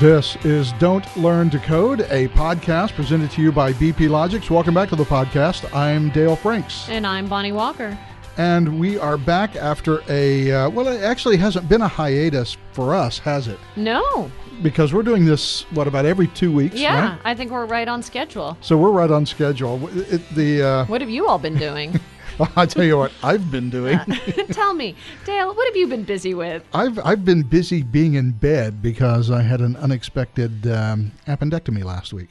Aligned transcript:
This 0.00 0.36
is 0.44 0.72
Don't 0.74 1.04
Learn 1.16 1.50
to 1.50 1.58
Code, 1.58 2.02
a 2.02 2.28
podcast 2.28 2.92
presented 2.92 3.32
to 3.32 3.42
you 3.42 3.50
by 3.50 3.72
BP 3.72 4.08
Logix. 4.08 4.48
Welcome 4.48 4.72
back 4.72 4.90
to 4.90 4.96
the 4.96 5.02
podcast. 5.02 5.74
I'm 5.74 6.10
Dale 6.10 6.36
Franks. 6.36 6.88
And 6.88 7.04
I'm 7.04 7.26
Bonnie 7.26 7.50
Walker. 7.50 7.98
And 8.36 8.78
we 8.78 8.96
are 8.96 9.16
back 9.16 9.56
after 9.56 10.02
a, 10.08 10.52
uh, 10.52 10.70
well, 10.70 10.86
it 10.86 11.02
actually 11.02 11.36
hasn't 11.36 11.68
been 11.68 11.82
a 11.82 11.88
hiatus 11.88 12.56
for 12.70 12.94
us, 12.94 13.18
has 13.18 13.48
it? 13.48 13.58
No. 13.74 14.30
Because 14.62 14.94
we're 14.94 15.02
doing 15.02 15.24
this, 15.24 15.62
what, 15.72 15.88
about 15.88 16.06
every 16.06 16.28
two 16.28 16.52
weeks? 16.52 16.76
Yeah, 16.76 17.10
right? 17.10 17.20
I 17.24 17.34
think 17.34 17.50
we're 17.50 17.66
right 17.66 17.88
on 17.88 18.00
schedule. 18.00 18.56
So 18.60 18.76
we're 18.76 18.92
right 18.92 19.10
on 19.10 19.26
schedule. 19.26 19.88
It, 19.98 20.22
the 20.36 20.62
uh, 20.62 20.84
What 20.86 21.00
have 21.00 21.10
you 21.10 21.26
all 21.26 21.38
been 21.38 21.56
doing? 21.56 21.98
I 22.56 22.66
tell 22.66 22.84
you 22.84 22.98
what 22.98 23.12
I've 23.22 23.50
been 23.50 23.68
doing. 23.68 23.98
Tell 24.52 24.72
me, 24.72 24.94
Dale, 25.24 25.54
what 25.54 25.66
have 25.66 25.76
you 25.76 25.88
been 25.88 26.04
busy 26.04 26.34
with? 26.34 26.64
I've 26.72 26.98
I've 27.04 27.24
been 27.24 27.42
busy 27.42 27.82
being 27.82 28.14
in 28.14 28.30
bed 28.30 28.80
because 28.80 29.30
I 29.30 29.42
had 29.42 29.60
an 29.60 29.76
unexpected 29.76 30.66
um, 30.66 31.12
appendectomy 31.26 31.82
last 31.82 32.12
week. 32.12 32.28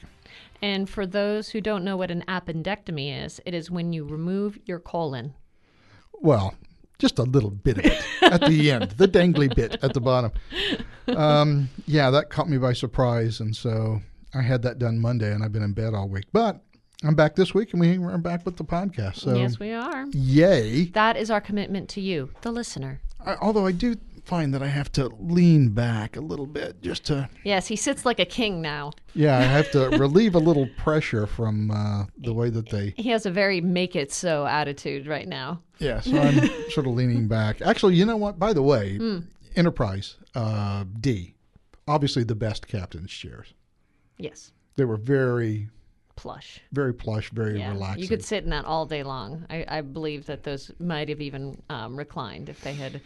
And 0.62 0.88
for 0.88 1.06
those 1.06 1.50
who 1.50 1.60
don't 1.60 1.84
know 1.84 1.96
what 1.96 2.10
an 2.10 2.24
appendectomy 2.26 3.24
is, 3.24 3.40
it 3.44 3.54
is 3.54 3.70
when 3.70 3.92
you 3.92 4.04
remove 4.04 4.58
your 4.64 4.78
colon. 4.78 5.34
Well, 6.14 6.54
just 6.98 7.18
a 7.18 7.22
little 7.22 7.50
bit 7.50 7.78
of 7.78 7.84
it 7.84 8.04
at 8.22 8.40
the 8.40 8.70
end, 8.70 8.90
the 8.92 9.06
dangly 9.06 9.54
bit 9.54 9.76
at 9.82 9.94
the 9.94 10.00
bottom. 10.00 10.32
Um, 11.06 11.68
yeah, 11.86 12.10
that 12.10 12.30
caught 12.30 12.48
me 12.48 12.58
by 12.58 12.72
surprise, 12.72 13.40
and 13.40 13.54
so 13.54 14.00
I 14.34 14.42
had 14.42 14.62
that 14.62 14.78
done 14.78 14.98
Monday, 14.98 15.32
and 15.32 15.44
I've 15.44 15.52
been 15.52 15.62
in 15.62 15.74
bed 15.74 15.94
all 15.94 16.08
week. 16.08 16.26
But 16.32 16.60
I'm 17.04 17.14
back 17.14 17.36
this 17.36 17.54
week, 17.54 17.72
and 17.72 17.80
we 17.80 17.96
are 17.96 18.18
back 18.18 18.44
with 18.44 18.56
the 18.56 18.64
podcast. 18.64 19.16
So 19.18 19.36
yes, 19.36 19.60
we 19.60 19.72
are. 19.72 20.06
yay! 20.12 20.86
That 20.86 21.16
is 21.16 21.30
our 21.30 21.40
commitment 21.40 21.88
to 21.90 22.00
you, 22.00 22.30
the 22.42 22.50
listener. 22.50 23.00
I, 23.24 23.36
although 23.40 23.66
I 23.66 23.72
do 23.72 23.94
find 24.24 24.52
that 24.52 24.62
I 24.62 24.66
have 24.66 24.90
to 24.92 25.06
lean 25.20 25.68
back 25.70 26.16
a 26.16 26.20
little 26.20 26.44
bit 26.46 26.82
just 26.82 27.04
to 27.06 27.28
Yes, 27.44 27.68
he 27.68 27.76
sits 27.76 28.04
like 28.04 28.18
a 28.18 28.24
king 28.24 28.60
now. 28.60 28.92
yeah, 29.14 29.38
I 29.38 29.42
have 29.42 29.70
to 29.70 29.88
relieve 29.98 30.34
a 30.34 30.38
little 30.40 30.68
pressure 30.76 31.26
from 31.28 31.70
uh, 31.70 32.04
the 32.18 32.34
way 32.34 32.50
that 32.50 32.68
they 32.68 32.94
He 32.96 33.10
has 33.10 33.24
a 33.26 33.30
very 33.30 33.60
make 33.60 33.94
it 33.96 34.12
so 34.12 34.44
attitude 34.46 35.06
right 35.06 35.26
now. 35.28 35.62
Yeah, 35.78 36.00
so 36.00 36.18
I'm 36.18 36.40
sort 36.70 36.86
of 36.88 36.94
leaning 36.94 37.28
back. 37.28 37.62
Actually, 37.62 37.94
you 37.94 38.04
know 38.06 38.16
what? 38.16 38.38
By 38.40 38.52
the 38.52 38.62
way, 38.62 38.96
Hmm. 38.98 39.18
Enterprise 39.56 40.16
uh, 40.34 40.84
D, 41.00 41.34
obviously 41.86 42.22
the 42.24 42.34
best 42.34 42.66
captain's 42.68 43.10
chairs. 43.12 43.54
Yes, 44.18 44.52
They 44.76 44.84
were 44.84 44.96
very, 44.96 45.68
plush. 46.20 46.60
very 46.72 46.92
plush, 46.94 47.30
very 47.30 47.58
Yeah, 47.58 47.72
relaxing. 47.72 48.02
you 48.02 48.08
could 48.08 48.24
sit 48.24 48.44
in 48.44 48.50
that 48.50 48.64
all 48.64 48.86
day 48.86 49.02
long. 49.02 49.46
I, 49.48 49.64
I 49.68 49.80
believe 49.80 50.26
that 50.26 50.42
those 50.42 50.70
might 50.78 51.08
have 51.08 51.20
even 51.20 51.62
um, 51.70 51.96
reclined 51.96 52.48
if 52.48 52.60
they 52.62 52.74
had. 52.74 53.00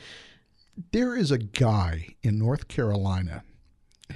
There 0.92 1.16
is 1.16 1.30
a 1.30 1.38
guy 1.38 2.16
in 2.22 2.38
North 2.38 2.68
Carolina 2.68 3.44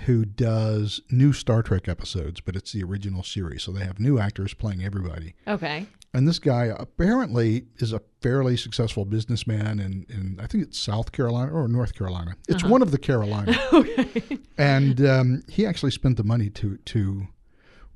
who 0.05 0.25
does 0.25 1.01
new 1.11 1.33
Star 1.33 1.63
Trek 1.63 1.89
episodes, 1.89 2.41
but 2.41 2.57
it's 2.57 2.73
the 2.73 2.83
original 2.83 3.23
series, 3.23 3.63
so 3.63 3.73
they 3.73 3.85
have 3.85 3.99
new 3.99 4.19
actors 4.19 4.55
playing 4.55 4.85
everybody. 4.85 5.35
Okay. 5.47 5.87
And 6.15 6.27
this 6.27 6.39
guy 6.39 6.73
apparently 6.79 7.67
is 7.77 7.93
a 7.93 8.01
fairly 8.23 8.57
successful 8.57 9.05
businessman 9.05 9.79
in, 9.79 10.07
in 10.09 10.39
I 10.43 10.47
think 10.47 10.65
it's 10.65 10.79
South 10.79 11.13
Carolina 11.13 11.53
or 11.53 11.69
North 11.69 11.95
Carolina. 11.95 12.37
It's 12.49 12.65
one 12.65 12.81
of 12.81 12.91
the 12.91 12.99
Carolinas. 12.99 13.57
okay. 13.73 14.23
And 14.57 15.07
um, 15.07 15.43
he 15.49 15.67
actually 15.67 15.91
spent 15.91 16.17
the 16.17 16.25
money 16.25 16.49
to 16.51 16.79
to 16.79 17.27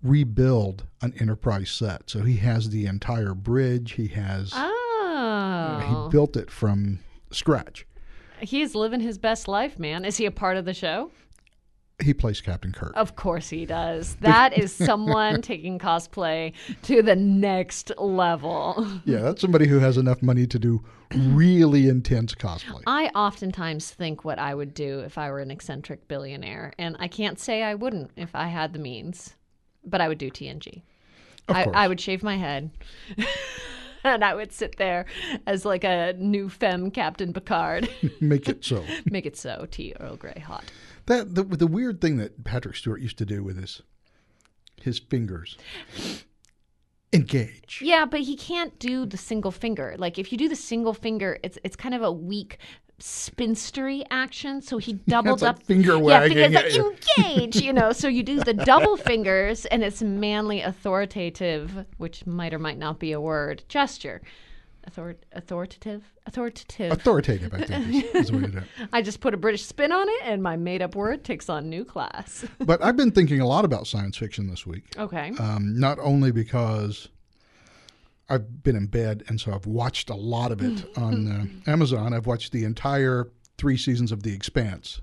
rebuild 0.02 0.84
an 1.02 1.14
Enterprise 1.20 1.70
set. 1.70 2.08
So 2.10 2.20
he 2.22 2.36
has 2.36 2.70
the 2.70 2.86
entire 2.86 3.34
bridge. 3.34 3.92
He 3.92 4.08
has 4.08 4.52
Oh. 4.54 6.06
he 6.06 6.10
built 6.12 6.36
it 6.36 6.50
from 6.50 7.00
scratch. 7.30 7.86
He's 8.40 8.74
living 8.74 9.00
his 9.00 9.18
best 9.18 9.48
life, 9.48 9.78
man. 9.78 10.04
Is 10.04 10.16
he 10.16 10.24
a 10.26 10.30
part 10.30 10.56
of 10.56 10.64
the 10.64 10.72
show? 10.74 11.10
He 12.02 12.14
plays 12.14 12.40
Captain 12.40 12.72
Kirk. 12.72 12.92
Of 12.96 13.14
course 13.14 13.50
he 13.50 13.66
does. 13.66 14.14
That 14.22 14.56
is 14.56 14.72
someone 14.74 15.42
taking 15.42 15.78
cosplay 15.78 16.54
to 16.84 17.02
the 17.02 17.14
next 17.14 17.92
level. 17.98 18.86
Yeah, 19.04 19.18
that's 19.18 19.42
somebody 19.42 19.66
who 19.68 19.80
has 19.80 19.98
enough 19.98 20.22
money 20.22 20.46
to 20.46 20.58
do 20.58 20.82
really 21.14 21.88
intense 21.88 22.34
cosplay. 22.34 22.80
I 22.86 23.08
oftentimes 23.14 23.90
think 23.90 24.24
what 24.24 24.38
I 24.38 24.54
would 24.54 24.72
do 24.72 25.00
if 25.00 25.18
I 25.18 25.30
were 25.30 25.40
an 25.40 25.50
eccentric 25.50 26.08
billionaire, 26.08 26.72
and 26.78 26.96
I 26.98 27.08
can't 27.08 27.38
say 27.38 27.62
I 27.62 27.74
wouldn't 27.74 28.12
if 28.16 28.34
I 28.34 28.46
had 28.46 28.72
the 28.72 28.78
means, 28.78 29.34
but 29.84 30.00
I 30.00 30.08
would 30.08 30.18
do 30.18 30.30
TNG. 30.30 30.82
I. 31.48 31.64
I 31.64 31.88
would 31.88 32.00
shave 32.00 32.22
my 32.22 32.36
head. 32.36 32.70
and 34.04 34.24
I 34.24 34.34
would 34.34 34.52
sit 34.52 34.76
there 34.76 35.06
as 35.46 35.64
like 35.64 35.84
a 35.84 36.14
new 36.16 36.48
femme 36.48 36.90
Captain 36.90 37.32
Picard. 37.32 37.88
Make 38.20 38.48
it 38.48 38.64
so. 38.64 38.84
Make 39.10 39.26
it 39.26 39.36
so, 39.36 39.66
tea 39.70 39.94
Earl 39.98 40.16
Grey 40.16 40.42
hot. 40.44 40.64
That 41.06 41.34
the, 41.34 41.44
the 41.44 41.66
weird 41.66 42.00
thing 42.00 42.16
that 42.18 42.44
Patrick 42.44 42.76
Stewart 42.76 43.00
used 43.00 43.18
to 43.18 43.26
do 43.26 43.42
with 43.42 43.60
his 43.60 43.82
his 44.80 44.98
fingers. 44.98 45.56
Engage. 47.12 47.80
Yeah, 47.82 48.06
but 48.06 48.20
he 48.20 48.36
can't 48.36 48.78
do 48.78 49.04
the 49.04 49.16
single 49.16 49.50
finger. 49.50 49.96
Like 49.98 50.18
if 50.18 50.30
you 50.30 50.38
do 50.38 50.48
the 50.48 50.56
single 50.56 50.94
finger, 50.94 51.38
it's 51.42 51.58
it's 51.64 51.76
kind 51.76 51.94
of 51.94 52.02
a 52.02 52.12
weak 52.12 52.58
spinstery 53.00 54.04
action. 54.10 54.62
So 54.62 54.78
he 54.78 54.92
doubled 55.08 55.42
like 55.42 55.50
up 55.56 55.62
finger 55.62 55.98
wagging. 55.98 56.38
Yeah, 56.38 56.48
fingers 56.48 56.78
like 56.78 57.18
engage. 57.18 57.56
You 57.56 57.72
know, 57.72 57.92
so 57.92 58.08
you 58.08 58.22
do 58.22 58.40
the 58.40 58.54
double 58.64 58.96
fingers, 58.96 59.66
and 59.66 59.82
it's 59.82 60.02
manly, 60.02 60.60
authoritative, 60.62 61.86
which 61.98 62.26
might 62.26 62.54
or 62.54 62.58
might 62.58 62.78
not 62.78 62.98
be 62.98 63.12
a 63.12 63.20
word 63.20 63.64
gesture. 63.68 64.22
Author- 64.86 65.18
authoritative, 65.32 66.02
authoritative. 66.26 66.90
Authoritative, 66.90 67.52
I 67.52 67.64
think, 67.64 68.04
is, 68.04 68.14
is 68.14 68.26
the 68.28 68.36
way 68.38 68.50
to 68.50 68.58
it. 68.58 68.64
I 68.92 69.02
just 69.02 69.20
put 69.20 69.34
a 69.34 69.36
British 69.36 69.64
spin 69.64 69.92
on 69.92 70.08
it, 70.08 70.20
and 70.24 70.42
my 70.42 70.56
made-up 70.56 70.94
word 70.94 71.22
takes 71.22 71.50
on 71.50 71.68
new 71.68 71.84
class. 71.84 72.46
But 72.60 72.82
I've 72.82 72.96
been 72.96 73.10
thinking 73.10 73.40
a 73.40 73.46
lot 73.46 73.66
about 73.66 73.86
science 73.86 74.16
fiction 74.16 74.48
this 74.48 74.66
week. 74.66 74.84
Okay. 74.96 75.32
Um, 75.38 75.78
not 75.78 75.98
only 76.00 76.32
because 76.32 77.08
I've 78.30 78.62
been 78.62 78.76
in 78.76 78.86
bed 78.86 79.24
and 79.28 79.40
so 79.40 79.52
I've 79.52 79.66
watched 79.66 80.08
a 80.08 80.14
lot 80.14 80.52
of 80.52 80.62
it 80.62 80.86
on 80.96 81.28
uh, 81.66 81.70
Amazon. 81.70 82.14
I've 82.14 82.26
watched 82.26 82.52
the 82.52 82.64
entire 82.64 83.28
three 83.58 83.76
seasons 83.76 84.12
of 84.12 84.22
The 84.22 84.32
Expanse 84.32 85.00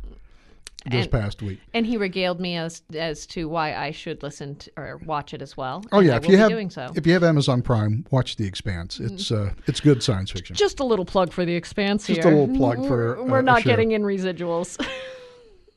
this 0.89 1.03
And- 1.03 1.11
past 1.11 1.41
week. 1.41 1.59
And 1.73 1.85
he 1.85 1.97
regaled 1.97 2.39
me 2.39 2.55
as 2.55 2.81
as 2.95 3.25
to 3.27 3.49
why 3.49 3.75
I 3.75 3.91
should 3.91 4.23
listen 4.23 4.55
to, 4.55 4.71
or 4.77 4.97
watch 5.05 5.33
it 5.33 5.41
as 5.41 5.57
well. 5.57 5.83
Oh 5.91 5.99
yeah, 5.99 6.15
if 6.15 6.27
you 6.27 6.37
have 6.37 6.71
so. 6.71 6.91
if 6.95 7.05
you 7.05 7.11
have 7.13 7.23
Amazon 7.23 7.61
Prime, 7.61 8.05
watch 8.09 8.37
The 8.37 8.45
Expanse. 8.47 8.99
It's 8.99 9.29
uh, 9.31 9.51
it's 9.67 9.79
good 9.81 10.01
science 10.01 10.31
fiction. 10.31 10.55
Just 10.55 10.79
a 10.79 10.85
little 10.85 11.03
plug 11.05 11.33
for 11.33 11.43
the 11.45 11.53
expanse 11.55 12.07
Just 12.07 12.21
here. 12.23 12.31
a 12.31 12.35
little 12.39 12.55
plug 12.55 12.77
for, 12.87 13.15
We're, 13.17 13.19
uh, 13.19 13.23
we're 13.25 13.41
not 13.41 13.63
getting 13.63 13.91
in 13.91 14.03
residuals. 14.03 14.77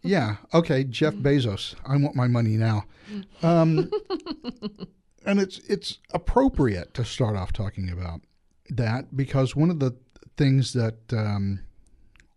Yeah. 0.02 0.36
Okay. 0.54 0.84
Jeff 0.84 1.12
Bezos. 1.12 1.74
I 1.84 1.94
want 1.98 2.16
my 2.16 2.26
money 2.26 2.56
now. 2.56 2.84
Um, 3.42 3.90
and 5.24 5.40
it's 5.40 5.58
it's 5.68 5.98
appropriate 6.12 6.94
to 6.94 7.04
start 7.04 7.36
off 7.36 7.52
talking 7.52 7.90
about 7.90 8.20
that 8.70 9.16
because 9.16 9.54
one 9.56 9.70
of 9.70 9.80
the 9.80 9.94
things 10.36 10.72
that 10.72 10.96
um, 11.12 11.60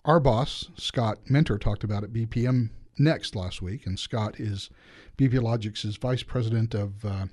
our 0.06 0.20
boss 0.20 0.70
Scott 0.76 1.20
Menter 1.30 1.60
talked 1.60 1.84
about 1.84 2.04
at 2.04 2.12
BPM 2.12 2.70
next 2.98 3.36
last 3.36 3.62
week, 3.62 3.86
and 3.86 3.98
Scott 3.98 4.40
is 4.40 4.70
BP 5.18 5.34
Logix's 5.34 5.98
vice 5.98 6.24
president 6.24 6.74
of. 6.74 7.04
Uh, 7.06 7.26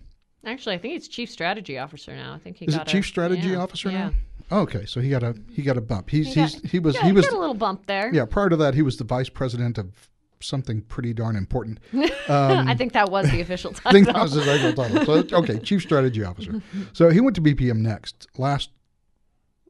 Actually, 0.44 0.74
I 0.76 0.78
think 0.78 0.94
he's 0.94 1.08
chief 1.08 1.30
strategy 1.30 1.76
officer 1.78 2.14
now. 2.14 2.32
I 2.34 2.38
think 2.38 2.56
he 2.56 2.64
is 2.64 2.74
got 2.74 2.88
it 2.88 2.90
chief 2.90 3.04
a, 3.04 3.08
strategy 3.08 3.48
yeah, 3.48 3.58
officer 3.58 3.90
yeah. 3.90 4.10
now? 4.50 4.60
Okay, 4.62 4.86
so 4.86 5.00
he 5.00 5.10
got 5.10 5.22
a 5.22 5.34
he 5.52 5.62
got 5.62 5.76
a 5.76 5.80
bump. 5.82 6.10
He's 6.10 6.28
He 6.28 6.34
got- 6.36 6.50
he's 6.50 6.70
he 6.70 6.78
was 6.78 6.94
Yeah, 6.94 7.04
he 7.04 7.12
was 7.12 7.26
got 7.26 7.36
a 7.36 7.38
little 7.38 7.54
bump 7.54 7.86
there. 7.86 8.10
yeah. 8.12 8.24
Prior 8.24 8.48
to 8.48 8.56
that, 8.56 8.74
he 8.74 8.82
was 8.82 8.96
the 8.96 9.04
vice 9.04 9.28
president 9.28 9.76
of 9.78 10.08
something 10.42 10.80
pretty 10.82 11.12
darn 11.12 11.36
important. 11.36 11.80
I 11.92 12.08
um, 12.28 12.76
think 12.76 12.92
that 12.92 13.10
was 13.10 13.30
the 13.30 13.40
official 13.40 13.72
title. 13.72 13.88
I 13.90 13.92
think 13.92 14.06
that 14.06 14.22
was 14.22 14.32
his 14.32 14.48
actual 14.48 14.72
title. 14.72 15.04
So, 15.04 15.38
okay, 15.38 15.58
chief 15.58 15.82
strategy 15.82 16.24
officer. 16.24 16.62
So 16.92 17.10
he 17.10 17.20
went 17.20 17.36
to 17.36 17.42
BPM 17.42 17.78
next 17.78 18.26
last 18.36 18.70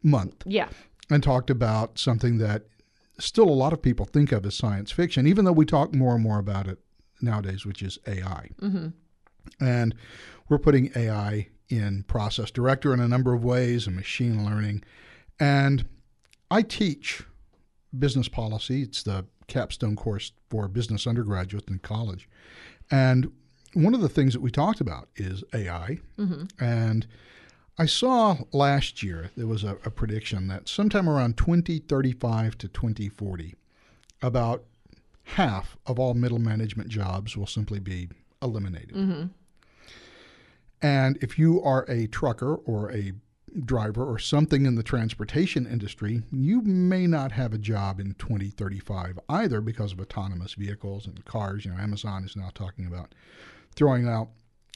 month 0.03 0.42
yeah. 0.47 0.69
and 1.10 1.22
talked 1.22 1.50
about 1.50 1.98
something 1.98 2.38
that 2.38 2.64
still 3.19 3.49
a 3.49 3.50
lot 3.50 3.72
of 3.72 3.82
people 3.82 4.06
think 4.06 4.32
of 4.32 4.46
as 4.46 4.55
science 4.55 4.90
fiction, 4.90 5.26
even 5.26 5.44
though 5.44 5.52
we 5.52 5.67
talk 5.67 5.94
more 5.94 6.14
and 6.14 6.22
more 6.22 6.38
about 6.38 6.67
it 6.67 6.78
nowadays, 7.20 7.67
which 7.67 7.82
is 7.82 7.99
AI. 8.06 8.50
Mm-hmm. 8.61 8.88
And 9.64 9.94
we're 10.49 10.58
putting 10.58 10.90
AI 10.96 11.49
in 11.69 12.05
Process 12.05 12.50
Director 12.50 12.93
in 12.94 13.00
a 13.00 13.08
number 13.08 13.34
of 13.34 13.44
ways 13.44 13.87
and 13.87 13.96
machine 13.96 14.44
learning. 14.44 14.82
And 15.38 15.87
I 16.50 16.62
teach 16.62 17.22
business 17.96 18.28
policy. 18.28 18.82
It's 18.82 19.02
the 19.02 19.26
capstone 19.50 19.97
course 19.97 20.32
for 20.49 20.67
business 20.69 21.06
undergraduates 21.06 21.69
in 21.69 21.81
college. 21.81 22.26
And 22.91 23.32
one 23.75 23.94
of 23.94 24.00
the 24.00 24.08
things 24.08 24.32
that 24.32 24.41
we 24.41 24.50
talked 24.50 24.81
about 24.81 25.08
is 25.17 25.44
AI. 25.52 25.99
Mm-hmm. 26.19 26.44
And 26.64 27.06
I 27.79 27.87
saw 27.87 28.38
last 28.52 29.02
year 29.02 29.31
there 29.37 29.47
was 29.47 29.64
a, 29.64 29.76
a 29.85 29.91
prediction 29.91 30.49
that 30.49 30.69
sometime 30.69 31.08
around 31.08 31.37
2035 31.37 32.56
to 32.58 32.69
2040, 32.69 33.55
about 34.23 34.64
half 35.25 35.76
of 35.87 35.99
all 35.99 36.14
middle 36.14 36.38
management 36.38 36.88
jobs 36.88 37.37
will 37.37 37.46
simply 37.46 37.79
be 37.79 38.08
eliminated. 38.43 38.94
Mm-hmm. 38.94 39.26
And 40.82 41.19
if 41.23 41.38
you 41.38 41.62
are 41.62 41.85
a 41.88 42.06
trucker 42.06 42.55
or 42.55 42.91
a 42.91 43.12
driver 43.64 44.05
or 44.05 44.19
something 44.19 44.67
in 44.67 44.75
the 44.75 44.82
transportation 44.82 45.67
industry, 45.67 46.23
you 46.31 46.62
may 46.62 47.06
not 47.06 47.32
have 47.32 47.52
a 47.52 47.58
job 47.58 48.00
in 48.00 48.14
2035 48.14 49.19
either 49.29 49.61
because 49.61 49.93
of 49.93 50.00
autonomous 50.00 50.55
vehicles 50.55 51.06
and 51.06 51.25
cars. 51.25 51.64
You 51.64 51.73
know, 51.73 51.79
Amazon 51.79 52.25
is 52.25 52.37
now 52.37 52.50
talking 52.55 52.87
about 52.87 53.14
throwing 53.75 54.08
out 54.08 54.29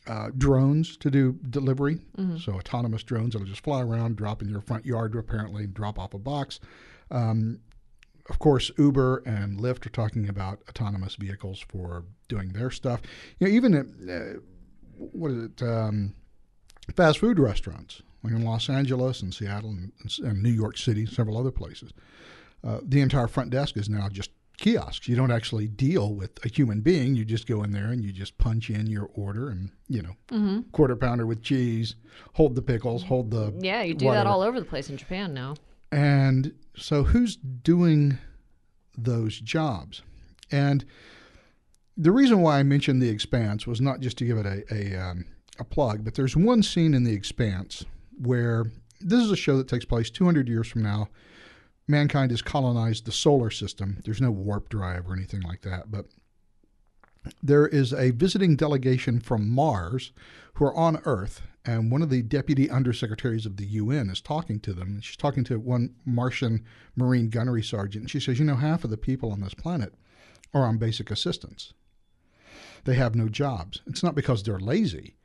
uh, 0.06 0.30
drones 0.36 0.96
to 0.98 1.10
do 1.10 1.38
delivery. 1.50 1.98
Mm-hmm. 2.18 2.38
So 2.38 2.54
autonomous 2.54 3.02
drones 3.02 3.32
that'll 3.32 3.46
just 3.46 3.62
fly 3.62 3.80
around, 3.80 4.16
drop 4.16 4.42
in 4.42 4.48
your 4.48 4.60
front 4.60 4.84
yard, 4.84 5.14
apparently 5.14 5.66
drop 5.66 5.98
off 5.98 6.14
a 6.14 6.18
box. 6.18 6.60
Um, 7.10 7.60
of 8.30 8.38
course, 8.38 8.70
Uber 8.78 9.22
and 9.26 9.58
Lyft 9.58 9.86
are 9.86 9.90
talking 9.90 10.28
about 10.28 10.60
autonomous 10.68 11.16
vehicles 11.16 11.60
for 11.60 12.04
doing 12.28 12.50
their 12.50 12.70
stuff. 12.70 13.02
You 13.38 13.46
know, 13.46 13.52
even 13.52 13.74
at, 13.74 13.86
uh, 14.10 14.38
what 14.96 15.30
is 15.30 15.44
it? 15.44 15.62
Um, 15.62 16.14
fast 16.96 17.18
food 17.18 17.38
restaurants, 17.38 18.02
like 18.24 18.32
in 18.32 18.42
Los 18.42 18.70
Angeles 18.70 19.20
and 19.20 19.32
Seattle 19.32 19.70
and, 19.70 19.92
and 20.24 20.42
New 20.42 20.50
York 20.50 20.78
City, 20.78 21.04
several 21.04 21.36
other 21.36 21.50
places. 21.50 21.92
Uh, 22.64 22.80
the 22.82 23.02
entire 23.02 23.28
front 23.28 23.50
desk 23.50 23.76
is 23.76 23.90
now 23.90 24.08
just 24.08 24.30
kiosks. 24.56 25.06
You 25.06 25.14
don't 25.14 25.30
actually 25.30 25.68
deal 25.68 26.14
with 26.14 26.42
a 26.44 26.48
human 26.48 26.80
being. 26.80 27.14
You 27.14 27.26
just 27.26 27.46
go 27.46 27.62
in 27.62 27.70
there 27.70 27.88
and 27.88 28.02
you 28.02 28.12
just 28.12 28.38
punch 28.38 28.70
in 28.70 28.86
your 28.86 29.10
order 29.14 29.50
and, 29.50 29.70
you 29.88 30.02
know, 30.02 30.16
mm-hmm. 30.28 30.60
quarter 30.72 30.96
pounder 30.96 31.26
with 31.26 31.42
cheese, 31.42 31.96
hold 32.32 32.54
the 32.54 32.62
pickles, 32.62 33.04
hold 33.04 33.30
the. 33.30 33.52
Yeah, 33.58 33.82
you 33.82 33.92
do 33.92 34.06
whatever. 34.06 34.24
that 34.24 34.30
all 34.30 34.40
over 34.40 34.58
the 34.58 34.66
place 34.66 34.88
in 34.88 34.96
Japan 34.96 35.34
now. 35.34 35.54
And 35.92 36.54
so 36.76 37.02
who's 37.02 37.36
doing 37.36 38.18
those 38.96 39.38
jobs? 39.38 40.02
And 40.50 40.84
the 41.96 42.10
reason 42.10 42.40
why 42.40 42.58
I 42.58 42.62
mentioned 42.62 43.02
The 43.02 43.10
Expanse 43.10 43.66
was 43.66 43.80
not 43.80 44.00
just 44.00 44.16
to 44.18 44.24
give 44.24 44.38
it 44.38 44.46
a, 44.46 44.64
a, 44.72 45.00
um, 45.00 45.26
a 45.58 45.64
plug, 45.64 46.04
but 46.04 46.14
there's 46.14 46.36
one 46.36 46.62
scene 46.62 46.94
in 46.94 47.04
The 47.04 47.12
Expanse 47.12 47.84
where 48.18 48.66
this 49.00 49.22
is 49.22 49.30
a 49.30 49.36
show 49.36 49.56
that 49.58 49.68
takes 49.68 49.84
place 49.84 50.10
200 50.10 50.48
years 50.48 50.66
from 50.66 50.82
now 50.82 51.08
mankind 51.86 52.30
has 52.30 52.42
colonized 52.42 53.04
the 53.04 53.12
solar 53.12 53.50
system. 53.50 53.98
There's 54.04 54.20
no 54.20 54.30
warp 54.30 54.68
drive 54.68 55.08
or 55.08 55.14
anything 55.14 55.42
like 55.42 55.62
that, 55.62 55.90
but 55.90 56.06
there 57.42 57.66
is 57.66 57.92
a 57.92 58.10
visiting 58.10 58.56
delegation 58.56 59.20
from 59.20 59.48
Mars 59.48 60.12
who 60.54 60.66
are 60.66 60.76
on 60.76 61.00
Earth, 61.04 61.42
and 61.64 61.90
one 61.90 62.02
of 62.02 62.10
the 62.10 62.22
deputy 62.22 62.68
undersecretaries 62.68 63.46
of 63.46 63.56
the 63.56 63.66
UN 63.66 64.10
is 64.10 64.20
talking 64.20 64.60
to 64.60 64.74
them. 64.74 65.00
She's 65.00 65.16
talking 65.16 65.44
to 65.44 65.58
one 65.58 65.94
Martian 66.04 66.64
Marine 66.96 67.30
gunnery 67.30 67.62
sergeant, 67.62 68.02
and 68.02 68.10
she 68.10 68.20
says, 68.20 68.38
You 68.38 68.44
know, 68.44 68.56
half 68.56 68.84
of 68.84 68.90
the 68.90 68.98
people 68.98 69.32
on 69.32 69.40
this 69.40 69.54
planet 69.54 69.94
are 70.52 70.66
on 70.66 70.76
basic 70.76 71.10
assistance. 71.10 71.72
They 72.84 72.94
have 72.94 73.14
no 73.14 73.28
jobs. 73.28 73.80
It's 73.86 74.02
not 74.02 74.14
because 74.14 74.42
they're 74.42 74.58
lazy, 74.58 75.16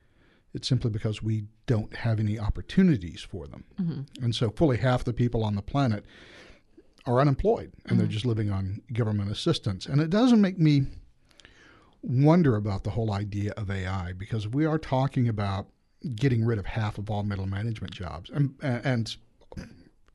it's 0.54 0.68
simply 0.68 0.90
because 0.90 1.22
we 1.22 1.46
don't 1.68 1.96
have 1.96 2.20
any 2.20 2.40
opportunities 2.40 3.22
for 3.22 3.48
them. 3.48 3.64
Mm-hmm. 3.80 4.24
And 4.24 4.36
so, 4.36 4.50
fully 4.50 4.78
half 4.78 5.04
the 5.04 5.14
people 5.14 5.44
on 5.44 5.56
the 5.56 5.62
planet 5.62 6.06
are 7.06 7.20
unemployed 7.20 7.72
and 7.84 7.92
mm-hmm. 7.92 7.98
they're 7.98 8.08
just 8.08 8.26
living 8.26 8.52
on 8.52 8.82
government 8.94 9.32
assistance. 9.32 9.86
And 9.86 10.02
it 10.02 10.10
doesn't 10.10 10.42
make 10.42 10.60
me 10.60 10.88
wonder 12.02 12.56
about 12.56 12.84
the 12.84 12.92
whole 12.92 13.12
idea 13.12 13.52
of 13.58 13.70
AI 13.70 14.14
because 14.14 14.48
we 14.48 14.66
are 14.66 14.78
talking 14.78 15.28
about 15.28 15.68
getting 16.16 16.46
rid 16.46 16.58
of 16.58 16.66
half 16.66 16.98
of 16.98 17.10
all 17.10 17.24
middle 17.24 17.46
management 17.46 17.94
jobs 17.94 18.30
and, 18.30 18.56
and 18.62 19.18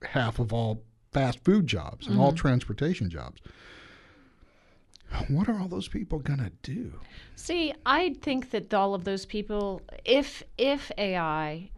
half 0.02 0.38
of 0.38 0.52
all 0.52 0.82
fast 1.12 1.44
food 1.44 1.66
jobs 1.66 2.06
and 2.06 2.16
mm-hmm. 2.16 2.24
all 2.24 2.32
transportation 2.32 3.10
jobs. 3.10 3.40
What 5.28 5.48
are 5.48 5.58
all 5.58 5.68
those 5.68 5.88
people 5.88 6.18
going 6.18 6.40
to 6.40 6.52
do? 6.62 6.92
See, 7.36 7.72
I 7.86 8.14
think 8.20 8.50
that 8.50 8.72
all 8.74 8.94
of 8.94 9.04
those 9.04 9.26
people, 9.26 9.80
if 10.04 10.42
if 10.58 10.90
AI 10.98 11.70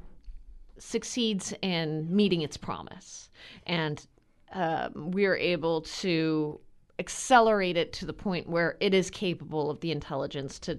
succeeds 0.79 1.55
in 1.63 2.15
meeting 2.15 2.43
its 2.43 2.57
promise 2.57 3.31
and 3.67 4.07
um, 4.53 5.11
we 5.11 5.25
are 5.25 5.37
able 5.37 5.81
to 5.81 6.61
accelerate 6.99 7.77
it 7.77 7.93
to 7.95 8.07
the 8.07 8.13
point 8.13 8.49
where 8.49 8.77
it 8.81 8.95
is 8.95 9.11
capable 9.11 9.71
of 9.71 9.81
the 9.81 9.91
intelligence 9.91 10.59
to 10.59 10.79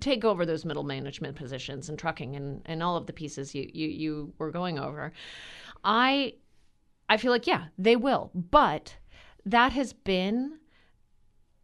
take 0.00 0.24
over 0.24 0.46
those 0.46 0.64
middle 0.64 0.82
management 0.82 1.36
positions 1.36 1.88
and 1.88 1.98
trucking 1.98 2.36
and, 2.36 2.62
and 2.66 2.82
all 2.82 2.96
of 2.96 3.06
the 3.06 3.12
pieces 3.12 3.54
you, 3.54 3.68
you, 3.72 3.88
you 3.88 4.32
were 4.38 4.50
going 4.50 4.78
over. 4.78 5.12
I 5.84 6.34
I 7.08 7.18
feel 7.18 7.32
like 7.32 7.46
yeah, 7.46 7.66
they 7.76 7.96
will. 7.96 8.30
But 8.34 8.96
that 9.44 9.72
has 9.72 9.92
been 9.92 10.58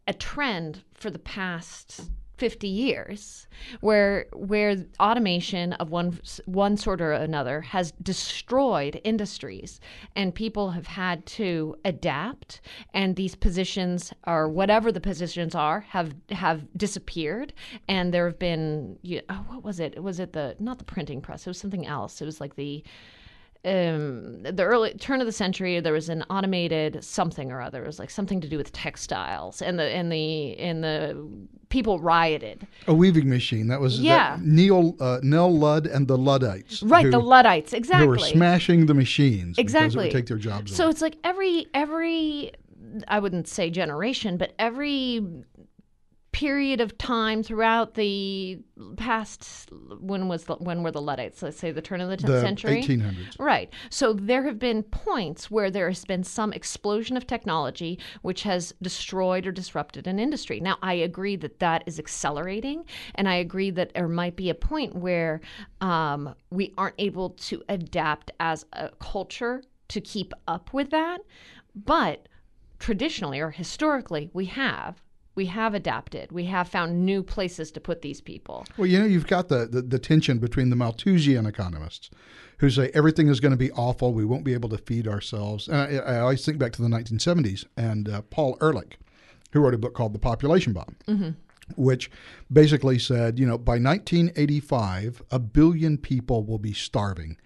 a 0.09 0.13
trend 0.13 0.83
for 0.95 1.11
the 1.11 1.19
past 1.19 2.09
50 2.39 2.67
years 2.67 3.47
where 3.81 4.25
where 4.33 4.77
automation 4.99 5.73
of 5.73 5.91
one 5.91 6.17
one 6.45 6.77
sort 6.77 7.01
or 7.01 7.11
another 7.11 7.61
has 7.61 7.91
destroyed 8.01 9.01
industries 9.03 9.79
and 10.15 10.33
people 10.33 10.71
have 10.71 10.87
had 10.87 11.25
to 11.25 11.75
adapt 11.83 12.61
and 12.93 13.17
these 13.17 13.35
positions 13.35 14.13
or 14.25 14.47
whatever 14.47 14.89
the 14.91 15.01
positions 15.01 15.53
are 15.53 15.81
have 15.81 16.15
have 16.31 16.65
disappeared. 16.75 17.53
And 17.89 18.13
there 18.13 18.25
have 18.25 18.39
been 18.39 18.97
oh, 19.29 19.45
what 19.47 19.63
was 19.63 19.79
it? 19.81 20.01
Was 20.01 20.19
it 20.19 20.31
the 20.31 20.55
not 20.59 20.79
the 20.79 20.85
printing 20.85 21.21
press 21.21 21.45
it 21.45 21.49
was 21.49 21.59
something 21.59 21.85
else. 21.85 22.21
It 22.21 22.25
was 22.25 22.39
like 22.39 22.55
the 22.55 22.83
um, 23.65 24.43
the 24.43 24.63
early 24.63 24.93
turn 24.93 25.19
of 25.19 25.27
the 25.27 25.33
century, 25.33 25.79
there 25.81 25.91
was 25.91 26.07
an 26.07 26.23
automated 26.29 27.03
something 27.03 27.51
or 27.51 27.61
other. 27.61 27.83
It 27.83 27.87
was 27.87 27.99
like 27.99 28.09
something 28.09 28.39
to 28.39 28.47
do 28.47 28.57
with 28.57 28.71
textiles, 28.71 29.61
and 29.61 29.77
the 29.77 29.83
and 29.83 30.09
the 30.09 30.57
and 30.57 30.81
the 30.81 31.29
people 31.67 31.99
rioted. 31.99 32.65
A 32.87 32.93
weaving 32.93 33.27
machine. 33.27 33.67
That 33.67 33.81
was 33.81 33.99
yeah. 33.99 34.37
That 34.37 34.45
Neil 34.45 34.95
uh, 35.01 35.19
Nell 35.23 35.53
Ludd 35.53 35.87
and 35.87 36.07
the 36.07 36.17
Luddites. 36.17 36.81
Right, 36.83 37.05
who, 37.05 37.11
the 37.11 37.19
Luddites. 37.19 37.73
Exactly. 37.73 38.05
Who 38.05 38.11
were 38.11 38.19
smashing 38.19 38.85
the 38.85 38.93
machines. 38.93 39.57
Exactly. 39.57 40.05
Because 40.05 40.19
take 40.19 40.27
their 40.27 40.37
jobs. 40.37 40.73
So 40.73 40.85
away. 40.85 40.91
it's 40.91 41.01
like 41.01 41.17
every 41.25 41.67
every 41.73 42.53
I 43.07 43.19
wouldn't 43.19 43.47
say 43.47 43.69
generation, 43.69 44.37
but 44.37 44.53
every 44.57 45.25
period 46.39 46.79
of 46.79 46.97
time 46.97 47.43
throughout 47.43 47.95
the 47.95 48.57
past 48.95 49.69
when 49.99 50.29
was 50.29 50.45
the, 50.45 50.55
when 50.55 50.83
were 50.83 50.91
the 50.91 51.01
Luddites? 51.01 51.43
Let's 51.43 51.57
say 51.57 51.69
the 51.71 51.81
turn 51.81 51.99
of 51.99 52.07
the 52.07 52.15
10th 52.15 52.27
the 52.27 52.39
century, 52.39 52.81
1800s. 52.81 53.37
Right. 53.37 53.69
So 53.89 54.13
there 54.13 54.43
have 54.43 54.57
been 54.57 54.83
points 54.83 55.51
where 55.51 55.69
there 55.69 55.89
has 55.89 56.05
been 56.05 56.23
some 56.23 56.53
explosion 56.53 57.17
of 57.17 57.27
technology 57.27 57.99
which 58.21 58.43
has 58.43 58.73
destroyed 58.81 59.47
or 59.47 59.51
disrupted 59.51 60.07
an 60.07 60.17
industry. 60.17 60.61
Now 60.61 60.77
I 60.81 60.93
agree 60.93 61.35
that 61.35 61.59
that 61.59 61.83
is 61.85 61.99
accelerating, 61.99 62.85
and 63.15 63.27
I 63.27 63.35
agree 63.35 63.71
that 63.71 63.93
there 63.93 64.07
might 64.07 64.37
be 64.37 64.49
a 64.49 64.55
point 64.55 64.95
where 64.95 65.41
um, 65.81 66.33
we 66.51 66.73
aren't 66.77 66.95
able 66.99 67.31
to 67.31 67.61
adapt 67.67 68.31
as 68.39 68.65
a 68.71 68.91
culture 69.01 69.61
to 69.89 69.99
keep 69.99 70.31
up 70.47 70.71
with 70.71 70.89
that, 70.91 71.19
but 71.75 72.29
traditionally 72.79 73.41
or 73.41 73.51
historically 73.51 74.29
we 74.31 74.45
have 74.45 75.01
we 75.39 75.45
have 75.45 75.73
adapted. 75.73 76.33
We 76.33 76.43
have 76.47 76.67
found 76.67 77.05
new 77.05 77.23
places 77.23 77.71
to 77.71 77.79
put 77.79 78.01
these 78.01 78.19
people. 78.19 78.65
Well, 78.75 78.87
you 78.87 78.99
know, 78.99 79.05
you've 79.05 79.25
got 79.25 79.47
the, 79.47 79.65
the, 79.65 79.81
the 79.81 79.97
tension 79.97 80.37
between 80.37 80.69
the 80.69 80.75
Malthusian 80.75 81.45
economists 81.45 82.09
who 82.57 82.69
say 82.69 82.91
everything 82.93 83.29
is 83.29 83.39
going 83.39 83.53
to 83.53 83.57
be 83.57 83.71
awful. 83.71 84.13
We 84.13 84.25
won't 84.25 84.43
be 84.43 84.53
able 84.53 84.67
to 84.67 84.77
feed 84.77 85.07
ourselves. 85.07 85.69
And 85.69 85.77
I, 85.77 86.15
I 86.15 86.19
always 86.19 86.43
think 86.43 86.57
back 86.57 86.73
to 86.73 86.81
the 86.81 86.89
1970s 86.89 87.63
and 87.77 88.09
uh, 88.09 88.21
Paul 88.23 88.57
Ehrlich, 88.61 88.99
who 89.53 89.61
wrote 89.61 89.73
a 89.73 89.77
book 89.77 89.93
called 89.93 90.13
The 90.13 90.19
Population 90.19 90.73
Bomb. 90.73 90.97
Mm-hmm. 91.07 91.29
Which 91.77 92.11
basically 92.51 92.99
said, 92.99 93.39
you 93.39 93.45
know, 93.45 93.57
by 93.57 93.79
1985, 93.79 95.21
a 95.31 95.39
billion 95.39 95.97
people 95.97 96.43
will 96.43 96.57
be 96.57 96.73
starving 96.73 97.37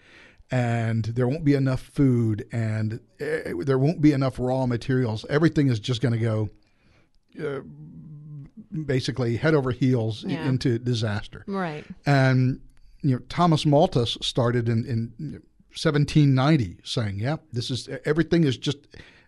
and 0.50 1.06
there 1.06 1.28
won't 1.28 1.44
be 1.44 1.54
enough 1.54 1.82
food 1.82 2.48
and 2.52 3.02
uh, 3.22 3.54
there 3.60 3.78
won't 3.78 4.02
be 4.02 4.14
enough 4.14 4.40
raw 4.40 4.66
materials. 4.66 5.28
Everything 5.30 5.68
is 5.68 5.80
just 5.80 6.02
going 6.02 6.14
to 6.14 6.20
go 6.20 6.50
uh, 7.42 7.62
basically 8.86 9.38
head 9.38 9.54
over 9.54 9.72
heels 9.72 10.24
yeah. 10.28 10.48
into 10.48 10.80
disaster. 10.80 11.44
Right. 11.48 11.86
And 12.06 12.62
you 13.02 13.16
know, 13.16 13.22
Thomas 13.30 13.66
Malthus 13.66 14.18
started 14.22 14.70
in, 14.70 14.86
in 14.86 15.42
1790 15.72 16.78
saying, 16.84 17.20
"Yeah, 17.20 17.38
this 17.52 17.70
is 17.70 17.90
everything 18.06 18.44
is 18.46 18.58
just 18.58 18.78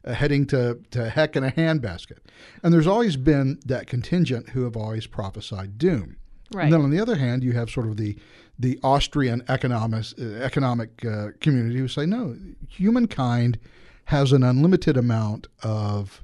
heading 0.06 0.46
to, 0.48 0.80
to 0.92 1.10
heck 1.10 1.36
in 1.36 1.44
a 1.44 1.52
handbasket." 1.52 2.20
And 2.64 2.74
there's 2.74 2.88
always 2.88 3.18
been 3.18 3.60
that 3.66 3.88
contingent 3.88 4.50
who 4.50 4.64
have 4.64 4.78
always 4.78 5.08
prophesied 5.08 5.78
doom. 5.78 6.18
Right. 6.54 6.66
And 6.66 6.74
then 6.74 6.82
on 6.82 6.92
the 6.92 7.00
other 7.00 7.16
hand, 7.16 7.44
you 7.44 7.54
have 7.54 7.70
sort 7.70 7.88
of 7.88 7.98
the 7.98 8.18
the 8.58 8.80
Austrian 8.84 9.44
economics, 9.50 10.16
uh, 10.18 10.40
economic 10.42 11.04
uh, 11.04 11.30
community 11.42 11.78
who 11.78 11.90
say, 11.90 12.06
"No, 12.06 12.38
humankind 12.70 13.60
has 14.06 14.32
an 14.32 14.44
unlimited 14.44 14.96
amount 14.96 15.48
of 15.64 16.22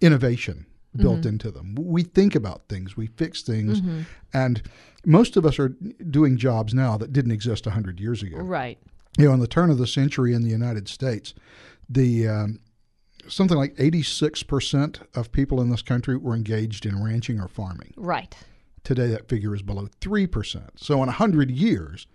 innovation 0.00 0.66
built 0.96 1.20
mm-hmm. 1.20 1.28
into 1.30 1.50
them. 1.50 1.74
We 1.74 2.02
think 2.02 2.34
about 2.34 2.68
things, 2.68 2.96
we 2.96 3.06
fix 3.08 3.42
things, 3.42 3.80
mm-hmm. 3.80 4.02
and 4.32 4.62
most 5.04 5.36
of 5.36 5.44
us 5.44 5.58
are 5.58 5.70
doing 6.10 6.36
jobs 6.36 6.74
now 6.74 6.96
that 6.96 7.12
didn't 7.12 7.32
exist 7.32 7.66
100 7.66 8.00
years 8.00 8.22
ago. 8.22 8.38
Right. 8.38 8.78
You 9.18 9.26
know, 9.26 9.34
in 9.34 9.40
the 9.40 9.46
turn 9.46 9.70
of 9.70 9.78
the 9.78 9.86
century 9.86 10.34
in 10.34 10.42
the 10.42 10.50
United 10.50 10.88
States, 10.88 11.34
the 11.88 12.26
um, 12.28 12.60
something 13.28 13.56
like 13.56 13.74
86% 13.76 15.02
of 15.14 15.32
people 15.32 15.60
in 15.60 15.70
this 15.70 15.82
country 15.82 16.16
were 16.16 16.34
engaged 16.34 16.86
in 16.86 17.02
ranching 17.02 17.40
or 17.40 17.48
farming. 17.48 17.94
Right. 17.96 18.34
Today, 18.82 19.08
that 19.08 19.28
figure 19.28 19.54
is 19.54 19.62
below 19.62 19.88
3%. 20.00 20.70
So, 20.76 20.94
in 20.94 21.06
100 21.06 21.50
years, 21.50 22.06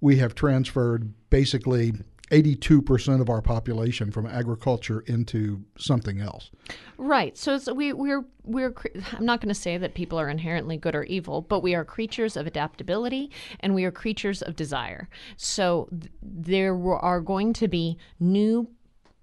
we 0.00 0.16
have 0.16 0.34
transferred 0.34 1.12
basically 1.30 1.92
82% 2.30 3.20
of 3.20 3.30
our 3.30 3.40
population 3.40 4.10
from 4.10 4.26
agriculture 4.26 5.00
into 5.06 5.64
something 5.78 6.20
else. 6.20 6.50
Right. 6.98 7.36
So, 7.36 7.58
we 7.72 7.92
we're 7.92 8.24
we're 8.44 8.74
I'm 9.12 9.24
not 9.24 9.40
going 9.40 9.48
to 9.48 9.60
say 9.60 9.76
that 9.78 9.94
people 9.94 10.18
are 10.18 10.28
inherently 10.28 10.76
good 10.76 10.94
or 10.94 11.04
evil, 11.04 11.42
but 11.42 11.60
we 11.60 11.74
are 11.74 11.84
creatures 11.84 12.36
of 12.36 12.46
adaptability 12.46 13.30
and 13.60 13.74
we 13.74 13.84
are 13.84 13.90
creatures 13.90 14.42
of 14.42 14.56
desire. 14.56 15.08
So 15.36 15.88
th- 15.90 16.12
there 16.22 16.74
are 16.98 17.20
going 17.20 17.52
to 17.54 17.68
be 17.68 17.98
new 18.18 18.68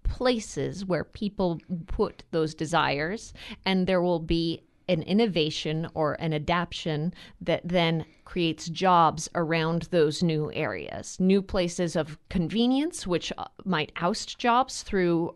places 0.04 0.86
where 0.86 1.04
people 1.04 1.60
put 1.88 2.24
those 2.32 2.54
desires 2.54 3.34
and 3.66 3.88
there 3.88 4.02
will 4.02 4.20
be 4.20 4.62
an 4.88 5.02
innovation 5.04 5.88
or 5.94 6.14
an 6.16 6.34
adaptation 6.34 7.14
that 7.42 7.62
then 7.64 8.06
creates 8.26 8.68
jobs 8.68 9.30
around 9.36 9.84
those 9.92 10.24
new 10.24 10.52
areas, 10.54 11.20
new 11.20 11.42
places 11.42 11.96
of 11.96 12.18
convenience, 12.30 13.08
which 13.08 13.32
uh, 13.38 13.46
might 13.66 13.92
oust 14.02 14.38
jobs 14.38 14.84
through 14.84 15.36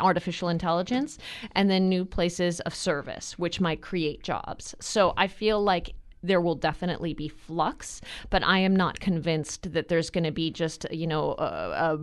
artificial 0.00 0.48
intelligence, 0.48 1.18
and 1.52 1.70
then 1.70 1.88
new 1.88 2.04
places 2.04 2.60
of 2.60 2.74
service, 2.74 3.38
which 3.38 3.60
might 3.60 3.80
create 3.80 4.22
jobs. 4.22 4.74
So 4.80 5.14
I 5.16 5.28
feel 5.28 5.62
like 5.62 5.94
there 6.24 6.40
will 6.40 6.54
definitely 6.54 7.14
be 7.14 7.28
flux, 7.28 8.00
but 8.30 8.42
I 8.42 8.58
am 8.58 8.74
not 8.74 8.98
convinced 8.98 9.72
that 9.72 9.88
there's 9.88 10.10
going 10.10 10.24
to 10.24 10.32
be 10.32 10.50
just, 10.50 10.86
you 10.90 11.06
know, 11.06 11.34
a, 11.38 11.92
a 11.92 11.98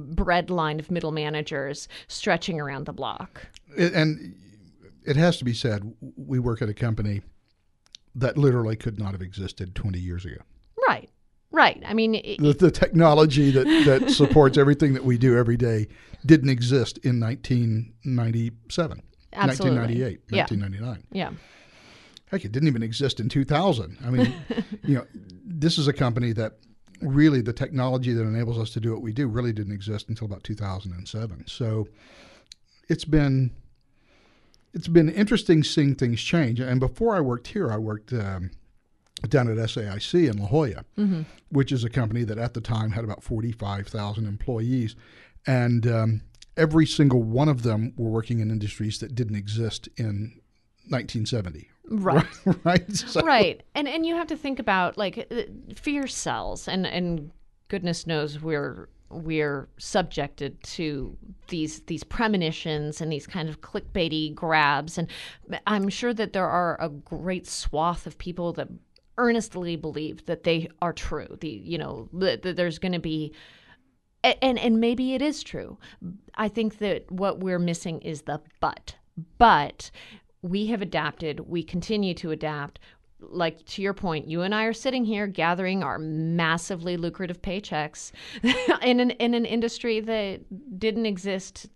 of 0.79 0.91
middle 0.91 1.11
managers 1.11 1.88
stretching 2.07 2.61
around 2.61 2.85
the 2.85 2.93
block. 2.93 3.47
And 3.75 4.35
it 5.05 5.15
has 5.15 5.38
to 5.38 5.46
be 5.46 5.53
said, 5.53 5.93
we 6.15 6.39
work 6.39 6.62
at 6.62 6.70
a 6.70 6.74
company 6.74 7.22
that 8.15 8.38
literally 8.38 8.75
could 8.75 9.00
not 9.00 9.13
have 9.13 9.22
existed 9.22 9.75
20 9.75 10.00
years 10.00 10.25
ago. 10.25 10.41
Right. 10.88 11.10
Right. 11.51 11.81
I 11.86 11.93
mean, 11.93 12.15
it, 12.15 12.39
the, 12.39 12.53
the, 12.53 12.72
technology 12.72 13.51
that, 13.51 13.65
that 13.86 14.10
supports 14.12 14.58
everything 14.58 14.93
that 14.93 15.03
we 15.03 15.17
do 15.17 15.38
every 15.38 15.58
day 15.58 15.88
didn't 16.25 16.50
exist 16.50 16.98
in 17.00 17.20
1997, 17.20 19.01
absolutely. 19.34 19.77
1998, 19.77 20.22
yeah. 20.29 20.38
1999. 20.39 21.03
Yeah. 21.12 21.31
Heck, 22.27 22.46
it 22.46 22.53
didn't 22.53 22.70
even 22.70 22.84
exist 22.84 23.20
in 23.20 23.27
2000. 23.27 23.98
I 24.05 24.10
mean, 24.10 24.34
you 24.84 24.96
know, 24.96 25.05
this 25.13 25.77
is 25.77 25.89
a 25.89 25.93
company 25.93 26.31
that 26.34 26.53
really 27.01 27.41
the 27.41 27.53
technology 27.53 28.13
that 28.13 28.24
enables 28.24 28.58
us 28.58 28.70
to 28.72 28.79
do 28.79 28.93
what 28.93 29.01
we 29.01 29.12
do 29.12 29.27
really 29.27 29.51
didn't 29.51 29.74
exist 29.74 30.08
until 30.08 30.25
about 30.25 30.43
2007. 30.43 31.48
So 31.48 31.88
it's 32.88 33.05
been 33.05 33.51
it's 34.74 34.88
been 34.88 35.10
interesting 35.10 35.63
seeing 35.63 35.96
things 35.96 36.22
change. 36.22 36.60
And 36.60 36.80
before 36.80 37.16
I 37.16 37.22
worked 37.22 37.48
here, 37.48 37.72
I 37.72 37.78
worked 37.78 38.13
um, 38.13 38.51
down 39.28 39.50
at 39.50 39.58
SAIC 39.58 40.30
in 40.30 40.38
La 40.38 40.48
Jolla, 40.48 40.86
mm-hmm. 40.98 41.22
which 41.50 41.72
is 41.72 41.84
a 41.84 41.90
company 41.90 42.24
that 42.24 42.38
at 42.38 42.54
the 42.54 42.62
time 42.62 42.92
had 42.92 43.04
about 43.04 43.24
45,000 43.24 44.25
employees. 44.25 44.96
And 45.46 45.88
um, 45.88 46.22
every 46.58 46.86
single 46.86 47.24
one 47.24 47.50
of 47.50 47.63
them 47.63 47.94
were 47.98 48.10
working 48.10 48.40
in 48.40 48.50
industries 48.50 49.00
that 49.00 49.16
didn't 49.16 49.36
exist 49.36 49.90
in 49.98 50.40
1970. 50.90 51.70
Right. 51.90 52.25
right. 52.63 52.96
So, 52.96 53.22
right. 53.22 53.62
And 53.75 53.88
and 53.88 54.06
you 54.06 54.16
have 54.16 54.28
to 54.28 54.38
think 54.38 54.60
about 54.60 54.98
like 54.98 55.28
uh, 55.32 55.42
fear 55.75 56.08
sells 56.08 56.68
and 56.68 56.86
and 56.88 57.32
goodness 57.68 58.08
knows 58.08 58.40
we're 58.40 58.88
we're 59.12 59.70
subjected 59.77 60.62
to 60.63 61.18
these 61.48 61.82
these 61.82 62.03
premonitions 62.03 63.01
and 63.01 63.12
these 63.12 63.27
kind 63.27 63.50
of 63.50 63.62
clickbaity 63.62 64.34
grabs. 64.34 64.98
And 64.98 65.08
i'm 65.68 65.89
sure 65.89 66.13
that 66.13 66.34
there 66.34 66.48
are 66.48 66.77
a 66.82 66.89
great 66.89 67.48
swath 67.48 68.08
of 68.08 68.18
people 68.18 68.53
that 68.53 68.68
earnestly 69.18 69.75
believe 69.75 70.25
that 70.25 70.44
they 70.44 70.70
are 70.82 70.94
true. 70.94 71.38
The 71.39 71.50
you 71.50 71.77
know 71.77 72.10
that, 72.13 72.41
there's 72.56 72.80
going 72.80 72.94
to 72.94 73.00
be 73.00 73.34
and 74.24 74.58
and 74.60 74.80
maybe 74.80 75.13
it 75.13 75.22
is 75.22 75.44
true. 75.44 75.77
I 76.36 76.48
think 76.48 76.80
that 76.80 77.12
what 77.12 77.39
we're 77.39 77.60
missing 77.60 78.01
is 78.01 78.24
the 78.24 78.41
but. 78.60 78.96
But 79.38 79.91
we 80.41 80.68
have 80.68 80.82
adapted 80.82 81.41
we 81.41 81.63
continue 81.63 82.13
to 82.15 82.32
adapt 82.32 82.80
like 83.22 83.66
to 83.68 83.82
your 83.82 83.94
point, 83.94 84.28
you 84.28 84.42
and 84.42 84.54
I 84.54 84.66
are 84.66 84.74
sitting 84.74 85.06
here 85.06 85.28
gathering 85.28 85.84
our 85.84 86.00
massively 86.00 86.98
lucrative 86.98 87.42
paychecks 87.42 88.12
in 88.82 89.00
an 89.00 89.12
in 89.12 89.34
an 89.34 89.46
industry 89.46 90.00
that 90.00 90.80
didn't 90.80 91.06
exist 91.06 91.68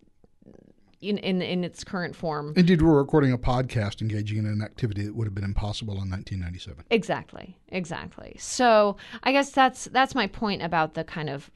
in, 1.02 1.18
in 1.20 1.42
in 1.42 1.64
its 1.64 1.84
current 1.84 2.16
form. 2.16 2.54
Indeed, 2.56 2.82
we're 2.82 2.98
recording 2.98 3.32
a 3.32 3.38
podcast 3.38 4.02
engaging 4.02 4.38
in 4.38 4.46
an 4.46 4.62
activity 4.62 5.04
that 5.04 5.16
would 5.16 5.28
have 5.28 5.36
been 5.36 5.44
impossible 5.44 5.94
in 5.94 6.10
1997. 6.10 6.86
Exactly, 6.90 7.58
exactly. 7.70 8.36
So 8.40 8.98
I 9.24 9.32
guess 9.32 9.52
that's 9.52 9.86
that's 9.86 10.16
my 10.16 10.28
point 10.28 10.62
about 10.62 10.94
the 10.94 11.04
kind 11.04 11.30
of 11.30 11.50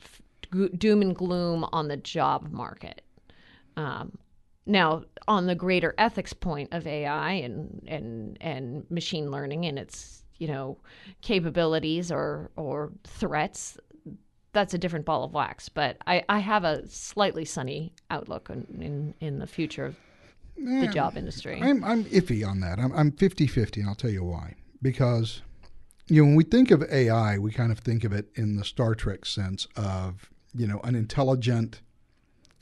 doom 0.78 1.02
and 1.02 1.16
gloom 1.16 1.66
on 1.72 1.88
the 1.88 1.98
job 1.98 2.52
market. 2.52 3.02
Um, 3.76 4.18
now, 4.66 5.04
on 5.28 5.48
the 5.48 5.56
greater 5.56 5.94
ethics 5.98 6.34
point 6.34 6.74
of 6.74 6.86
AI 6.86 7.32
and 7.32 7.84
and 7.88 8.38
and 8.42 8.90
machine 8.90 9.32
learning 9.32 9.66
and 9.66 9.80
its 9.80 10.24
you 10.38 10.48
know 10.48 10.78
capabilities 11.22 12.12
or 12.12 12.52
or 12.56 12.92
threats, 13.04 13.78
that's 14.54 14.74
a 14.74 14.78
different 14.78 15.06
ball 15.06 15.24
of 15.24 15.34
wax. 15.34 15.70
But 15.70 15.98
I, 16.06 16.24
I 16.30 16.40
have 16.40 16.64
a 16.64 16.88
slightly 16.88 17.46
sunny 17.46 17.94
outlook 18.10 18.50
in 18.50 18.82
in, 18.82 19.14
in 19.20 19.40
the 19.40 19.48
future 19.48 19.86
of 19.86 19.96
the 20.58 20.88
job 20.88 21.18
industry. 21.18 21.60
I'm 21.62 21.84
I'm 21.84 22.04
iffy 22.06 22.48
on 22.48 22.60
that. 22.60 22.80
I'm 22.80 22.92
I'm 22.94 23.12
50-50 23.12 23.78
and 23.78 23.88
I'll 23.88 23.96
tell 23.96 24.12
you 24.12 24.24
why. 24.24 24.56
Because 24.82 25.42
you 26.10 26.22
know, 26.22 26.28
when 26.28 26.36
we 26.36 26.44
think 26.44 26.72
of 26.72 26.84
AI, 26.92 27.38
we 27.38 27.52
kind 27.52 27.72
of 27.72 27.80
think 27.80 28.04
of 28.04 28.12
it 28.12 28.30
in 28.36 28.56
the 28.56 28.66
Star 28.66 28.96
Trek 28.96 29.26
sense 29.26 29.68
of, 29.76 30.30
you 30.56 30.66
know, 30.66 30.80
an 30.84 30.96
intelligent, 30.96 31.82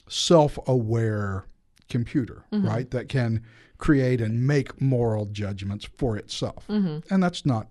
self-aware 0.10 1.46
computer, 1.90 2.46
mm-hmm. 2.52 2.68
right? 2.68 2.92
That 2.92 3.10
can 3.10 3.44
create 3.78 4.22
and 4.22 4.46
make 4.46 4.82
moral 4.82 5.26
judgments 5.28 5.88
for 5.98 6.18
itself. 6.18 6.66
Mm-hmm. 6.68 7.14
And 7.14 7.22
that's 7.24 7.46
not 7.46 7.68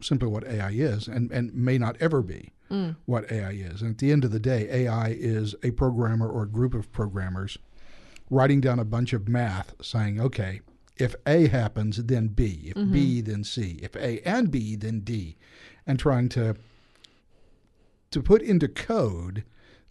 simply 0.00 0.28
what 0.28 0.46
AI 0.46 0.70
is 0.70 1.08
and, 1.08 1.30
and 1.32 1.52
may 1.54 1.78
not 1.78 1.96
ever 2.00 2.22
be 2.22 2.52
mm. 2.70 2.96
what 3.06 3.30
AI 3.30 3.50
is. 3.50 3.82
And 3.82 3.92
at 3.92 3.98
the 3.98 4.12
end 4.12 4.24
of 4.24 4.30
the 4.30 4.40
day, 4.40 4.68
AI 4.70 5.08
is 5.08 5.54
a 5.62 5.72
programmer 5.72 6.28
or 6.28 6.44
a 6.44 6.48
group 6.48 6.74
of 6.74 6.90
programmers 6.92 7.58
writing 8.30 8.60
down 8.60 8.78
a 8.78 8.84
bunch 8.84 9.12
of 9.12 9.28
math 9.28 9.74
saying, 9.82 10.20
okay, 10.20 10.60
if 10.96 11.14
A 11.26 11.48
happens, 11.48 12.04
then 12.04 12.28
B. 12.28 12.64
If 12.66 12.74
mm-hmm. 12.74 12.92
B, 12.92 13.20
then 13.20 13.44
C. 13.44 13.78
If 13.82 13.96
A 13.96 14.20
and 14.26 14.50
B, 14.50 14.76
then 14.76 15.00
D. 15.00 15.36
And 15.86 15.98
trying 15.98 16.28
to 16.30 16.56
to 18.10 18.22
put 18.22 18.40
into 18.40 18.68
code 18.68 19.44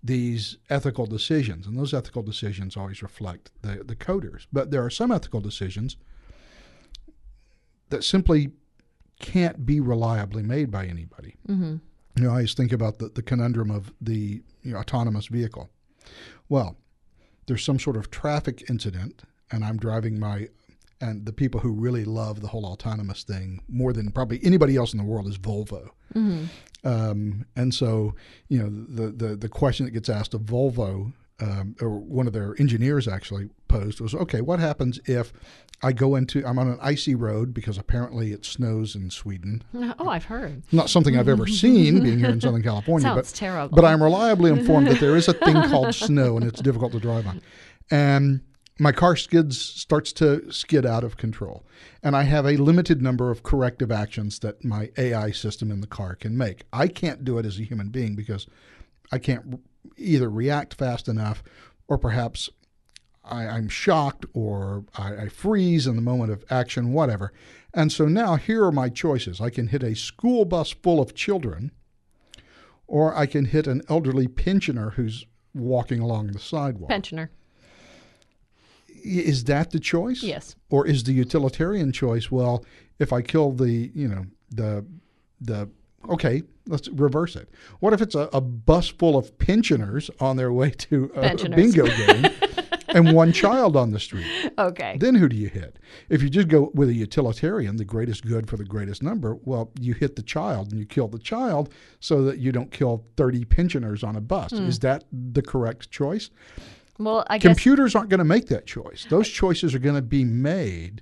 these 0.04 0.58
ethical 0.70 1.06
decisions. 1.06 1.68
And 1.68 1.78
those 1.78 1.94
ethical 1.94 2.24
decisions 2.24 2.78
always 2.78 3.02
reflect 3.02 3.52
the, 3.62 3.84
the 3.84 3.96
coders. 3.96 4.48
But 4.54 4.72
there 4.72 4.84
are 4.84 4.90
some 4.90 5.12
ethical 5.12 5.42
decisions 5.42 5.98
that 7.90 8.04
simply 8.04 8.52
can't 9.20 9.66
be 9.66 9.80
reliably 9.80 10.44
made 10.44 10.70
by 10.72 10.86
anybody. 10.86 11.36
Mm-hmm. 11.48 11.78
You 12.16 12.24
know, 12.24 12.30
I 12.30 12.34
always 12.34 12.54
think 12.54 12.72
about 12.72 13.00
the, 13.00 13.10
the 13.10 13.22
conundrum 13.22 13.72
of 13.72 13.94
the 14.02 14.42
you 14.64 14.72
know, 14.72 14.78
autonomous 14.78 15.28
vehicle. 15.28 15.70
Well, 16.50 16.78
there's 17.46 17.64
some 17.64 17.80
sort 17.80 17.96
of 17.96 18.12
traffic 18.12 18.70
incident, 18.70 19.24
and 19.52 19.64
I'm 19.64 19.78
driving 19.78 20.20
my 20.20 20.50
and 21.02 21.26
the 21.26 21.34
people 21.34 21.60
who 21.60 21.72
really 21.72 22.06
love 22.06 22.42
the 22.42 22.48
whole 22.48 22.66
autonomous 22.66 23.24
thing 23.24 23.62
more 23.68 23.94
than 23.94 24.12
probably 24.12 24.40
anybody 24.44 24.76
else 24.76 24.94
in 24.94 24.98
the 24.98 25.06
world 25.06 25.28
is 25.28 25.38
Volvo. 25.38 25.90
Mm-hmm. 26.16 26.46
Um, 26.88 27.46
and 27.56 27.74
so, 27.74 28.16
you 28.48 28.60
know, 28.60 28.70
the, 28.70 29.12
the 29.12 29.36
the 29.36 29.50
question 29.50 29.86
that 29.86 29.92
gets 29.92 30.10
asked 30.10 30.34
of 30.34 30.42
Volvo, 30.42 31.14
um, 31.40 31.76
or 31.82 31.90
one 32.00 32.28
of 32.28 32.34
their 32.34 32.56
engineers 32.60 33.08
actually 33.08 33.50
posed 33.68 34.00
was, 34.00 34.16
okay, 34.16 34.42
what 34.42 34.60
happens 34.60 35.00
if 35.06 35.34
I 35.84 35.92
go 35.92 36.16
into 36.16 36.44
I'm 36.46 36.58
on 36.58 36.68
an 36.70 36.80
icy 36.82 37.14
road 37.14 37.54
because 37.54 37.78
apparently 37.78 38.32
it 38.32 38.46
snows 38.46 38.96
in 38.96 39.10
Sweden. 39.10 39.64
Oh, 40.00 40.10
I've 40.10 40.26
heard. 40.26 40.64
Not 40.72 40.90
something 40.90 41.18
I've 41.18 41.28
ever 41.28 41.48
seen 41.64 42.02
being 42.02 42.20
here 42.20 42.30
in 42.30 42.42
Southern 42.42 42.64
California, 42.64 43.08
Sounds 43.08 43.32
but 43.32 43.36
terrible. 43.38 43.76
but 43.76 43.86
I'm 43.86 44.02
reliably 44.02 44.52
informed 44.52 44.88
that 44.88 45.00
there 45.00 45.16
is 45.16 45.28
a 45.28 45.34
thing 45.34 45.56
called 45.70 45.94
snow 45.94 46.38
and 46.38 46.46
it's 46.46 46.62
difficult 46.62 46.92
to 46.94 47.00
drive 47.00 47.28
on. 47.28 47.42
And 47.92 48.42
my 48.80 48.92
car 48.92 49.16
skids 49.16 49.60
starts 49.60 50.14
to 50.14 50.52
skid 50.52 50.86
out 50.86 51.04
of 51.04 51.18
control. 51.18 51.66
And 52.04 52.16
i 52.16 52.24
have 52.24 52.46
a 52.46 52.58
limited 52.58 53.02
number 53.02 53.32
of 53.32 53.44
corrective 53.44 53.92
actions 53.92 54.40
that 54.40 54.64
my 54.64 54.92
ai 54.98 55.32
system 55.32 55.72
in 55.72 55.82
the 55.82 55.88
car 55.88 56.16
can 56.16 56.38
make. 56.38 56.64
I 56.72 56.88
can't 56.88 57.24
do 57.24 57.38
it 57.38 57.46
as 57.46 57.60
a 57.60 57.64
human 57.64 57.90
being 57.90 58.16
because 58.16 58.48
i 59.12 59.18
can't 59.18 59.62
either 59.98 60.30
react 60.30 60.74
fast 60.74 61.08
enough 61.08 61.44
or 61.88 61.98
perhaps 61.98 62.50
I, 63.24 63.44
am 63.44 63.68
shocked 63.68 64.26
or 64.34 64.86
I, 64.98 65.16
I 65.16 65.28
freeze 65.30 65.86
in 65.86 65.98
the 65.98 66.02
moment 66.02 66.32
of 66.32 66.46
action 66.50 66.94
whatever. 66.94 67.34
And 67.74 67.92
so 67.92 68.06
now 68.06 68.36
here 68.38 68.64
are 68.64 68.72
my 68.72 68.88
choices. 68.88 69.42
I 69.42 69.50
can 69.50 69.68
hit 69.68 69.84
a 69.84 69.96
school 69.96 70.46
bus 70.46 70.72
full 70.72 71.02
of 71.02 71.14
children 71.14 71.72
or 72.88 73.16
i 73.16 73.26
can 73.26 73.46
hit 73.46 73.68
an 73.68 73.82
elderly 73.90 74.28
pensioner 74.28 74.92
who's 74.92 75.26
walking 75.54 76.00
along 76.00 76.28
the 76.28 76.40
sidewalk. 76.40 76.90
Pensioner 76.90 77.30
is 79.04 79.46
that 79.46 79.72
the 79.72 79.80
choice? 79.80 80.24
Yes. 80.24 80.56
Or 80.70 80.88
is 80.88 81.04
the 81.04 81.14
utilitarian 81.14 81.92
choice? 81.92 82.32
Well, 82.32 82.66
if 83.00 83.14
I 83.14 83.22
kill 83.22 83.52
the 83.52 83.92
you 83.94 84.08
know 84.08 84.26
the 84.50 84.86
the 85.40 85.70
Okay, 86.10 86.44
let's 86.68 86.88
reverse 86.90 87.36
it. 87.36 87.50
What 87.80 87.94
if 87.94 88.02
it's 88.02 88.16
a, 88.16 88.30
a 88.34 88.42
bus 88.42 88.88
full 88.88 89.18
of 89.18 89.38
pensioners 89.40 90.10
on 90.20 90.38
their 90.38 90.54
way 90.54 90.70
to 90.72 91.12
a, 91.16 91.34
a 91.34 91.50
bingo 91.50 91.86
game 91.86 92.32
and 92.88 93.14
one 93.14 93.34
child 93.34 93.76
on 93.76 93.92
the 93.92 94.00
street? 94.00 94.28
Okay. 94.58 94.98
Then 95.00 95.16
who 95.16 95.28
do 95.28 95.36
you 95.36 95.50
hit? 95.50 95.80
If 96.10 96.22
you 96.22 96.30
just 96.30 96.48
go 96.48 96.72
with 96.74 96.90
a 96.90 96.94
utilitarian, 96.94 97.78
the 97.78 97.86
greatest 97.86 98.26
good 98.26 98.50
for 98.50 98.58
the 98.58 98.64
greatest 98.64 99.04
number, 99.04 99.38
well, 99.44 99.72
you 99.80 99.94
hit 99.94 100.16
the 100.16 100.22
child 100.22 100.72
and 100.72 100.80
you 100.80 100.86
kill 100.86 101.08
the 101.08 101.20
child 101.20 101.74
so 102.00 102.24
that 102.24 102.38
you 102.40 102.52
don't 102.52 102.72
kill 102.72 103.04
30 103.18 103.46
pensioners 103.46 104.04
on 104.04 104.16
a 104.16 104.22
bus. 104.22 104.52
Hmm. 104.52 104.68
Is 104.68 104.80
that 104.80 105.04
the 105.12 105.42
correct 105.42 105.92
choice? 105.92 106.30
Well, 107.00 107.26
I 107.30 107.38
guess 107.38 107.50
Computers 107.50 107.96
aren't 107.96 108.10
going 108.10 108.20
to 108.20 108.24
make 108.26 108.48
that 108.48 108.66
choice. 108.66 109.06
Those 109.10 109.28
choices 109.28 109.76
are 109.76 109.80
going 109.80 109.96
to 109.96 110.02
be 110.02 110.24
made 110.24 111.02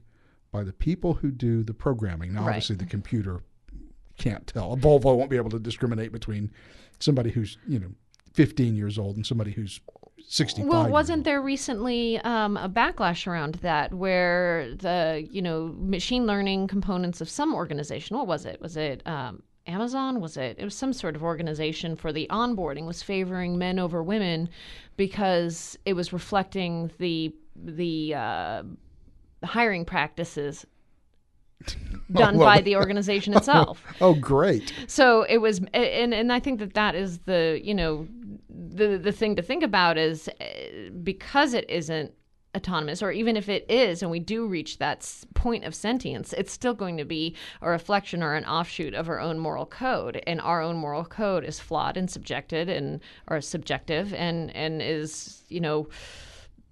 by 0.52 0.64
the 0.64 0.74
people 0.74 1.16
who 1.16 1.32
do 1.32 1.64
the 1.64 1.74
programming. 1.74 2.34
Now, 2.34 2.42
Right. 2.42 2.48
obviously, 2.50 2.76
the 2.76 2.86
computer 2.86 3.44
can't 4.18 4.46
tell. 4.48 4.74
A 4.74 4.78
Volvo 4.78 5.16
won't 5.18 5.30
be 5.30 5.38
able 5.38 5.50
to 5.52 5.60
discriminate 5.60 6.12
between 6.12 6.52
somebody 7.00 7.32
who's, 7.32 7.58
you 7.68 7.80
know, 7.80 7.92
15 8.34 8.76
years 8.76 8.98
old 8.98 9.16
and 9.16 9.26
somebody 9.26 9.52
who's 9.52 9.80
65. 10.28 10.70
Well, 10.70 10.90
wasn't 10.90 11.24
there 11.24 11.42
recently 11.42 12.18
um, 12.20 12.58
a 12.58 12.68
backlash 12.68 13.28
around 13.28 13.56
that 13.56 13.94
where 13.94 14.74
the 14.76 15.28
you 15.30 15.42
know 15.42 15.74
machine 15.78 16.26
learning 16.26 16.68
components 16.68 17.22
of 17.22 17.30
some 17.30 17.54
organization? 17.54 18.18
What 18.18 18.28
was 18.28 18.46
it? 18.46 18.60
Was 18.62 18.76
it 18.76 19.06
um, 19.06 19.44
Amazon? 19.68 20.20
Was 20.20 20.38
it? 20.38 20.58
It 20.60 20.64
was 20.64 20.76
some 20.76 20.94
sort 20.94 21.16
of 21.16 21.24
organization 21.24 21.96
for 21.96 22.12
the 22.14 22.28
onboarding 22.30 22.86
was 22.86 23.02
favoring 23.02 23.58
men 23.58 23.80
over 23.80 24.04
women 24.04 24.50
because 24.98 25.78
it 25.86 25.94
was 25.94 26.14
reflecting 26.14 26.92
the 27.00 27.34
the 27.56 28.14
uh, 28.14 28.64
hiring 29.44 29.86
practices 29.86 30.66
done 32.12 32.38
well, 32.38 32.48
by 32.48 32.62
the 32.62 32.76
organization 32.76 33.34
itself. 33.34 33.82
Oh, 34.02 34.14
great. 34.14 34.74
So 34.88 35.24
it 35.24 35.38
was, 35.38 35.62
and 35.74 36.14
and 36.14 36.32
I 36.32 36.40
think 36.40 36.60
that 36.60 36.74
that 36.74 36.96
is 36.96 37.20
the 37.20 37.60
you 37.64 37.74
know 37.74 38.08
the 38.50 38.98
the 38.98 39.12
thing 39.12 39.36
to 39.36 39.42
think 39.42 39.64
about 39.64 39.98
is 39.98 40.28
uh, 40.28 40.44
because 41.04 41.54
it 41.54 41.70
isn't 41.70 42.14
autonomous 42.56 43.04
or 43.04 43.12
even 43.12 43.36
if 43.36 43.50
it 43.50 43.66
is 43.70 44.02
and 44.02 44.10
we 44.10 44.20
do 44.20 44.48
reach 44.48 44.78
that 44.78 45.08
point 45.34 45.64
of 45.64 45.76
sentience 45.76 46.34
it's 46.34 46.52
still 46.52 46.74
going 46.74 46.98
to 46.98 47.06
be 47.06 47.36
a 47.62 47.70
reflection 47.70 48.24
or 48.24 48.34
an 48.34 48.46
offshoot 48.46 48.94
of 48.94 49.10
our 49.10 49.20
own 49.20 49.38
moral 49.38 49.66
code 49.66 50.22
and 50.26 50.40
our 50.42 50.62
own 50.62 50.76
moral 50.76 51.04
code 51.04 51.44
is 51.44 51.60
flawed 51.60 51.98
and 51.98 52.10
subjected 52.10 52.70
and 52.70 53.02
or 53.28 53.42
subjective 53.42 54.14
and 54.14 54.56
and 54.56 54.82
is 54.82 55.44
you 55.50 55.60
know 55.60 55.88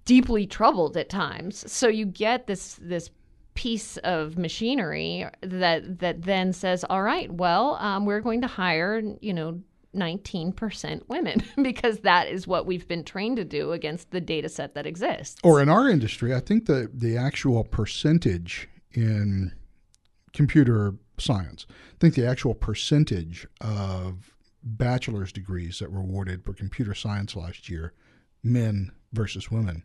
deeply 0.04 0.46
troubled 0.46 0.96
at 0.96 1.08
times. 1.08 1.70
So 1.70 1.88
you 1.88 2.06
get 2.06 2.46
this 2.46 2.78
this 2.80 3.10
piece 3.54 3.96
of 3.98 4.36
machinery 4.36 5.26
that 5.40 6.00
that 6.00 6.22
then 6.22 6.52
says, 6.52 6.84
"All 6.88 7.02
right, 7.02 7.30
well, 7.32 7.76
um, 7.76 8.04
we're 8.04 8.20
going 8.20 8.40
to 8.42 8.48
hire, 8.48 9.02
you 9.20 9.34
know." 9.34 9.60
19% 9.94 11.02
women 11.08 11.42
because 11.62 12.00
that 12.00 12.28
is 12.28 12.46
what 12.46 12.66
we've 12.66 12.86
been 12.88 13.04
trained 13.04 13.36
to 13.36 13.44
do 13.44 13.72
against 13.72 14.10
the 14.10 14.20
data 14.20 14.48
set 14.48 14.74
that 14.74 14.86
exists. 14.86 15.40
Or 15.42 15.60
in 15.60 15.68
our 15.68 15.88
industry, 15.88 16.34
I 16.34 16.40
think 16.40 16.66
the 16.66 16.90
the 16.92 17.16
actual 17.16 17.64
percentage 17.64 18.68
in 18.92 19.52
computer 20.32 20.94
science, 21.18 21.66
I 21.70 21.96
think 22.00 22.14
the 22.14 22.26
actual 22.26 22.54
percentage 22.54 23.46
of 23.60 24.34
bachelor's 24.62 25.32
degrees 25.32 25.78
that 25.78 25.92
were 25.92 26.00
awarded 26.00 26.44
for 26.44 26.54
computer 26.54 26.94
science 26.94 27.36
last 27.36 27.68
year, 27.68 27.92
men 28.42 28.90
versus 29.12 29.50
women, 29.50 29.84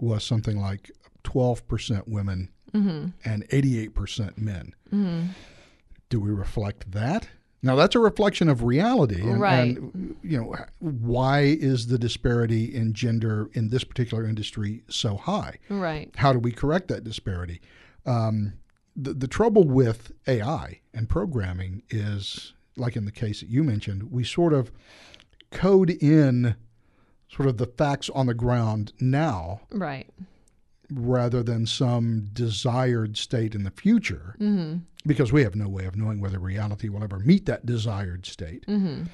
was 0.00 0.24
something 0.24 0.60
like 0.60 0.90
12% 1.24 2.06
women 2.06 2.50
mm-hmm. 2.72 3.08
and 3.24 3.48
88% 3.48 4.38
men. 4.38 4.74
Mm-hmm. 4.92 5.26
Do 6.08 6.20
we 6.20 6.30
reflect 6.30 6.90
that? 6.92 7.28
Now 7.62 7.74
that's 7.74 7.94
a 7.96 7.98
reflection 7.98 8.48
of 8.48 8.62
reality, 8.62 9.20
and, 9.20 9.40
Right. 9.40 9.76
and 9.76 10.16
you 10.22 10.38
know 10.38 10.54
why 10.78 11.40
is 11.40 11.88
the 11.88 11.98
disparity 11.98 12.72
in 12.74 12.92
gender 12.92 13.50
in 13.52 13.68
this 13.68 13.82
particular 13.84 14.24
industry 14.26 14.84
so 14.88 15.16
high? 15.16 15.58
Right. 15.68 16.10
How 16.16 16.32
do 16.32 16.38
we 16.38 16.52
correct 16.52 16.88
that 16.88 17.02
disparity? 17.04 17.60
Um, 18.06 18.54
the, 18.94 19.12
the 19.14 19.28
trouble 19.28 19.64
with 19.64 20.12
AI 20.26 20.80
and 20.94 21.08
programming 21.08 21.82
is, 21.90 22.52
like 22.76 22.96
in 22.96 23.04
the 23.04 23.12
case 23.12 23.40
that 23.40 23.48
you 23.48 23.64
mentioned, 23.64 24.10
we 24.12 24.22
sort 24.24 24.52
of 24.52 24.70
code 25.50 25.90
in 25.90 26.54
sort 27.28 27.48
of 27.48 27.56
the 27.58 27.66
facts 27.66 28.08
on 28.10 28.26
the 28.26 28.34
ground 28.34 28.92
now 29.00 29.60
Right. 29.70 30.08
rather 30.90 31.42
than 31.42 31.66
some 31.66 32.28
desired 32.32 33.16
state 33.16 33.54
in 33.54 33.64
the 33.64 33.70
future 33.70 34.34
because 35.08 35.32
we 35.32 35.42
have 35.42 35.56
no 35.56 35.68
way 35.68 35.86
of 35.86 35.96
knowing 35.96 36.20
whether 36.20 36.38
reality 36.38 36.88
will 36.88 37.02
ever 37.02 37.18
meet 37.18 37.46
that 37.46 37.66
desired 37.66 38.26
state. 38.26 38.64
Mm-hmm. 38.66 39.04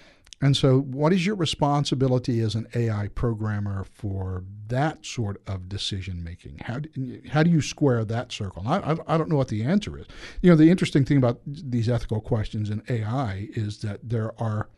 And 0.42 0.57
so, 0.57 0.80
what 0.80 1.12
is 1.12 1.24
your 1.24 1.37
responsibility 1.37 2.40
as 2.40 2.54
an 2.54 2.66
AI 2.74 3.09
programmer 3.14 3.87
for 3.94 4.44
that 4.66 5.07
sort 5.07 5.40
of 5.46 5.68
decision 5.68 6.22
making? 6.22 6.59
How 6.61 6.80
do, 6.80 7.20
how 7.30 7.42
do 7.42 7.50
you 7.50 7.62
square 7.62 8.04
that 8.04 8.33
circle? 8.33 8.62
And 8.66 8.68
I, 8.68 8.92
I, 8.92 9.14
I 9.14 9.18
don't 9.18 9.30
know 9.30 9.37
what 9.37 9.48
the 9.48 9.62
answer 9.62 9.96
is. 9.96 10.07
You 10.42 10.50
know, 10.50 10.57
the 10.57 10.70
interesting 10.70 11.04
thing 11.04 11.16
about 11.16 11.40
these 11.46 11.88
ethical 11.88 12.20
questions 12.20 12.68
in 12.68 12.83
AI 12.90 13.48
is 13.54 13.78
that 13.78 14.00
there 14.02 14.38
are 14.38 14.68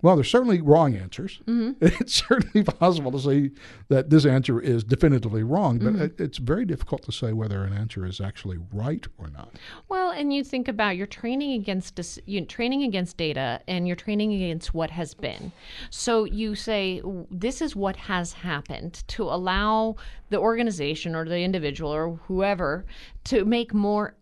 well, 0.00 0.14
there's 0.14 0.30
certainly 0.30 0.60
wrong 0.60 0.94
answers. 0.94 1.40
Mm-hmm. 1.46 1.84
It's 2.00 2.14
certainly 2.14 2.62
possible 2.62 3.10
to 3.10 3.18
say 3.18 3.50
that 3.88 4.10
this 4.10 4.24
answer 4.24 4.60
is 4.60 4.84
definitively 4.84 5.42
wrong, 5.42 5.78
but 5.78 5.94
mm-hmm. 5.94 6.02
it, 6.02 6.20
it's 6.20 6.38
very 6.38 6.64
difficult 6.64 7.02
to 7.04 7.12
say 7.12 7.32
whether 7.32 7.64
an 7.64 7.72
answer 7.72 8.06
is 8.06 8.20
actually 8.20 8.58
right 8.72 9.04
or 9.18 9.28
not. 9.28 9.54
Well, 9.88 10.10
and 10.10 10.32
you 10.32 10.44
think 10.44 10.68
about 10.68 10.96
you're 10.96 11.06
training 11.06 11.52
against 11.52 11.98
you 12.26 12.44
training 12.44 12.84
against 12.84 13.16
data, 13.16 13.60
and 13.66 13.86
you're 13.86 13.96
training 13.96 14.32
against 14.34 14.72
what 14.72 14.90
has 14.90 15.14
been. 15.14 15.50
So 15.90 16.24
you 16.24 16.54
say 16.54 17.02
this 17.30 17.60
is 17.60 17.74
what 17.74 17.96
has 17.96 18.32
happened 18.32 19.02
to 19.08 19.24
allow 19.24 19.96
the 20.30 20.38
organization 20.38 21.14
or 21.14 21.24
the 21.24 21.40
individual 21.40 21.92
or 21.92 22.20
whoever 22.26 22.84
to 23.24 23.44
make 23.44 23.74
more 23.74 24.14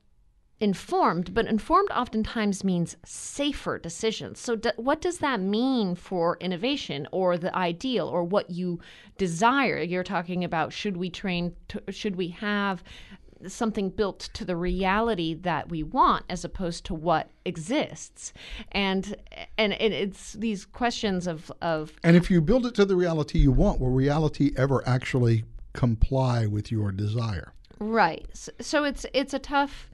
informed 0.58 1.34
but 1.34 1.46
informed 1.46 1.90
oftentimes 1.90 2.64
means 2.64 2.96
safer 3.04 3.78
decisions 3.78 4.40
so 4.40 4.56
d- 4.56 4.70
what 4.76 5.02
does 5.02 5.18
that 5.18 5.38
mean 5.38 5.94
for 5.94 6.38
innovation 6.40 7.06
or 7.12 7.36
the 7.36 7.54
ideal 7.54 8.08
or 8.08 8.24
what 8.24 8.48
you 8.48 8.80
desire 9.18 9.78
you're 9.82 10.02
talking 10.02 10.42
about 10.42 10.72
should 10.72 10.96
we 10.96 11.10
train 11.10 11.54
to, 11.68 11.82
should 11.90 12.16
we 12.16 12.28
have 12.28 12.82
something 13.46 13.90
built 13.90 14.30
to 14.32 14.44
the 14.44 14.56
reality 14.56 15.34
that 15.34 15.68
we 15.68 15.82
want 15.82 16.24
as 16.28 16.44
opposed 16.44 16.84
to 16.86 16.94
what 16.94 17.30
exists 17.44 18.32
and 18.72 19.14
and 19.58 19.74
it, 19.74 19.92
it's 19.92 20.32
these 20.32 20.64
questions 20.64 21.26
of 21.26 21.52
of 21.60 21.92
And 22.02 22.16
if 22.16 22.30
you 22.30 22.40
build 22.40 22.66
it 22.66 22.74
to 22.76 22.84
the 22.84 22.96
reality 22.96 23.38
you 23.38 23.52
want, 23.52 23.80
will 23.80 23.90
reality 23.90 24.52
ever 24.56 24.86
actually 24.88 25.44
comply 25.74 26.46
with 26.46 26.72
your 26.72 26.90
desire? 26.92 27.52
Right. 27.78 28.26
So, 28.32 28.52
so 28.60 28.84
it's 28.84 29.04
it's 29.12 29.34
a 29.34 29.38
tough 29.38 29.90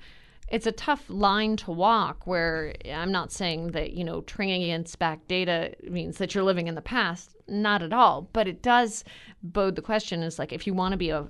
it's 0.53 0.67
a 0.67 0.73
tough 0.73 1.09
line 1.09 1.57
to 1.57 1.73
walk 1.73 2.27
where 2.27 2.75
I'm 2.93 3.11
not 3.11 3.33
saying 3.33 3.69
that, 3.69 3.95
you 3.95 4.05
know, 4.05 4.21
training 4.21 4.63
against 4.65 4.99
back 4.99 5.27
data 5.27 5.75
means 5.83 6.19
that 6.19 6.35
you're 6.35 6.45
living 6.45 6.69
in 6.69 6.75
the 6.75 6.83
past, 6.83 7.35
not 7.49 7.83
at 7.83 7.95
all, 7.95 8.29
but 8.35 8.47
it 8.47 8.61
does 8.61 9.03
bode 9.43 9.77
the 9.77 9.83
question 9.83 10.23
is 10.23 10.39
like 10.39 10.53
if 10.53 10.67
you 10.67 10.75
want 10.75 10.93
to 10.93 10.99
be 10.99 11.09
a 11.09 11.27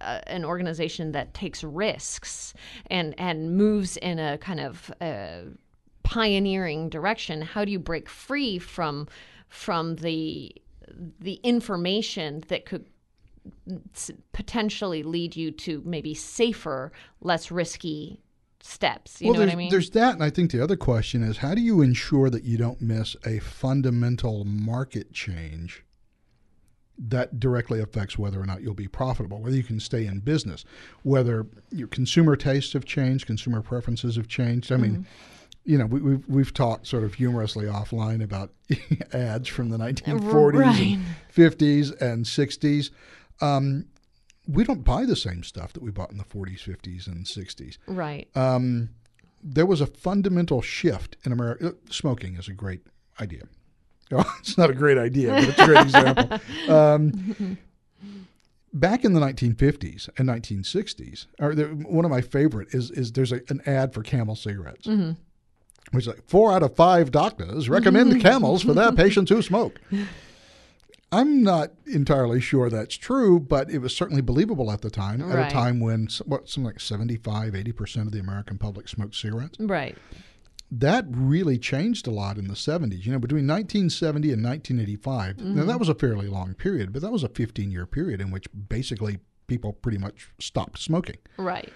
a, 0.00 0.28
an 0.28 0.44
organization 0.44 1.12
that 1.12 1.34
takes 1.34 1.62
risks 1.62 2.54
and 2.90 3.14
and 3.18 3.54
moves 3.54 3.98
in 3.98 4.18
a 4.18 4.38
kind 4.38 4.60
of 4.60 4.90
uh, 5.02 5.40
pioneering 6.02 6.88
direction, 6.88 7.42
how 7.42 7.66
do 7.66 7.70
you 7.70 7.78
break 7.78 8.08
free 8.08 8.58
from 8.58 9.08
from 9.48 9.96
the 9.96 10.54
the 11.20 11.34
information 11.42 12.42
that 12.48 12.64
could 12.64 12.86
potentially 14.32 15.02
lead 15.02 15.36
you 15.36 15.50
to 15.50 15.82
maybe 15.84 16.14
safer, 16.14 16.92
less 17.20 17.50
risky 17.50 18.22
steps. 18.60 19.20
You 19.20 19.32
know 19.32 19.38
there's, 19.38 19.48
what 19.48 19.52
I 19.52 19.56
mean? 19.56 19.70
there's 19.70 19.90
that, 19.90 20.14
and 20.14 20.22
I 20.22 20.30
think 20.30 20.50
the 20.50 20.62
other 20.62 20.76
question 20.76 21.22
is 21.22 21.38
how 21.38 21.54
do 21.54 21.60
you 21.60 21.80
ensure 21.82 22.30
that 22.30 22.44
you 22.44 22.56
don't 22.58 22.80
miss 22.80 23.16
a 23.24 23.38
fundamental 23.38 24.44
market 24.44 25.12
change 25.12 25.84
that 27.00 27.38
directly 27.38 27.80
affects 27.80 28.18
whether 28.18 28.40
or 28.40 28.46
not 28.46 28.60
you'll 28.60 28.74
be 28.74 28.88
profitable, 28.88 29.40
whether 29.40 29.54
you 29.56 29.62
can 29.62 29.78
stay 29.78 30.04
in 30.04 30.18
business, 30.18 30.64
whether 31.04 31.46
your 31.70 31.86
consumer 31.86 32.34
tastes 32.34 32.72
have 32.72 32.84
changed, 32.84 33.24
consumer 33.26 33.62
preferences 33.62 34.16
have 34.16 34.26
changed. 34.28 34.72
I 34.72 34.74
Mm-hmm. 34.76 34.82
mean, 34.82 35.06
you 35.64 35.76
know, 35.78 35.86
we, 35.86 36.00
we've 36.00 36.28
we've 36.28 36.54
talked 36.54 36.86
sort 36.86 37.04
of 37.04 37.14
humorously 37.14 37.66
offline 37.66 38.22
about 38.22 38.50
ads 39.12 39.48
from 39.48 39.68
the 39.68 39.76
1940s 39.76 40.54
Right. 40.54 40.80
and 40.80 41.04
50s 41.32 42.00
and 42.00 42.24
60s. 42.24 42.90
Um, 43.40 43.84
we 44.48 44.64
don't 44.64 44.82
buy 44.82 45.04
the 45.04 45.14
same 45.14 45.42
stuff 45.44 45.72
that 45.74 45.82
we 45.82 45.90
bought 45.90 46.10
in 46.10 46.16
the 46.18 46.24
40s, 46.24 46.60
50s, 46.64 47.06
and 47.06 47.26
60s 47.26 47.76
right. 47.86 48.26
um, 48.34 48.88
there 49.42 49.66
was 49.66 49.80
a 49.80 49.86
fundamental 49.86 50.60
shift 50.62 51.16
in 51.24 51.30
America. 51.32 51.74
Smoking 51.90 52.36
is 52.36 52.48
a 52.48 52.52
great 52.52 52.82
idea. 53.20 53.42
Oh, 54.10 54.24
it's 54.40 54.56
not 54.56 54.70
a 54.70 54.74
great 54.74 54.96
idea, 54.96 55.32
but 55.32 55.44
it's 55.44 55.58
a 55.60 55.66
great 55.66 55.82
example. 55.82 56.40
Um, 56.70 57.58
back 58.72 59.04
in 59.04 59.12
the 59.12 59.20
1950s 59.20 60.08
and 60.16 60.28
1960s, 60.30 61.26
or 61.38 61.54
there, 61.54 61.68
one 61.68 62.06
of 62.06 62.10
my 62.10 62.22
favorite 62.22 62.68
is 62.72 62.90
is 62.90 63.12
there's 63.12 63.32
a, 63.32 63.42
an 63.50 63.60
ad 63.66 63.92
for 63.92 64.02
Camel 64.02 64.34
cigarettes. 64.34 64.86
which 65.92 66.04
is 66.04 66.08
like 66.08 66.22
four 66.26 66.52
out 66.52 66.62
of 66.62 66.74
five 66.74 67.10
doctors 67.10 67.68
recommend 67.68 68.18
camels 68.28 68.62
for 68.62 68.72
their 68.72 68.92
patients 68.92 69.30
who 69.30 69.42
smoke. 69.42 69.78
I'm 71.10 71.42
not 71.42 71.72
entirely 71.86 72.40
sure 72.40 72.68
that's 72.68 72.96
true, 72.96 73.40
but 73.40 73.70
it 73.70 73.78
was 73.78 73.96
certainly 73.96 74.20
believable 74.20 74.70
at 74.70 74.82
the 74.82 74.90
time, 74.90 75.22
at 75.22 75.46
a 75.46 75.50
time 75.50 75.80
when 75.80 76.08
what, 76.26 76.48
something 76.48 76.64
like 76.64 76.80
75, 76.80 77.54
80% 77.54 78.02
of 78.02 78.12
the 78.12 78.18
American 78.18 78.58
public 78.58 78.88
smoked 78.88 79.14
cigarettes. 79.14 79.58
Right. 79.58 79.96
That 80.70 81.06
really 81.08 81.56
changed 81.56 82.06
a 82.06 82.10
lot 82.10 82.36
in 82.36 82.48
the 82.48 82.54
70s. 82.54 83.06
You 83.06 83.12
know, 83.12 83.18
between 83.18 83.46
1970 83.46 84.32
and 84.32 84.44
1985, 84.44 85.38
now 85.38 85.64
that 85.64 85.70
mm-hmm. 85.70 85.78
was 85.78 85.88
a 85.88 85.94
fairly 85.94 86.28
long 86.28 86.52
period, 86.52 86.92
but 86.92 87.00
that 87.00 87.10
was 87.10 87.22
a 87.22 87.28
15 87.30 87.70
year 87.70 87.86
period 87.86 88.20
in 88.20 88.30
which 88.30 88.46
basically 88.68 89.18
people 89.46 89.72
pretty 89.72 89.96
much 89.96 90.30
stopped 90.38 90.78
smoking. 90.78 91.16
Right. 91.38 91.72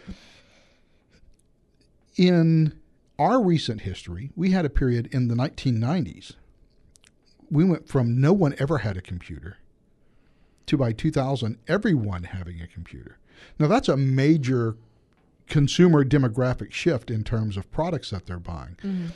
In 2.18 2.78
our 3.18 3.42
recent 3.42 3.80
history, 3.80 4.30
we 4.36 4.50
had 4.50 4.66
a 4.66 4.70
period 4.70 5.08
in 5.10 5.28
the 5.28 5.34
1990s. 5.34 6.34
We 7.52 7.64
went 7.64 7.86
from 7.86 8.20
no 8.20 8.32
one 8.32 8.54
ever 8.58 8.78
had 8.78 8.96
a 8.96 9.02
computer 9.02 9.58
to 10.66 10.76
by 10.76 10.92
2000, 10.92 11.58
everyone 11.68 12.24
having 12.24 12.60
a 12.60 12.66
computer. 12.66 13.18
Now, 13.58 13.66
that's 13.66 13.88
a 13.88 13.96
major 13.96 14.76
consumer 15.48 16.04
demographic 16.04 16.72
shift 16.72 17.10
in 17.10 17.24
terms 17.24 17.58
of 17.58 17.70
products 17.70 18.10
that 18.10 18.26
they're 18.26 18.38
buying. 18.38 18.76
Mm-hmm. 18.82 19.06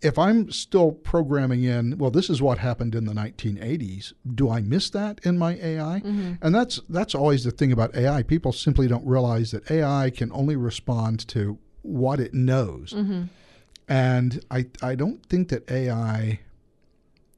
If 0.00 0.18
I'm 0.18 0.50
still 0.50 0.90
programming 0.90 1.62
in, 1.62 1.96
well, 1.98 2.10
this 2.10 2.28
is 2.28 2.42
what 2.42 2.58
happened 2.58 2.96
in 2.96 3.04
the 3.04 3.12
1980s. 3.12 4.12
Do 4.34 4.50
I 4.50 4.60
miss 4.60 4.90
that 4.90 5.20
in 5.22 5.38
my 5.38 5.54
AI? 5.54 6.00
Mm-hmm. 6.00 6.32
And 6.42 6.52
that's 6.52 6.80
that's 6.88 7.14
always 7.14 7.44
the 7.44 7.52
thing 7.52 7.70
about 7.70 7.94
AI. 7.94 8.24
People 8.24 8.50
simply 8.52 8.88
don't 8.88 9.06
realize 9.06 9.52
that 9.52 9.70
AI 9.70 10.10
can 10.10 10.32
only 10.32 10.56
respond 10.56 11.28
to 11.28 11.58
what 11.82 12.18
it 12.18 12.34
knows. 12.34 12.92
Mm-hmm. 12.92 13.24
And 13.86 14.44
I 14.50 14.66
I 14.82 14.96
don't 14.96 15.24
think 15.26 15.50
that 15.50 15.70
AI 15.70 16.40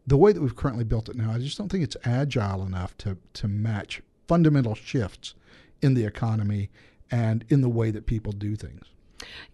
the 0.06 0.16
way 0.16 0.32
that 0.32 0.40
we've 0.40 0.56
currently 0.56 0.84
built 0.84 1.08
it 1.08 1.16
now, 1.16 1.32
I 1.32 1.38
just 1.38 1.56
don't 1.56 1.70
think 1.70 1.84
it's 1.84 1.96
agile 2.04 2.62
enough 2.62 2.96
to 2.98 3.16
to 3.34 3.48
match 3.48 4.02
fundamental 4.26 4.74
shifts 4.74 5.34
in 5.82 5.94
the 5.94 6.04
economy 6.04 6.70
and 7.10 7.44
in 7.48 7.60
the 7.60 7.68
way 7.68 7.90
that 7.90 8.06
people 8.06 8.32
do 8.32 8.56
things. 8.56 8.86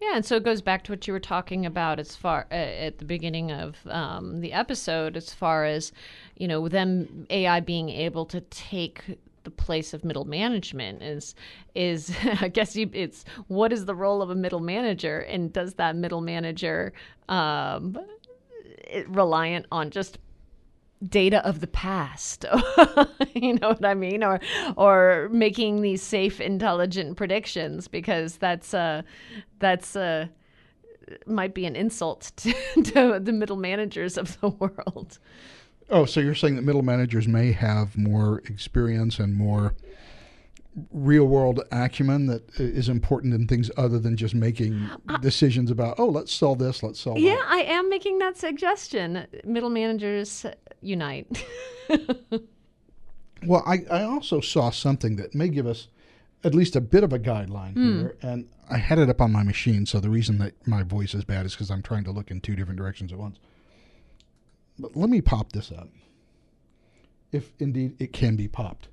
Yeah, 0.01 0.15
and 0.15 0.25
so 0.25 0.35
it 0.35 0.43
goes 0.43 0.61
back 0.61 0.83
to 0.85 0.91
what 0.91 1.07
you 1.07 1.13
were 1.13 1.19
talking 1.19 1.65
about 1.65 1.99
as 1.99 2.15
far 2.15 2.47
uh, 2.51 2.55
at 2.55 2.97
the 2.97 3.05
beginning 3.05 3.51
of 3.51 3.77
um, 3.87 4.41
the 4.41 4.53
episode, 4.53 5.15
as 5.15 5.33
far 5.33 5.65
as 5.65 5.91
you 6.37 6.47
know, 6.47 6.67
them 6.67 7.27
AI 7.29 7.59
being 7.59 7.89
able 7.89 8.25
to 8.25 8.41
take 8.41 9.17
the 9.43 9.51
place 9.51 9.93
of 9.93 10.03
middle 10.03 10.25
management 10.25 11.01
is 11.01 11.35
is 11.73 12.15
I 12.41 12.47
guess 12.47 12.75
you, 12.75 12.89
it's 12.93 13.25
what 13.47 13.71
is 13.71 13.85
the 13.85 13.95
role 13.95 14.21
of 14.21 14.29
a 14.29 14.35
middle 14.35 14.59
manager, 14.59 15.19
and 15.19 15.53
does 15.53 15.75
that 15.75 15.95
middle 15.95 16.21
manager 16.21 16.93
um, 17.29 17.97
reliant 19.07 19.65
on 19.71 19.89
just 19.89 20.19
data 21.07 21.45
of 21.45 21.59
the 21.61 21.67
past. 21.67 22.45
You 23.33 23.53
know 23.53 23.69
what 23.69 23.85
i 23.85 23.93
mean? 23.93 24.23
Or 24.23 24.39
or 24.75 25.29
making 25.31 25.81
these 25.81 26.01
safe 26.01 26.41
intelligent 26.41 27.15
predictions 27.15 27.87
because 27.87 28.37
that's 28.37 28.73
uh 28.73 29.03
that's 29.59 29.95
uh 29.95 30.27
might 31.25 31.53
be 31.53 31.65
an 31.65 31.75
insult 31.75 32.31
to, 32.37 32.53
to 32.83 33.19
the 33.19 33.31
middle 33.31 33.55
managers 33.55 34.17
of 34.17 34.39
the 34.41 34.49
world. 34.59 35.17
Oh, 35.89 36.05
so 36.05 36.19
you're 36.19 36.35
saying 36.35 36.55
that 36.57 36.63
middle 36.63 36.83
managers 36.83 37.27
may 37.27 37.51
have 37.51 37.97
more 37.97 38.39
experience 38.45 39.17
and 39.19 39.33
more 39.35 39.75
real 40.91 41.25
world 41.25 41.61
acumen 41.71 42.27
that 42.27 42.43
is 42.57 42.87
important 42.87 43.33
in 43.33 43.45
things 43.45 43.69
other 43.75 43.99
than 43.99 44.15
just 44.15 44.33
making 44.33 44.89
uh, 45.09 45.17
decisions 45.17 45.69
about, 45.69 45.99
oh, 45.99 46.05
let's 46.05 46.33
sell 46.33 46.55
this, 46.55 46.81
let's 46.81 46.99
sell 46.99 47.17
yeah 47.17 47.35
that. 47.35 47.45
i 47.49 47.57
am 47.63 47.89
making 47.89 48.19
that 48.19 48.37
suggestion 48.37 49.27
middle 49.43 49.69
managers 49.69 50.45
unite 50.81 51.45
Well, 53.45 53.63
I, 53.65 53.79
I 53.89 54.03
also 54.03 54.39
saw 54.39 54.69
something 54.69 55.15
that 55.15 55.33
may 55.33 55.49
give 55.49 55.65
us 55.65 55.87
at 56.43 56.55
least 56.55 56.75
a 56.75 56.81
bit 56.81 57.03
of 57.03 57.13
a 57.13 57.19
guideline 57.19 57.73
hmm. 57.73 57.99
here. 57.99 58.15
And 58.21 58.47
I 58.69 58.77
had 58.77 58.99
it 58.99 59.09
up 59.09 59.21
on 59.21 59.31
my 59.31 59.43
machine. 59.43 59.85
So 59.85 59.99
the 59.99 60.09
reason 60.09 60.37
that 60.39 60.53
my 60.67 60.83
voice 60.83 61.13
is 61.13 61.23
bad 61.23 61.45
is 61.45 61.53
because 61.53 61.71
I'm 61.71 61.81
trying 61.81 62.03
to 62.05 62.11
look 62.11 62.31
in 62.31 62.41
two 62.41 62.55
different 62.55 62.77
directions 62.77 63.11
at 63.11 63.17
once. 63.17 63.39
But 64.79 64.95
let 64.95 65.09
me 65.09 65.21
pop 65.21 65.51
this 65.51 65.71
up. 65.71 65.89
If 67.31 67.51
indeed 67.59 67.95
it 67.99 68.13
can 68.13 68.35
be 68.35 68.47
popped. 68.47 68.87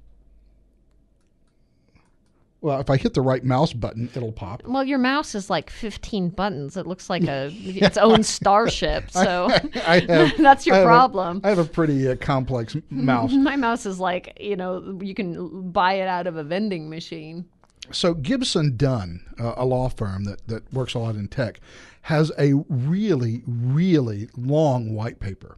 Well, 2.60 2.80
if 2.80 2.90
I 2.90 2.96
hit 2.96 3.14
the 3.14 3.20
right 3.22 3.44
mouse 3.44 3.72
button, 3.72 4.10
it'll 4.16 4.32
pop. 4.32 4.62
well 4.64 4.82
your 4.84 4.98
mouse 4.98 5.34
is 5.36 5.48
like 5.48 5.70
15 5.70 6.30
buttons 6.30 6.76
it 6.76 6.86
looks 6.88 7.08
like 7.08 7.22
a 7.24 7.52
its 7.64 7.96
own 7.96 8.22
starship 8.24 9.10
so 9.10 9.48
I 9.86 10.00
have, 10.08 10.36
that's 10.38 10.66
your 10.66 10.74
I 10.74 10.78
have 10.78 10.86
a- 10.86 10.90
problem 10.90 11.40
I 11.44 11.48
have 11.50 11.58
a 11.58 11.64
pretty 11.64 12.08
uh, 12.08 12.16
complex 12.16 12.76
mouse. 12.90 13.32
My 13.32 13.54
mouse 13.56 13.86
is 13.86 14.00
like, 14.00 14.36
you 14.40 14.56
know, 14.56 14.98
you 15.00 15.14
can 15.14 15.70
buy 15.70 15.94
it 15.94 16.08
out 16.08 16.26
of 16.26 16.36
a 16.36 16.42
vending 16.42 16.90
machine. 16.90 17.44
So 17.90 18.12
Gibson 18.12 18.76
Dunn, 18.76 19.20
uh, 19.38 19.54
a 19.56 19.64
law 19.64 19.88
firm 19.88 20.24
that, 20.24 20.46
that 20.48 20.70
works 20.72 20.94
a 20.94 20.98
lot 20.98 21.14
in 21.14 21.28
tech, 21.28 21.60
has 22.02 22.30
a 22.38 22.52
really, 22.68 23.42
really 23.46 24.28
long 24.36 24.94
white 24.94 25.20
paper 25.20 25.56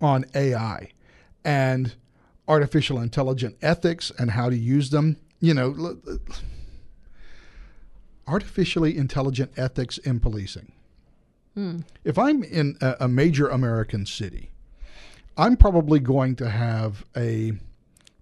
on 0.00 0.24
AI 0.34 0.90
and 1.44 1.94
artificial 2.46 2.98
intelligent 3.00 3.56
ethics 3.60 4.10
and 4.18 4.30
how 4.30 4.48
to 4.48 4.56
use 4.56 4.88
them. 4.90 5.16
You 5.40 5.54
know, 5.54 5.96
artificially 8.26 8.96
intelligent 8.96 9.52
ethics 9.56 9.98
in 9.98 10.20
policing. 10.20 10.72
Hmm. 11.54 11.78
If 12.04 12.18
I'm 12.18 12.44
in 12.44 12.76
a, 12.80 12.96
a 13.00 13.08
major 13.08 13.48
American 13.48 14.06
city, 14.06 14.50
I'm 15.36 15.56
probably 15.56 15.98
going 15.98 16.36
to 16.36 16.50
have 16.50 17.04
a 17.16 17.52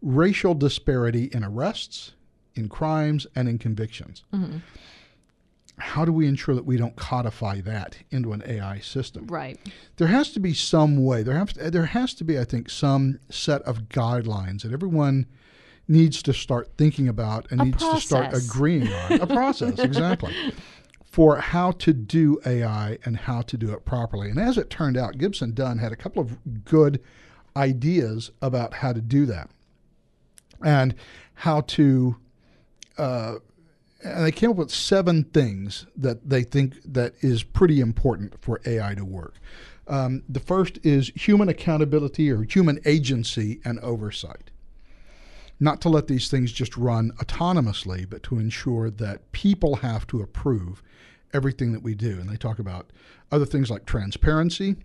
racial 0.02 0.54
disparity 0.54 1.24
in 1.32 1.42
arrests, 1.42 2.12
in 2.54 2.68
crimes, 2.68 3.26
and 3.34 3.48
in 3.48 3.58
convictions. 3.58 4.24
Mm-hmm. 4.32 4.58
How 5.78 6.06
do 6.06 6.12
we 6.12 6.26
ensure 6.26 6.54
that 6.54 6.64
we 6.64 6.78
don't 6.78 6.96
codify 6.96 7.60
that 7.62 7.98
into 8.10 8.32
an 8.32 8.42
AI 8.46 8.78
system? 8.78 9.26
Right. 9.26 9.58
There 9.96 10.08
has 10.08 10.32
to 10.32 10.40
be 10.40 10.54
some 10.54 11.04
way. 11.04 11.22
There 11.22 11.38
has 11.38 11.52
there 11.52 11.86
has 11.86 12.14
to 12.14 12.24
be, 12.24 12.38
I 12.38 12.44
think, 12.44 12.70
some 12.70 13.18
set 13.28 13.60
of 13.62 13.90
guidelines 13.90 14.62
that 14.62 14.72
everyone 14.72 15.26
needs 15.88 16.22
to 16.22 16.32
start 16.32 16.70
thinking 16.76 17.08
about 17.08 17.50
and 17.50 17.60
A 17.60 17.64
needs 17.64 17.78
to 17.78 18.00
start 18.00 18.34
agreeing 18.34 18.92
on. 18.92 19.20
A 19.20 19.26
process, 19.26 19.78
exactly. 19.78 20.34
For 21.04 21.36
how 21.36 21.70
to 21.72 21.92
do 21.92 22.40
AI 22.44 22.98
and 23.04 23.16
how 23.16 23.42
to 23.42 23.56
do 23.56 23.72
it 23.72 23.84
properly. 23.84 24.28
And 24.28 24.38
as 24.38 24.58
it 24.58 24.68
turned 24.68 24.96
out, 24.96 25.18
Gibson 25.18 25.54
Dunn 25.54 25.78
had 25.78 25.92
a 25.92 25.96
couple 25.96 26.20
of 26.20 26.64
good 26.64 27.00
ideas 27.56 28.30
about 28.42 28.74
how 28.74 28.92
to 28.92 29.00
do 29.00 29.24
that 29.26 29.50
and 30.62 30.94
how 31.34 31.62
to 31.62 32.16
uh, 32.98 33.36
and 34.02 34.24
they 34.24 34.32
came 34.32 34.50
up 34.50 34.56
with 34.56 34.70
seven 34.70 35.24
things 35.24 35.86
that 35.96 36.28
they 36.28 36.42
think 36.42 36.74
that 36.84 37.14
is 37.20 37.42
pretty 37.42 37.80
important 37.80 38.40
for 38.40 38.60
AI 38.64 38.94
to 38.94 39.04
work. 39.04 39.34
Um, 39.88 40.22
the 40.28 40.40
first 40.40 40.78
is 40.84 41.10
human 41.14 41.48
accountability 41.48 42.30
or 42.30 42.42
human 42.42 42.78
agency 42.84 43.60
and 43.64 43.78
oversight. 43.80 44.50
Not 45.58 45.80
to 45.82 45.88
let 45.88 46.06
these 46.06 46.28
things 46.28 46.52
just 46.52 46.76
run 46.76 47.12
autonomously, 47.18 48.08
but 48.08 48.22
to 48.24 48.38
ensure 48.38 48.90
that 48.90 49.32
people 49.32 49.76
have 49.76 50.06
to 50.08 50.20
approve 50.20 50.82
everything 51.32 51.72
that 51.72 51.82
we 51.82 51.94
do. 51.94 52.20
And 52.20 52.28
they 52.28 52.36
talk 52.36 52.58
about 52.58 52.90
other 53.32 53.46
things 53.46 53.70
like 53.70 53.86
transparency. 53.86 54.76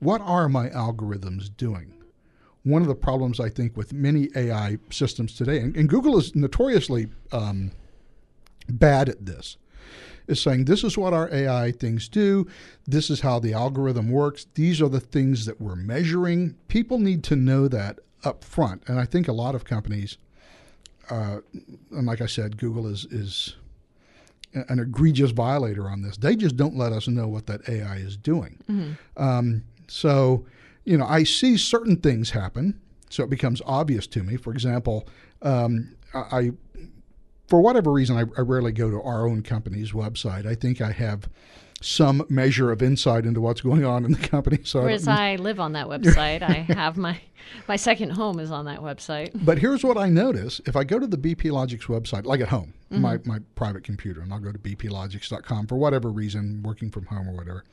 What 0.00 0.20
are 0.22 0.48
my 0.48 0.68
algorithms 0.70 1.54
doing? 1.56 1.92
One 2.62 2.82
of 2.82 2.88
the 2.88 2.94
problems 2.94 3.38
I 3.38 3.48
think 3.48 3.76
with 3.76 3.92
many 3.92 4.28
AI 4.34 4.78
systems 4.90 5.34
today, 5.36 5.58
and, 5.60 5.76
and 5.76 5.88
Google 5.88 6.18
is 6.18 6.34
notoriously 6.34 7.08
um, 7.30 7.70
bad 8.68 9.08
at 9.08 9.24
this 9.24 9.56
is 10.26 10.40
saying 10.40 10.64
this 10.64 10.84
is 10.84 10.98
what 10.98 11.12
our 11.12 11.32
AI 11.32 11.72
things 11.72 12.08
do. 12.08 12.46
This 12.86 13.10
is 13.10 13.20
how 13.20 13.38
the 13.38 13.52
algorithm 13.52 14.10
works. 14.10 14.46
These 14.54 14.82
are 14.82 14.88
the 14.88 15.00
things 15.00 15.46
that 15.46 15.60
we're 15.60 15.76
measuring. 15.76 16.56
People 16.68 16.98
need 16.98 17.22
to 17.24 17.36
know 17.36 17.68
that 17.68 18.00
up 18.26 18.44
front. 18.44 18.82
And 18.88 18.98
I 18.98 19.04
think 19.06 19.28
a 19.28 19.32
lot 19.32 19.54
of 19.54 19.64
companies, 19.64 20.18
uh, 21.08 21.38
and 21.90 22.06
like 22.06 22.20
I 22.20 22.26
said, 22.26 22.58
Google 22.58 22.86
is 22.86 23.06
is 23.06 23.56
an 24.68 24.78
egregious 24.78 25.30
violator 25.32 25.88
on 25.88 26.02
this. 26.02 26.16
They 26.16 26.34
just 26.34 26.56
don't 26.56 26.76
let 26.76 26.92
us 26.92 27.08
know 27.08 27.28
what 27.28 27.46
that 27.46 27.68
AI 27.68 27.96
is 27.96 28.16
doing. 28.16 28.58
Um, 29.16 29.64
so, 29.86 30.46
you 30.84 30.96
know, 30.96 31.06
I 31.06 31.24
see 31.24 31.56
certain 31.56 31.96
things 31.96 32.30
happen, 32.30 32.80
so 33.10 33.22
it 33.22 33.30
becomes 33.30 33.60
obvious 33.66 34.06
to 34.08 34.22
me. 34.22 34.36
For 34.36 34.52
example, 34.52 35.06
um, 35.42 35.94
I, 36.14 36.18
I 36.38 36.50
for 37.48 37.60
whatever 37.60 37.92
reason, 37.92 38.16
I, 38.16 38.22
I 38.36 38.42
rarely 38.42 38.72
go 38.72 38.90
to 38.90 39.00
our 39.02 39.26
own 39.26 39.42
company's 39.42 39.92
website. 39.92 40.46
I 40.46 40.54
think 40.54 40.80
I 40.80 40.92
have 40.92 41.28
some 41.82 42.24
measure 42.28 42.72
of 42.72 42.82
insight 42.82 43.26
into 43.26 43.40
what's 43.40 43.60
going 43.60 43.84
on 43.84 44.04
in 44.04 44.12
the 44.12 44.28
company. 44.28 44.58
So, 44.64 44.80
I 44.80 44.82
Whereas 44.84 45.04
don't- 45.04 45.18
I 45.18 45.36
live 45.36 45.60
on 45.60 45.72
that 45.72 45.86
website, 45.88 46.42
I 46.42 46.66
have 46.72 46.96
my 46.96 47.20
my 47.68 47.76
second 47.76 48.10
home 48.10 48.40
is 48.40 48.50
on 48.50 48.64
that 48.64 48.80
website. 48.80 49.30
but 49.44 49.58
here's 49.58 49.84
what 49.84 49.96
I 49.96 50.08
notice: 50.08 50.60
if 50.66 50.74
I 50.74 50.84
go 50.84 50.98
to 50.98 51.06
the 51.06 51.18
BP 51.18 51.50
Logix 51.50 51.82
website, 51.82 52.24
like 52.24 52.40
at 52.40 52.48
home, 52.48 52.74
mm-hmm. 52.90 53.02
my 53.02 53.18
my 53.24 53.38
private 53.54 53.84
computer, 53.84 54.20
and 54.20 54.32
I'll 54.32 54.40
go 54.40 54.52
to 54.52 54.58
bplogix.com 54.58 55.66
for 55.66 55.76
whatever 55.76 56.10
reason, 56.10 56.62
working 56.62 56.90
from 56.90 57.06
home 57.06 57.28
or 57.28 57.32
whatever, 57.32 57.64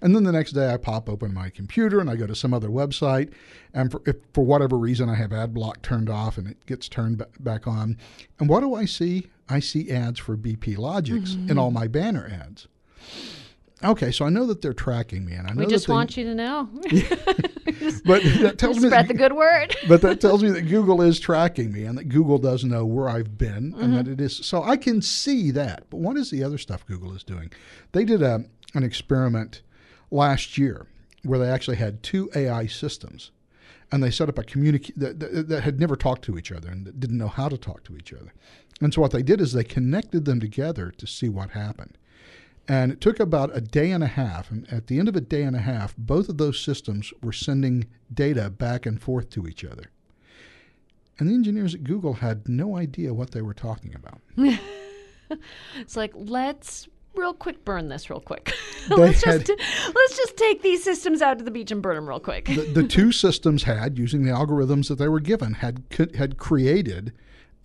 and 0.00 0.14
then 0.14 0.24
the 0.24 0.32
next 0.32 0.52
day 0.52 0.72
I 0.72 0.76
pop 0.76 1.08
open 1.08 1.34
my 1.34 1.50
computer 1.50 2.00
and 2.00 2.08
I 2.08 2.16
go 2.16 2.26
to 2.26 2.34
some 2.34 2.54
other 2.54 2.68
website, 2.68 3.32
and 3.74 3.90
for, 3.90 4.02
if 4.06 4.16
for 4.32 4.44
whatever 4.44 4.78
reason 4.78 5.08
I 5.08 5.16
have 5.16 5.32
ad 5.32 5.52
block 5.52 5.82
turned 5.82 6.08
off 6.08 6.38
and 6.38 6.48
it 6.48 6.64
gets 6.66 6.88
turned 6.88 7.18
ba- 7.18 7.28
back 7.40 7.66
on, 7.66 7.96
and 8.38 8.48
what 8.48 8.60
do 8.60 8.74
I 8.74 8.84
see? 8.84 9.30
I 9.48 9.60
see 9.60 9.90
ads 9.90 10.20
for 10.20 10.36
BP 10.36 10.76
Logix 10.76 11.34
in 11.34 11.46
mm-hmm. 11.46 11.58
all 11.58 11.70
my 11.70 11.88
banner 11.88 12.30
ads. 12.30 12.68
Okay, 13.84 14.10
so 14.10 14.24
I 14.24 14.28
know 14.28 14.44
that 14.46 14.60
they're 14.60 14.72
tracking 14.72 15.24
me, 15.24 15.34
and 15.34 15.46
I 15.46 15.50
know 15.52 15.60
We 15.60 15.66
that 15.66 15.70
just 15.70 15.86
they- 15.86 15.92
want 15.92 16.16
you 16.16 16.24
to 16.24 16.34
know. 16.34 16.68
but 18.04 18.22
that 18.22 18.56
tells 18.58 18.78
me 18.78 18.88
that 18.88 19.04
Spread 19.04 19.08
the 19.08 19.14
good 19.14 19.32
word. 19.34 19.76
but 19.88 20.02
that 20.02 20.20
tells 20.20 20.42
me 20.42 20.50
that 20.50 20.62
Google 20.62 21.00
is 21.02 21.20
tracking 21.20 21.72
me 21.72 21.84
and 21.84 21.96
that 21.98 22.08
Google 22.08 22.38
does 22.38 22.64
know 22.64 22.84
where 22.84 23.08
I've 23.08 23.38
been 23.38 23.56
and 23.56 23.74
mm-hmm. 23.74 23.94
that 23.94 24.08
it 24.08 24.20
is 24.20 24.36
so 24.36 24.62
I 24.62 24.76
can 24.76 25.02
see 25.02 25.50
that. 25.52 25.88
But 25.90 25.98
what 25.98 26.16
is 26.16 26.30
the 26.30 26.42
other 26.42 26.58
stuff 26.58 26.86
Google 26.86 27.14
is 27.14 27.22
doing? 27.22 27.52
They 27.92 28.04
did 28.04 28.22
a 28.22 28.44
an 28.74 28.82
experiment 28.82 29.62
last 30.10 30.58
year 30.58 30.86
where 31.22 31.38
they 31.38 31.48
actually 31.48 31.76
had 31.76 32.02
two 32.02 32.30
AI 32.34 32.66
systems 32.66 33.30
and 33.90 34.02
they 34.02 34.10
set 34.10 34.28
up 34.28 34.38
a 34.38 34.42
communic 34.42 34.92
that, 34.96 35.20
that, 35.20 35.48
that 35.48 35.62
had 35.62 35.80
never 35.80 35.96
talked 35.96 36.22
to 36.22 36.38
each 36.38 36.52
other 36.52 36.68
and 36.68 36.86
that 36.86 37.00
didn't 37.00 37.18
know 37.18 37.28
how 37.28 37.48
to 37.48 37.56
talk 37.58 37.84
to 37.84 37.96
each 37.96 38.12
other. 38.12 38.32
And 38.80 38.94
so 38.94 39.00
what 39.00 39.10
they 39.10 39.22
did 39.22 39.40
is 39.40 39.52
they 39.52 39.64
connected 39.64 40.24
them 40.24 40.40
together 40.40 40.92
to 40.96 41.06
see 41.06 41.28
what 41.28 41.50
happened. 41.50 41.97
And 42.68 42.92
it 42.92 43.00
took 43.00 43.18
about 43.18 43.56
a 43.56 43.62
day 43.62 43.90
and 43.90 44.04
a 44.04 44.08
half. 44.08 44.50
And 44.50 44.70
at 44.70 44.88
the 44.88 44.98
end 44.98 45.08
of 45.08 45.16
a 45.16 45.22
day 45.22 45.42
and 45.42 45.56
a 45.56 45.60
half, 45.60 45.96
both 45.96 46.28
of 46.28 46.36
those 46.36 46.60
systems 46.60 47.12
were 47.22 47.32
sending 47.32 47.86
data 48.12 48.50
back 48.50 48.84
and 48.84 49.00
forth 49.00 49.30
to 49.30 49.48
each 49.48 49.64
other. 49.64 49.90
And 51.18 51.28
the 51.28 51.34
engineers 51.34 51.74
at 51.74 51.82
Google 51.82 52.14
had 52.14 52.46
no 52.48 52.76
idea 52.76 53.14
what 53.14 53.30
they 53.30 53.42
were 53.42 53.54
talking 53.54 53.94
about. 53.94 54.20
It's 55.76 55.96
like 55.96 56.12
let's 56.14 56.88
real 57.14 57.34
quick 57.34 57.64
burn 57.64 57.88
this 57.88 58.08
real 58.08 58.20
quick. 58.20 58.52
Let's 58.88 59.22
had- 59.22 59.44
just 59.44 59.60
let's 59.94 60.16
just 60.16 60.36
take 60.38 60.62
these 60.62 60.82
systems 60.82 61.20
out 61.20 61.36
to 61.38 61.44
the 61.44 61.50
beach 61.50 61.70
and 61.70 61.82
burn 61.82 61.96
them 61.96 62.08
real 62.08 62.20
quick. 62.20 62.46
The, 62.46 62.62
the 62.62 62.82
two 62.88 63.12
systems 63.12 63.64
had, 63.64 63.98
using 63.98 64.24
the 64.24 64.30
algorithms 64.30 64.88
that 64.88 64.94
they 64.94 65.08
were 65.08 65.20
given, 65.20 65.54
had 65.54 65.82
had 66.16 66.38
created 66.38 67.12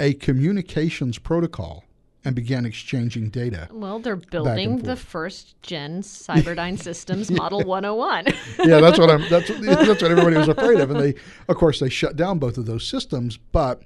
a 0.02 0.16
communications 0.16 1.18
protocol 1.18 1.86
and 2.26 2.36
began 2.36 2.66
exchanging 2.66 3.30
data. 3.30 3.68
Well, 3.72 4.00
they're 4.00 4.16
building 4.16 4.80
the 4.80 4.96
first 4.96 5.62
gen 5.62 6.02
Cyberdyne 6.02 6.80
Systems 6.80 7.30
Model 7.32 7.62
101. 7.64 8.26
yeah, 8.66 8.80
that's 8.80 8.98
what 8.98 9.10
I'm. 9.10 9.28
That's 9.30 9.48
that's 9.48 10.02
what 10.02 10.12
everybody 10.12 10.38
was 10.38 10.48
afraid 10.48 10.80
of, 10.80 10.92
and 10.92 11.00
they, 11.00 11.16
of 11.48 11.58
course, 11.58 11.80
they 11.80 11.90
shut 11.90 12.16
down 12.16 12.40
both 12.40 12.58
of 12.58 12.66
those 12.66 12.88
systems. 12.88 13.38
But 13.38 13.84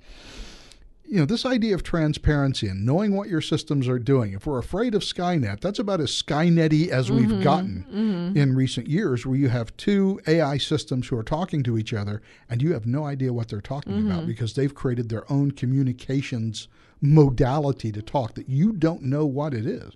you 1.08 1.19
know, 1.19 1.26
this 1.26 1.45
idea 1.45 1.73
of 1.73 1.84
transparency 1.84 2.67
and 2.67 2.86
knowing 2.86 3.15
what 3.15 3.30
your 3.30 3.39
systems 3.39 3.88
are 3.88 3.97
doing. 3.97 4.34
If 4.34 4.45
we're 4.45 4.60
afraid 4.60 4.93
of 4.93 5.04
Skynet, 5.04 5.62
that's 5.62 5.80
about 5.80 6.02
as 6.02 6.12
Skynetty 6.12 6.89
as 6.89 7.10
mm-hmm, 7.10 7.15
we've 7.15 7.43
gotten 7.43 7.86
mm-hmm. 7.89 8.38
in 8.38 8.56
recent 8.56 8.88
years, 8.88 9.26
where 9.26 9.38
you 9.38 9.47
have 9.47 9.76
two 9.78 10.19
AI 10.28 10.58
systems 10.58 11.08
who 11.08 11.17
are 11.17 11.23
talking 11.23 11.63
to 11.63 11.78
each 11.78 11.93
other, 11.93 12.21
and 12.50 12.62
you 12.62 12.73
have 12.73 12.86
no 12.86 13.06
idea 13.06 13.32
what 13.32 13.47
they're 13.47 13.62
talking 13.62 14.06
about 14.06 14.19
mm-hmm. 14.19 14.28
because 14.28 14.54
they've 14.56 14.76
created 14.76 15.08
their 15.08 15.32
own 15.32 15.52
communications 15.52 16.67
modality 17.02 17.92
to 17.92 18.02
talk 18.02 18.34
that 18.36 18.50
you 18.50 18.74
don't 18.74 19.04
know 19.04 19.26
what 19.26 19.54
it 19.54 19.66
is. 19.66 19.94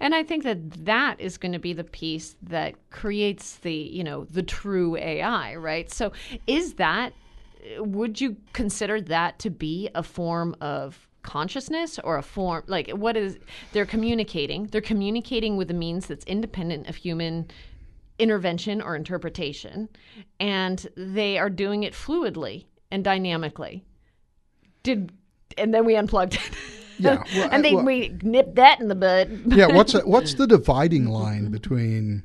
And 0.00 0.14
I 0.14 0.22
think 0.22 0.44
that 0.44 0.84
that 0.84 1.20
is 1.20 1.38
going 1.38 1.52
to 1.52 1.58
be 1.58 1.72
the 1.72 1.84
piece 1.84 2.36
that 2.42 2.74
creates 2.90 3.56
the, 3.56 3.72
you 3.72 4.04
know, 4.04 4.24
the 4.24 4.42
true 4.42 4.96
AI, 4.96 5.56
right? 5.56 5.90
So 5.90 6.12
is 6.46 6.74
that 6.74 7.14
would 7.78 8.20
you 8.20 8.36
consider 8.52 9.00
that 9.00 9.38
to 9.38 9.50
be 9.50 9.88
a 9.94 10.02
form 10.02 10.56
of 10.60 11.08
consciousness 11.22 12.00
or 12.02 12.16
a 12.16 12.22
form 12.22 12.64
like 12.66 12.90
what 12.90 13.16
is 13.16 13.38
they're 13.72 13.86
communicating 13.86 14.66
they're 14.66 14.80
communicating 14.80 15.56
with 15.56 15.70
a 15.70 15.74
means 15.74 16.08
that's 16.08 16.24
independent 16.24 16.88
of 16.88 16.96
human 16.96 17.48
intervention 18.18 18.82
or 18.82 18.96
interpretation 18.96 19.88
and 20.40 20.88
they 20.96 21.38
are 21.38 21.48
doing 21.48 21.84
it 21.84 21.92
fluidly 21.94 22.64
and 22.90 23.04
dynamically 23.04 23.84
did 24.82 25.12
and 25.58 25.72
then 25.74 25.84
we 25.84 25.94
unplugged 25.96 26.34
it 26.34 26.50
Yeah, 26.98 27.22
well, 27.34 27.44
and 27.50 27.54
I- 27.54 27.62
they 27.62 27.74
well- 27.74 27.84
we 27.84 28.16
nipped 28.22 28.54
that 28.56 28.80
in 28.80 28.88
the 28.88 28.94
bud 28.94 29.42
yeah, 29.46 29.66
what's 29.66 29.92
what's 30.04 30.34
the 30.34 30.46
dividing 30.46 31.06
line 31.06 31.50
between 31.50 32.24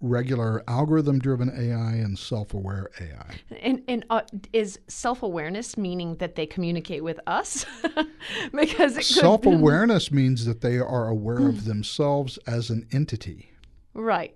regular 0.00 0.64
algorithm-driven 0.66 1.48
AI 1.50 1.92
and 1.92 2.18
self-aware 2.18 2.90
AI? 3.00 3.36
And, 3.60 3.82
and 3.86 4.04
uh, 4.10 4.22
is 4.52 4.80
self 4.88 5.22
awareness 5.22 5.76
meaning 5.76 6.16
that 6.16 6.34
they 6.34 6.44
communicate 6.44 7.04
with 7.04 7.20
us? 7.28 7.64
because 8.52 8.96
could, 8.96 9.04
Self-awareness 9.04 10.10
means 10.10 10.44
that 10.44 10.60
they 10.60 10.78
are 10.80 11.08
aware 11.08 11.46
of 11.48 11.66
themselves 11.66 12.36
as 12.48 12.68
an 12.70 12.86
entity. 12.92 13.52
right. 13.94 14.34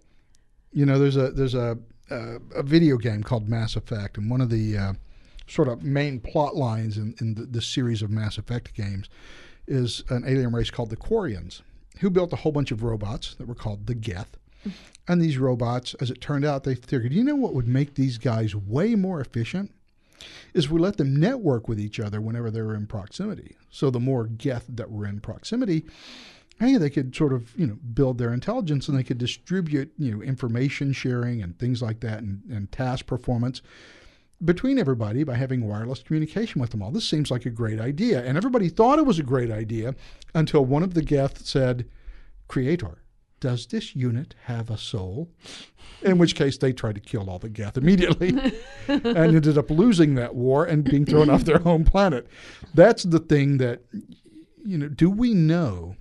You 0.73 0.85
know, 0.87 0.99
there's 1.01 1.17
a 1.17 1.31
there's 1.33 1.55
a 1.55 1.79
a, 2.11 2.37
a 2.55 2.63
video 2.63 2.97
game 2.99 3.23
called 3.25 3.49
Mass 3.49 3.75
Effect, 3.77 4.19
and 4.19 4.31
one 4.31 4.41
of 4.43 4.51
the 4.51 4.77
uh, 4.79 4.93
sort 5.47 5.69
of 5.69 5.83
main 5.83 6.21
plot 6.21 6.57
lines 6.57 6.97
in, 6.97 7.15
in 7.21 7.35
the, 7.35 7.43
the 7.43 7.63
series 7.63 8.03
of 8.03 8.11
Mass 8.11 8.39
Effect 8.39 8.75
games 8.75 9.09
is 9.67 10.05
an 10.09 10.25
alien 10.27 10.53
race 10.53 10.71
called 10.71 10.91
the 10.91 10.97
Quarians, 10.97 11.63
who 12.01 12.11
built 12.11 12.33
a 12.33 12.37
whole 12.37 12.53
bunch 12.53 12.71
of 12.71 12.83
robots 12.83 13.35
that 13.35 13.49
were 13.49 13.55
called 13.55 13.87
the 13.87 13.95
Geth. 13.95 14.37
And 15.07 15.23
these 15.23 15.39
robots, 15.39 15.95
as 15.95 16.11
it 16.11 16.21
turned 16.21 16.45
out, 16.45 16.65
they 16.65 16.75
figured, 16.75 17.13
you 17.13 17.23
know 17.23 17.37
what 17.37 17.55
would 17.55 17.69
make 17.69 17.95
these 17.95 18.19
guys 18.19 18.55
way 18.55 18.97
more 18.97 19.21
efficient? 19.21 19.73
Is 20.55 20.69
we 20.69 20.81
let 20.81 20.97
them 20.97 21.21
network 21.21 21.69
with 21.69 21.79
each 21.79 22.01
other 22.01 22.21
whenever 22.21 22.51
they 22.51 22.63
were 22.63 22.75
in 22.75 22.87
proximity. 22.87 23.57
So 23.71 23.91
the 23.91 24.01
more 24.01 24.25
Geth 24.25 24.65
that 24.69 24.91
were 24.91 25.07
in 25.07 25.21
proximity, 25.21 25.85
hey, 26.59 26.79
they 26.79 26.91
could 26.91 27.15
sort 27.15 27.33
of, 27.33 27.55
you 27.57 27.67
know, 27.67 27.79
build 27.95 28.19
their 28.19 28.33
intelligence 28.33 28.89
and 28.89 28.99
they 28.99 29.05
could 29.05 29.19
distribute, 29.19 29.93
you 29.99 30.13
know, 30.13 30.23
information 30.23 30.93
sharing 30.93 31.43
and 31.43 31.59
things 31.59 31.83
like 31.83 32.01
that 32.01 32.21
and, 32.21 32.43
and 32.51 32.73
task 32.73 33.07
performance 33.07 33.63
between 34.45 34.79
everybody 34.79 35.25
by 35.25 35.35
having 35.35 35.67
wireless 35.67 36.03
communication 36.03 36.61
with 36.61 36.71
them 36.71 36.83
all. 36.83 36.91
This 36.91 37.09
seems 37.09 37.31
like 37.31 37.47
a 37.47 37.51
great 37.51 37.81
idea. 37.81 38.23
And 38.25 38.37
everybody 38.37 38.69
thought 38.69 38.99
it 38.99 39.07
was 39.07 39.19
a 39.19 39.25
great 39.25 39.51
idea 39.51 39.95
until 40.35 40.65
one 40.65 40.83
of 40.83 40.95
the 40.95 41.03
Geth 41.03 41.45
said, 41.47 41.89
Creator, 42.49 42.99
does 43.41 43.67
this 43.67 43.97
unit 43.97 44.35
have 44.45 44.71
a 44.71 44.79
soul? 44.79 45.31
In 46.03 46.19
which 46.19 46.35
case 46.35 46.59
they 46.59 46.73
tried 46.73 46.97
to 46.97 47.01
kill 47.01 47.31
all 47.31 47.39
the 47.39 47.49
Geth 47.49 47.77
immediately 47.77 48.29
and 48.89 49.07
ended 49.17 49.57
up 49.57 49.71
losing 49.71 50.15
that 50.17 50.35
war 50.35 50.65
and 50.65 50.85
being 50.85 51.07
thrown 51.07 51.31
off 51.31 51.45
their 51.45 51.59
home 51.59 51.85
planet. 51.85 52.27
That's 52.75 53.03
the 53.05 53.19
thing 53.19 53.59
that, 53.59 53.83
you 54.65 54.79
know, 54.79 54.89
do 54.89 55.11
we 55.11 55.33
know? 55.33 55.97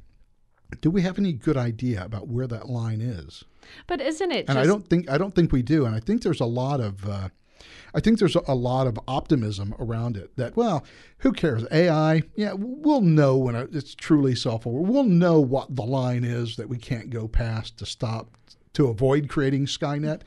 Do 0.82 0.92
we 0.92 1.04
have 1.04 1.18
any 1.18 1.32
good 1.32 1.56
idea 1.56 2.04
about 2.04 2.28
where 2.28 2.48
that 2.48 2.68
line 2.68 3.00
is? 3.00 3.46
But 3.88 4.02
isn't 4.02 4.32
it 4.32 4.46
and 4.50 4.60
I 4.60 4.66
don't 4.66 4.88
think 4.88 5.10
I 5.10 5.18
don't 5.18 5.34
think 5.34 5.52
we 5.52 5.62
do. 5.62 5.86
And 5.86 5.96
I 5.96 6.00
think 6.00 6.22
there's 6.22 6.42
a 6.42 6.46
lot 6.46 6.80
of 6.80 7.08
uh, 7.08 7.30
I 7.94 8.00
think 8.00 8.20
there's 8.20 8.36
a 8.36 8.54
lot 8.54 8.88
of 8.88 9.00
optimism 9.08 9.74
around 9.80 10.18
it. 10.18 10.36
That 10.36 10.56
well, 10.56 10.86
who 11.20 11.32
cares? 11.32 11.66
AI, 11.72 12.24
yeah, 12.36 12.54
we'll 12.56 13.02
know 13.02 13.38
when 13.38 13.56
it's 13.56 13.96
truly 13.96 14.36
self-aware. 14.36 14.82
We'll 14.82 15.04
know 15.04 15.40
what 15.40 15.76
the 15.76 15.84
line 15.84 16.24
is 16.24 16.56
that 16.58 16.70
we 16.70 16.78
can't 16.78 17.10
go 17.10 17.28
past 17.28 17.78
to 17.78 17.86
stop 17.86 18.30
to 18.74 18.88
avoid 18.88 19.30
creating 19.30 19.66
Skynet. 19.66 20.22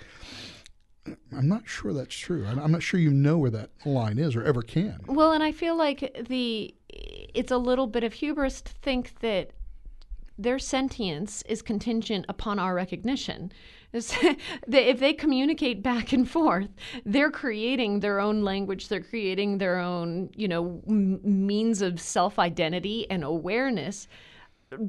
I'm 1.36 1.48
not 1.48 1.68
sure 1.68 1.92
that's 1.92 2.14
true. 2.14 2.46
I'm 2.46 2.72
not 2.72 2.82
sure 2.82 3.00
you 3.00 3.10
know 3.10 3.38
where 3.38 3.50
that 3.50 3.70
line 3.84 4.18
is 4.18 4.36
or 4.36 4.42
ever 4.42 4.62
can. 4.62 5.00
Well, 5.06 5.32
and 5.32 5.42
I 5.42 5.52
feel 5.52 5.76
like 5.76 6.16
the 6.28 6.74
it's 6.88 7.50
a 7.50 7.58
little 7.58 7.86
bit 7.86 8.04
of 8.04 8.14
hubris 8.14 8.60
to 8.62 8.72
think 8.72 9.20
that 9.20 9.50
their 10.38 10.58
sentience 10.58 11.42
is 11.48 11.62
contingent 11.62 12.26
upon 12.28 12.58
our 12.58 12.74
recognition. 12.74 13.52
If 13.92 15.00
they 15.00 15.12
communicate 15.14 15.82
back 15.82 16.12
and 16.12 16.28
forth, 16.28 16.68
they're 17.04 17.30
creating 17.30 18.00
their 18.00 18.20
own 18.20 18.42
language. 18.42 18.88
They're 18.88 19.00
creating 19.00 19.58
their 19.58 19.78
own, 19.78 20.30
you 20.36 20.48
know, 20.48 20.82
m- 20.86 21.20
means 21.22 21.80
of 21.82 22.00
self-identity 22.00 23.10
and 23.10 23.24
awareness. 23.24 24.08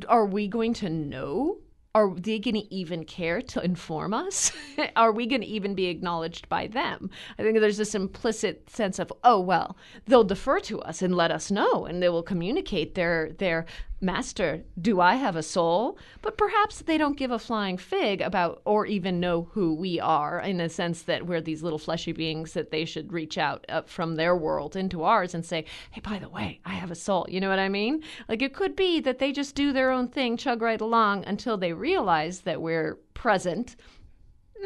Are 0.08 0.26
we 0.26 0.48
going 0.48 0.74
to 0.76 0.90
know? 0.90 1.60
Are 1.96 2.14
they 2.14 2.38
going 2.38 2.56
to 2.56 2.74
even 2.74 3.04
care 3.04 3.42
to 3.42 3.64
inform 3.64 4.14
us? 4.14 4.52
Are 4.96 5.12
we 5.12 5.26
going 5.26 5.42
to 5.42 5.48
even 5.48 5.74
be 5.74 5.88
acknowledged 5.88 6.48
by 6.48 6.68
them? 6.68 7.10
I 7.38 7.42
think 7.42 7.60
there's 7.60 7.78
this 7.78 7.96
implicit 7.96 8.70
sense 8.70 9.00
of, 9.00 9.12
oh 9.24 9.40
well, 9.40 9.76
they'll 10.06 10.24
defer 10.24 10.60
to 10.62 10.82
us 10.82 11.02
and 11.02 11.16
let 11.16 11.32
us 11.32 11.50
know, 11.50 11.86
and 11.86 12.04
they 12.04 12.10
will 12.10 12.22
communicate 12.22 12.94
their 12.96 13.32
their 13.40 13.66
Master, 14.02 14.64
do 14.80 15.02
I 15.02 15.16
have 15.16 15.36
a 15.36 15.44
soul? 15.44 15.98
But 16.22 16.38
perhaps 16.38 16.82
they 16.82 16.98
don't 16.98 17.18
give 17.18 17.32
a 17.32 17.40
flying 17.40 17.78
fig 17.78 18.22
about 18.22 18.62
or 18.64 18.86
even 18.86 19.20
know 19.20 19.50
who 19.52 19.76
we 19.76 20.00
are 20.00 20.40
in 20.40 20.58
the 20.58 20.70
sense 20.70 21.02
that 21.02 21.26
we're 21.26 21.42
these 21.42 21.64
little 21.64 21.80
fleshy 21.80 22.14
beings 22.14 22.54
that 22.54 22.72
they 22.72 22.86
should 22.86 23.12
reach 23.12 23.38
out 23.38 23.66
up 23.68 23.90
from 23.90 24.16
their 24.16 24.36
world 24.38 24.78
into 24.78 25.04
ours 25.04 25.36
and 25.36 25.46
say, 25.46 25.66
hey, 25.92 26.00
by 26.02 26.18
the 26.18 26.30
way, 26.30 26.62
I 26.64 26.76
have 26.76 26.92
a 26.92 26.96
soul. 26.96 27.26
You 27.30 27.42
know 27.42 27.50
what 27.50 27.60
I 27.60 27.68
mean? 27.68 28.02
Like 28.30 28.42
it 28.42 28.54
could 28.54 28.76
be 28.76 29.02
that 29.02 29.20
they 29.20 29.34
just 29.34 29.54
do 29.54 29.74
their 29.74 29.92
own 29.92 30.08
thing, 30.08 30.38
chug 30.38 30.62
right 30.62 30.80
along 30.80 31.26
until 31.26 31.58
they 31.58 31.74
realize 31.74 32.42
that 32.42 32.62
we're 32.62 32.96
present 33.14 33.76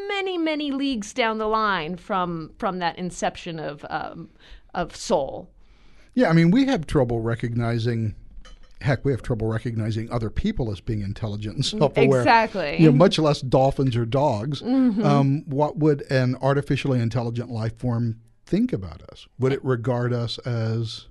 many, 0.08 0.38
many 0.38 0.72
leagues 0.72 1.14
down 1.14 1.40
the 1.40 1.48
line 1.48 1.98
from 1.98 2.52
from 2.58 2.80
that 2.80 2.98
inception 3.00 3.60
of 3.60 3.84
um, 3.90 4.30
of 4.76 4.96
soul. 4.96 5.50
Yeah, 6.14 6.30
I 6.30 6.34
mean, 6.34 6.52
we 6.52 6.66
have 6.66 6.86
trouble 6.86 7.22
recognizing 7.22 8.16
heck, 8.84 9.06
we 9.06 9.12
have 9.12 9.22
trouble 9.22 9.48
recognizing 9.48 10.12
other 10.12 10.30
people 10.30 10.72
as 10.72 10.82
being 10.82 11.02
intelligent 11.02 11.56
and 11.56 11.66
self-aware. 11.66 12.20
Exactly. 12.20 12.78
You 12.80 12.92
know, 12.92 12.98
much 12.98 13.18
less 13.18 13.42
dolphins 13.42 13.96
or 13.96 14.06
dogs. 14.06 14.62
Mm-hmm. 14.62 15.04
Um, 15.06 15.44
what 15.46 15.78
would 15.78 16.02
an 16.12 16.36
artificially 16.42 17.00
intelligent 17.00 17.50
life 17.50 17.80
form 17.80 18.20
think 18.46 18.74
about 18.74 19.02
us? 19.04 19.26
Would 19.40 19.54
it 19.54 19.64
regard 19.64 20.12
us 20.14 20.38
as 20.40 21.08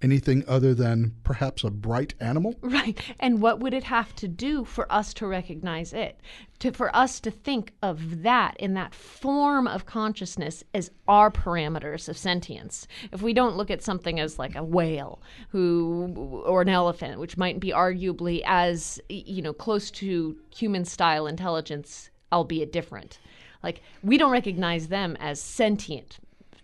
anything 0.00 0.44
other 0.46 0.74
than 0.74 1.14
perhaps 1.24 1.64
a 1.64 1.70
bright 1.70 2.14
animal? 2.20 2.54
Right. 2.68 3.00
And 3.18 3.40
what 3.40 3.60
would 3.60 3.74
it 3.74 3.84
have 3.84 4.14
to 4.16 4.28
do 4.28 4.64
for 4.64 4.90
us 4.92 5.12
to 5.14 5.26
recognize 5.26 5.92
it? 5.92 6.20
To 6.60 6.70
for 6.70 6.94
us 6.94 7.18
to 7.20 7.30
think 7.30 7.72
of 7.82 8.22
that 8.22 8.56
in 8.58 8.74
that 8.74 8.94
form 8.94 9.66
of 9.66 9.86
consciousness 9.86 10.62
as 10.74 10.90
our 11.08 11.30
parameters 11.30 12.08
of 12.08 12.16
sentience. 12.16 12.86
If 13.10 13.22
we 13.22 13.32
don't 13.32 13.56
look 13.56 13.70
at 13.70 13.82
something 13.82 14.20
as 14.20 14.38
like 14.38 14.54
a 14.54 14.62
whale 14.62 15.22
who 15.48 16.42
or 16.46 16.62
an 16.62 16.68
elephant, 16.68 17.18
which 17.18 17.36
might 17.36 17.58
be 17.58 17.70
arguably 17.70 18.42
as 18.44 19.00
you 19.08 19.42
know 19.42 19.52
close 19.52 19.90
to 19.92 20.36
human 20.54 20.84
style 20.84 21.26
intelligence, 21.26 22.10
albeit 22.32 22.72
different. 22.72 23.18
Like 23.62 23.82
we 24.02 24.18
don't 24.18 24.32
recognize 24.32 24.88
them 24.88 25.16
as 25.18 25.40
sentient 25.40 26.18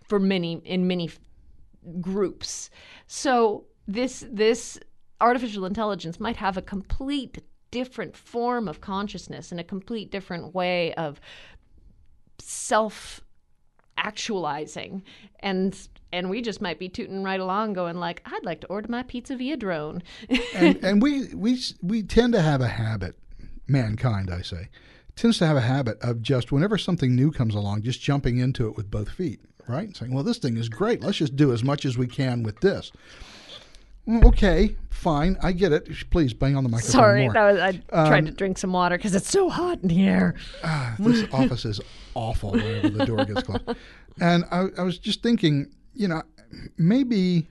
for 0.04 0.20
many 0.20 0.60
in 0.64 0.86
many 0.86 1.10
groups. 2.00 2.70
So 3.06 3.64
this 3.86 4.24
this 4.30 4.78
artificial 5.20 5.64
intelligence 5.64 6.18
might 6.20 6.36
have 6.36 6.56
a 6.56 6.62
complete 6.62 7.38
different 7.70 8.16
form 8.16 8.68
of 8.68 8.80
consciousness 8.80 9.50
and 9.50 9.60
a 9.60 9.64
complete 9.64 10.10
different 10.10 10.54
way 10.54 10.94
of 10.94 11.20
self 12.38 13.20
actualizing 13.96 15.02
and 15.40 15.88
and 16.12 16.28
we 16.30 16.42
just 16.42 16.60
might 16.60 16.78
be 16.78 16.88
tooting 16.88 17.22
right 17.22 17.40
along 17.40 17.72
going 17.72 17.96
like 17.96 18.22
i'd 18.26 18.44
like 18.44 18.60
to 18.60 18.66
order 18.66 18.88
my 18.88 19.02
pizza 19.02 19.36
via 19.36 19.56
drone. 19.56 20.02
And, 20.54 20.84
and 20.84 21.02
we 21.02 21.34
we 21.34 21.60
we 21.82 22.02
tend 22.02 22.32
to 22.34 22.42
have 22.42 22.60
a 22.60 22.68
habit 22.68 23.16
mankind 23.66 24.30
i 24.30 24.42
say 24.42 24.68
tends 25.16 25.38
to 25.38 25.46
have 25.46 25.56
a 25.56 25.62
habit 25.62 25.98
of 26.00 26.22
just 26.22 26.52
whenever 26.52 26.76
something 26.76 27.14
new 27.14 27.30
comes 27.30 27.54
along 27.54 27.82
just 27.82 28.00
jumping 28.00 28.38
into 28.38 28.68
it 28.68 28.76
with 28.76 28.90
both 28.90 29.08
feet 29.08 29.40
right? 29.68 29.96
Saying, 29.96 30.12
well, 30.12 30.24
this 30.24 30.38
thing 30.38 30.56
is 30.56 30.68
great. 30.68 31.02
Let's 31.02 31.18
just 31.18 31.36
do 31.36 31.52
as 31.52 31.62
much 31.64 31.84
as 31.84 31.98
we 31.98 32.06
can 32.06 32.42
with 32.42 32.60
this. 32.60 32.92
Okay, 34.08 34.76
fine. 34.90 35.36
I 35.42 35.52
get 35.52 35.72
it. 35.72 35.88
Please 36.10 36.34
bang 36.34 36.56
on 36.56 36.62
the 36.62 36.68
microphone. 36.68 36.92
Sorry, 36.92 37.24
more. 37.24 37.32
that 37.32 37.52
was, 37.52 37.60
I 37.60 37.68
um, 37.96 38.06
tried 38.08 38.26
to 38.26 38.32
drink 38.32 38.58
some 38.58 38.72
water 38.72 38.98
because 38.98 39.14
it's 39.14 39.30
so 39.30 39.48
hot 39.48 39.82
in 39.82 39.88
here. 39.88 40.34
Uh, 40.62 40.94
this 40.98 41.26
office 41.32 41.64
is 41.64 41.80
awful 42.14 42.52
whenever 42.52 42.90
the 42.90 43.06
door 43.06 43.24
gets 43.24 43.42
closed. 43.42 43.64
And 44.20 44.44
I, 44.50 44.66
I 44.76 44.82
was 44.82 44.98
just 44.98 45.22
thinking, 45.22 45.72
you 45.94 46.08
know, 46.08 46.22
maybe 46.76 47.48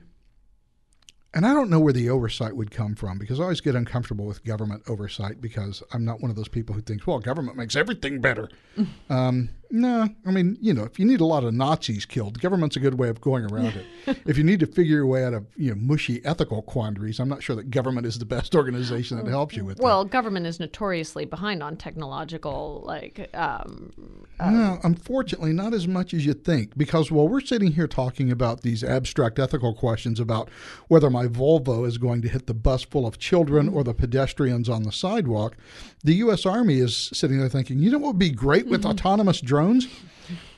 and 1.34 1.44
I 1.44 1.52
don't 1.52 1.68
know 1.68 1.80
where 1.80 1.92
the 1.92 2.08
oversight 2.10 2.56
would 2.56 2.70
come 2.70 2.94
from 2.94 3.18
because 3.18 3.40
I 3.40 3.42
always 3.42 3.60
get 3.60 3.74
uncomfortable 3.74 4.24
with 4.24 4.44
government 4.44 4.84
oversight 4.86 5.40
because 5.40 5.82
I'm 5.92 6.04
not 6.04 6.20
one 6.20 6.30
of 6.30 6.36
those 6.36 6.48
people 6.48 6.76
who 6.76 6.80
thinks, 6.80 7.06
well, 7.08 7.18
government 7.18 7.56
makes 7.56 7.74
everything 7.74 8.20
better. 8.20 8.48
um, 9.10 9.48
no, 9.70 10.08
I 10.26 10.30
mean, 10.30 10.56
you 10.60 10.72
know, 10.72 10.84
if 10.84 10.98
you 10.98 11.04
need 11.04 11.20
a 11.20 11.24
lot 11.24 11.44
of 11.44 11.52
Nazis 11.54 12.06
killed, 12.06 12.40
government's 12.40 12.76
a 12.76 12.80
good 12.80 12.98
way 12.98 13.08
of 13.08 13.20
going 13.20 13.44
around 13.44 13.74
it. 14.06 14.18
if 14.26 14.38
you 14.38 14.44
need 14.44 14.60
to 14.60 14.66
figure 14.66 14.96
your 14.96 15.06
way 15.06 15.24
out 15.24 15.34
of 15.34 15.46
you 15.56 15.70
know 15.70 15.76
mushy 15.76 16.24
ethical 16.24 16.62
quandaries, 16.62 17.20
I'm 17.20 17.28
not 17.28 17.42
sure 17.42 17.56
that 17.56 17.70
government 17.70 18.06
is 18.06 18.18
the 18.18 18.24
best 18.24 18.54
organization 18.54 19.16
that 19.16 19.26
helps 19.26 19.56
you 19.56 19.64
with 19.64 19.78
that. 19.78 19.82
well, 19.82 20.04
that. 20.04 20.10
government 20.10 20.46
is 20.46 20.60
notoriously 20.60 21.24
behind 21.24 21.62
on 21.62 21.76
technological 21.76 22.82
like. 22.86 23.28
Um, 23.34 23.92
uh, 24.40 24.50
no, 24.50 24.78
unfortunately, 24.82 25.52
not 25.52 25.72
as 25.72 25.86
much 25.86 26.12
as 26.12 26.26
you 26.26 26.34
think. 26.34 26.76
Because 26.76 27.10
while 27.10 27.28
we're 27.28 27.40
sitting 27.40 27.72
here 27.72 27.86
talking 27.86 28.30
about 28.30 28.62
these 28.62 28.82
abstract 28.82 29.38
ethical 29.38 29.74
questions 29.74 30.20
about 30.20 30.48
whether 30.88 31.10
my 31.10 31.26
Volvo 31.26 31.86
is 31.86 31.98
going 31.98 32.22
to 32.22 32.28
hit 32.28 32.46
the 32.46 32.54
bus 32.54 32.82
full 32.82 33.06
of 33.06 33.18
children 33.18 33.68
or 33.68 33.84
the 33.84 33.94
pedestrians 33.94 34.68
on 34.68 34.82
the 34.82 34.92
sidewalk, 34.92 35.56
the 36.02 36.14
U.S. 36.16 36.44
Army 36.44 36.78
is 36.78 37.10
sitting 37.12 37.38
there 37.38 37.48
thinking, 37.48 37.78
you 37.78 37.90
know 37.90 37.98
what 37.98 38.14
would 38.14 38.18
be 38.18 38.30
great 38.30 38.66
with 38.66 38.84
autonomous 38.84 39.40
drones? 39.54 39.86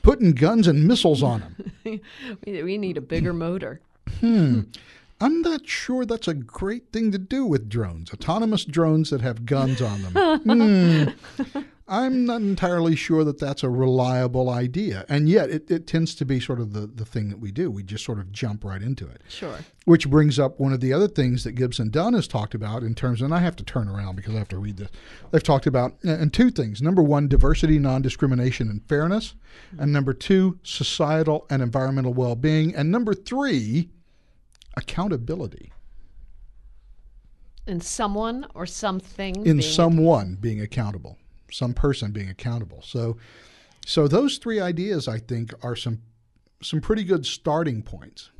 Putting 0.01 0.31
guns 0.31 0.67
and 0.67 0.87
missiles 0.87 1.21
on 1.21 1.41
them. 1.83 2.01
we 2.45 2.79
need 2.79 2.97
a 2.97 3.01
bigger 3.01 3.31
motor. 3.31 3.79
Hmm. 4.21 4.61
I'm 5.19 5.41
not 5.41 5.67
sure 5.67 6.05
that's 6.05 6.27
a 6.27 6.33
great 6.33 6.91
thing 6.91 7.11
to 7.11 7.17
do 7.17 7.45
with 7.45 7.69
drones. 7.69 8.13
Autonomous 8.13 8.65
drones 8.65 9.09
that 9.09 9.21
have 9.21 9.45
guns 9.45 9.81
on 9.81 10.01
them. 10.03 10.39
hmm. 11.53 11.61
I'm 11.89 12.25
not 12.25 12.41
entirely 12.41 12.97
sure 12.97 13.23
that 13.23 13.39
that's 13.39 13.63
a 13.63 13.69
reliable 13.69 14.49
idea. 14.49 15.05
And 15.07 15.29
yet, 15.29 15.49
it, 15.49 15.71
it 15.71 15.87
tends 15.87 16.15
to 16.15 16.25
be 16.25 16.39
sort 16.39 16.59
of 16.59 16.73
the, 16.73 16.85
the 16.85 17.05
thing 17.05 17.29
that 17.29 17.39
we 17.39 17.49
do. 17.49 17.71
We 17.71 17.81
just 17.81 18.03
sort 18.03 18.19
of 18.19 18.31
jump 18.33 18.65
right 18.65 18.81
into 18.81 19.07
it. 19.07 19.21
Sure. 19.29 19.59
Which 19.85 20.09
brings 20.09 20.37
up 20.37 20.59
one 20.59 20.73
of 20.73 20.81
the 20.81 20.91
other 20.91 21.07
things 21.07 21.45
that 21.45 21.53
Gibson 21.53 21.89
Dunn 21.89 22.13
has 22.13 22.27
talked 22.27 22.53
about 22.53 22.83
in 22.83 22.93
terms, 22.93 23.21
and 23.21 23.33
I 23.33 23.39
have 23.39 23.55
to 23.57 23.63
turn 23.63 23.87
around 23.87 24.17
because 24.17 24.35
I 24.35 24.39
have 24.39 24.49
to 24.49 24.57
read 24.57 24.75
this. 24.75 24.89
They've 25.31 25.41
talked 25.41 25.65
about, 25.65 25.95
and 26.03 26.33
two 26.33 26.51
things. 26.51 26.81
Number 26.81 27.01
one, 27.01 27.29
diversity, 27.29 27.79
non 27.79 28.01
discrimination, 28.01 28.69
and 28.69 28.83
fairness. 28.89 29.35
And 29.79 29.93
number 29.93 30.13
two, 30.13 30.59
societal 30.63 31.45
and 31.49 31.61
environmental 31.61 32.13
well 32.13 32.35
being. 32.35 32.75
And 32.75 32.91
number 32.91 33.13
three, 33.13 33.91
accountability. 34.77 35.73
In 37.65 37.81
someone 37.81 38.47
or 38.55 38.65
something. 38.65 39.45
In 39.45 39.61
someone 39.61 40.37
being 40.39 40.61
accountable 40.61 41.17
some 41.51 41.73
person 41.73 42.11
being 42.11 42.29
accountable. 42.29 42.81
So, 42.83 43.17
so 43.85 44.07
those 44.07 44.37
three 44.37 44.59
ideas, 44.59 45.07
I 45.07 45.19
think, 45.19 45.53
are 45.63 45.75
some 45.75 46.01
some 46.61 46.81
pretty 46.81 47.03
good 47.03 47.25
starting 47.25 47.83
points. 47.83 48.31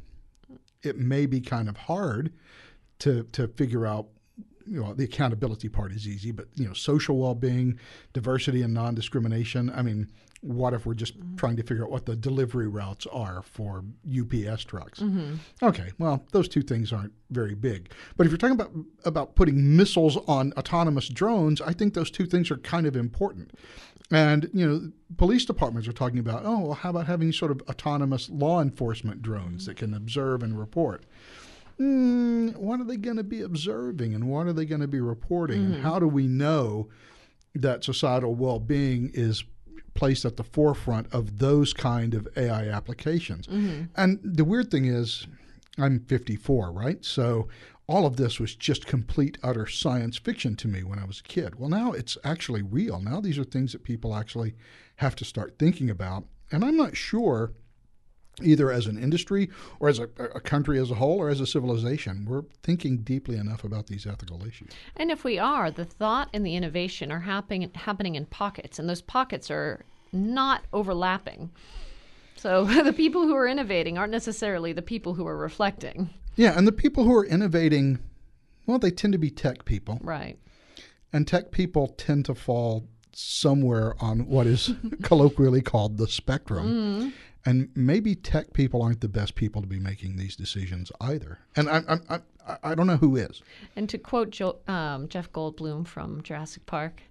It 0.81 0.97
may 0.97 1.27
be 1.27 1.39
kind 1.39 1.69
of 1.69 1.77
hard 1.77 2.33
to 2.99 3.23
to 3.33 3.47
figure 3.47 3.85
out. 3.85 4.07
You 4.69 4.83
know, 4.83 4.93
the 4.93 5.05
accountability 5.05 5.69
part 5.69 5.93
is 5.93 6.05
easy, 6.05 6.33
but 6.33 6.47
you 6.55 6.67
know, 6.67 6.73
social 6.73 7.17
well-being, 7.17 7.79
diversity, 8.11 8.63
and 8.63 8.73
non-discrimination. 8.73 9.71
I 9.73 9.81
mean, 9.81 10.11
what 10.41 10.73
if 10.73 10.85
we're 10.85 10.93
just 10.93 11.19
mm-hmm. 11.19 11.35
trying 11.35 11.55
to 11.55 11.63
figure 11.63 11.83
out 11.83 11.91
what 11.91 12.05
the 12.05 12.15
delivery 12.15 12.67
routes 12.67 13.07
are 13.07 13.41
for 13.41 13.83
UPS 14.07 14.63
trucks? 14.63 14.99
Mm-hmm. 14.99 15.35
Okay, 15.63 15.91
well, 15.97 16.23
those 16.31 16.47
two 16.47 16.61
things 16.61 16.93
aren't 16.93 17.13
very 17.31 17.55
big. 17.55 17.91
But 18.15 18.25
if 18.25 18.31
you're 18.31 18.37
talking 18.37 18.59
about 18.59 18.71
about 19.05 19.35
putting 19.35 19.75
missiles 19.75 20.17
on 20.27 20.53
autonomous 20.57 21.09
drones, 21.09 21.61
I 21.61 21.73
think 21.73 21.93
those 21.93 22.11
two 22.11 22.25
things 22.25 22.51
are 22.51 22.57
kind 22.57 22.85
of 22.85 22.95
important. 22.95 23.51
And 24.11 24.49
you 24.53 24.67
know, 24.67 24.91
police 25.17 25.43
departments 25.43 25.87
are 25.87 25.93
talking 25.93 26.19
about, 26.19 26.43
oh, 26.45 26.59
well, 26.59 26.73
how 26.73 26.91
about 26.91 27.07
having 27.07 27.31
sort 27.31 27.51
of 27.51 27.61
autonomous 27.67 28.29
law 28.29 28.61
enforcement 28.61 29.21
drones 29.21 29.65
that 29.65 29.77
can 29.77 29.93
observe 29.93 30.43
and 30.43 30.57
report? 30.57 31.03
Mm, 31.79 32.55
what 32.55 32.79
are 32.79 32.85
they 32.85 32.97
going 32.97 33.17
to 33.17 33.23
be 33.23 33.41
observing, 33.41 34.13
and 34.15 34.29
what 34.29 34.47
are 34.47 34.53
they 34.53 34.65
going 34.65 34.81
to 34.81 34.87
be 34.87 34.99
reporting, 34.99 35.61
mm-hmm. 35.61 35.73
and 35.73 35.83
how 35.83 35.99
do 35.99 36.07
we 36.07 36.27
know 36.27 36.89
that 37.53 37.83
societal 37.83 38.33
well-being 38.35 39.11
is 39.13 39.43
placed 39.97 40.23
at 40.23 40.37
the 40.37 40.43
forefront 40.43 41.11
of 41.11 41.39
those 41.39 41.73
kind 41.73 42.13
of 42.13 42.27
AI 42.37 42.69
applications. 42.69 43.47
Mm-hmm. 43.47 43.85
And 43.97 44.19
the 44.23 44.45
weird 44.45 44.71
thing 44.71 44.85
is, 44.85 45.27
I'm 45.77 45.99
54, 45.99 46.71
right? 46.71 47.03
So 47.03 47.49
all 47.87 48.05
of 48.05 48.15
this 48.15 48.39
was 48.39 48.55
just 48.55 48.85
complete, 48.85 49.37
utter 49.43 49.65
science 49.65 50.17
fiction 50.17 50.55
to 50.57 50.67
me 50.67 50.83
when 50.83 50.99
I 50.99 51.05
was 51.05 51.19
a 51.19 51.23
kid. 51.23 51.59
Well, 51.59 51.69
now 51.69 51.91
it's 51.91 52.17
actually 52.23 52.61
real. 52.61 53.01
Now 53.01 53.19
these 53.19 53.39
are 53.39 53.43
things 53.43 53.71
that 53.71 53.83
people 53.83 54.15
actually 54.15 54.53
have 54.97 55.15
to 55.17 55.25
start 55.25 55.57
thinking 55.57 55.89
about. 55.89 56.25
And 56.51 56.63
I'm 56.63 56.77
not 56.77 56.95
sure 56.95 57.53
either 58.41 58.71
as 58.71 58.85
an 58.85 58.97
industry 58.97 59.49
or 59.79 59.89
as 59.89 59.99
a, 59.99 60.09
a, 60.17 60.39
country 60.39 60.79
as 60.79 60.91
a 60.91 60.95
whole 60.95 61.17
or 61.17 61.29
as 61.29 61.39
a 61.39 61.47
civilization. 61.47 62.25
We're 62.25 62.43
thinking 62.63 62.97
deeply 62.97 63.37
enough 63.37 63.63
about 63.63 63.87
these 63.87 64.05
ethical 64.05 64.45
issues. 64.45 64.69
And 64.95 65.09
if 65.09 65.23
we 65.23 65.39
are, 65.39 65.71
the 65.71 65.85
thought 65.85 66.29
and 66.33 66.45
the 66.45 66.55
innovation 66.55 67.11
are 67.11 67.21
happening 67.21 67.71
happening 67.73 68.15
in 68.15 68.25
pockets, 68.25 68.79
and 68.79 68.87
those 68.87 69.01
pockets 69.01 69.49
are 69.49 69.85
not 70.11 70.63
overlapping. 70.73 71.51
So 72.35 72.65
the 72.83 72.93
people 72.93 73.23
who 73.23 73.35
are 73.35 73.47
innovating 73.47 73.97
aren't 73.97 74.11
necessarily 74.11 74.73
the 74.73 74.81
people 74.81 75.15
who 75.15 75.27
are 75.27 75.37
reflecting. 75.37 76.09
Yeah, 76.35 76.57
and 76.57 76.67
the 76.67 76.71
people 76.71 77.03
who 77.03 77.15
are 77.15 77.25
innovating, 77.25 77.99
well, 78.67 78.77
they 78.77 78.91
tend 78.91 79.13
to 79.13 79.19
be 79.19 79.31
tech 79.31 79.65
people. 79.65 79.99
Right. 80.03 80.37
And 81.11 81.27
tech 81.27 81.51
people 81.51 81.87
tend 81.87 82.25
to 82.25 82.35
fall 82.35 82.87
somewhere 83.13 83.95
on 83.99 84.27
what 84.27 84.45
is 84.45 84.71
colloquially 85.01 85.61
called 85.61 85.97
the 85.97 86.07
spectrum. 86.07 86.67
Mm-hmm. 86.67 87.09
And 87.47 87.69
maybe 87.75 88.13
tech 88.13 88.51
people 88.51 88.81
aren't 88.81 88.99
the 88.99 89.07
best 89.07 89.35
people 89.35 89.61
to 89.61 89.67
be 89.69 89.79
making 89.79 90.17
these 90.17 90.35
decisions 90.35 90.91
either. 90.99 91.39
And 91.55 91.69
I'm, 91.69 91.85
I'm, 91.87 92.23
I, 92.45 92.57
I 92.61 92.75
don't 92.75 92.87
know 92.87 92.97
who 92.97 93.15
is. 93.15 93.41
And 93.73 93.87
to 93.87 93.97
quote 93.97 94.31
jo- 94.31 94.57
um, 94.67 95.07
Jeff 95.07 95.31
Goldblum 95.31 95.87
from 95.87 96.21
Jurassic 96.23 96.65
Park, 96.65 97.03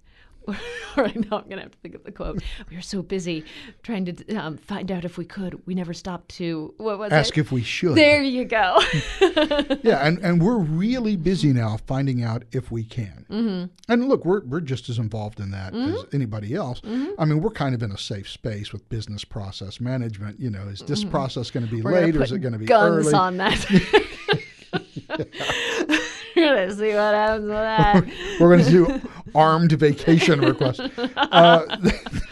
right 0.97 1.15
now 1.15 1.37
I'm 1.37 1.43
going 1.45 1.57
to 1.57 1.61
have 1.63 1.71
to 1.71 1.77
think 1.79 1.95
of 1.95 2.03
the 2.03 2.11
quote. 2.11 2.41
We 2.69 2.75
were 2.75 2.81
so 2.81 3.01
busy 3.01 3.43
trying 3.83 4.05
to 4.05 4.35
um, 4.35 4.57
find 4.57 4.91
out 4.91 5.05
if 5.05 5.17
we 5.17 5.25
could. 5.25 5.61
We 5.65 5.75
never 5.75 5.93
stopped 5.93 6.29
to, 6.37 6.73
what 6.77 6.99
was 6.99 7.11
Ask 7.11 7.37
it? 7.37 7.41
if 7.41 7.51
we 7.51 7.61
should. 7.63 7.95
There 7.95 8.23
you 8.23 8.45
go. 8.45 8.79
yeah, 9.83 10.05
and, 10.05 10.17
and 10.19 10.41
we're 10.41 10.57
really 10.57 11.15
busy 11.15 11.53
now 11.53 11.77
finding 11.87 12.23
out 12.23 12.43
if 12.51 12.71
we 12.71 12.83
can. 12.83 13.25
Mm-hmm. 13.29 13.91
And 13.91 14.07
look, 14.09 14.25
we're, 14.25 14.41
we're 14.45 14.61
just 14.61 14.89
as 14.89 14.97
involved 14.97 15.39
in 15.39 15.51
that 15.51 15.73
Mm-hmm. 15.73 15.93
as 15.95 16.05
anybody 16.13 16.55
else. 16.55 16.81
I 16.85 17.25
mean, 17.25 17.41
we're 17.41 17.49
kind 17.51 17.75
of 17.75 17.83
in 17.83 17.91
a 17.91 17.97
safe 17.97 18.29
space 18.29 18.71
with 18.71 18.87
business 18.89 19.23
process 19.25 19.79
management. 19.81 20.39
You 20.39 20.49
know, 20.49 20.63
is 20.67 20.79
this 20.81 21.03
process 21.03 21.51
going 21.51 21.65
to 21.65 21.71
be 21.71 21.77
Mm-hmm. 21.77 21.85
We're 21.87 22.01
late 22.05 22.15
or 22.15 22.23
is 22.23 22.31
it 22.31 22.39
going 22.39 22.53
to 22.53 22.59
be 22.59 22.65
guns 22.65 23.07
early? 23.07 23.13
on 23.13 23.37
that. 23.37 23.65
We're 23.69 25.25
going 26.55 26.69
to 26.69 26.75
see 26.75 26.89
what 26.89 27.13
happens 27.13 27.45
with 27.45 27.51
that. 27.51 28.05
We're 28.39 28.57
going 28.57 28.65
to 28.65 28.71
do 28.71 29.09
armed 29.35 29.71
vacation 29.73 30.41
requests. 30.41 30.79
Uh, 30.79 31.77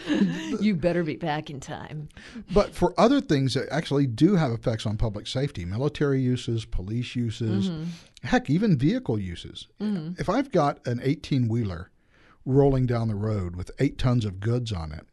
you 0.60 0.74
better 0.74 1.02
be 1.02 1.16
back 1.16 1.50
in 1.50 1.60
time. 1.60 2.08
But 2.52 2.74
for 2.74 2.98
other 2.98 3.20
things 3.20 3.54
that 3.54 3.68
actually 3.70 4.06
do 4.06 4.36
have 4.36 4.52
effects 4.52 4.86
on 4.86 4.96
public 4.96 5.26
safety, 5.26 5.64
military 5.64 6.20
uses, 6.20 6.64
police 6.64 7.14
uses, 7.16 7.70
heck, 8.22 8.50
even 8.50 8.78
vehicle 8.78 9.18
uses. 9.18 9.68
If 10.18 10.28
I've 10.28 10.50
got 10.50 10.84
an 10.86 11.00
18 11.02 11.48
wheeler 11.48 11.90
rolling 12.44 12.86
down 12.86 13.08
the 13.08 13.14
road 13.14 13.56
with 13.56 13.70
eight 13.78 13.98
tons 13.98 14.24
of 14.24 14.40
goods 14.40 14.72
on 14.72 14.92
it, 14.92 15.06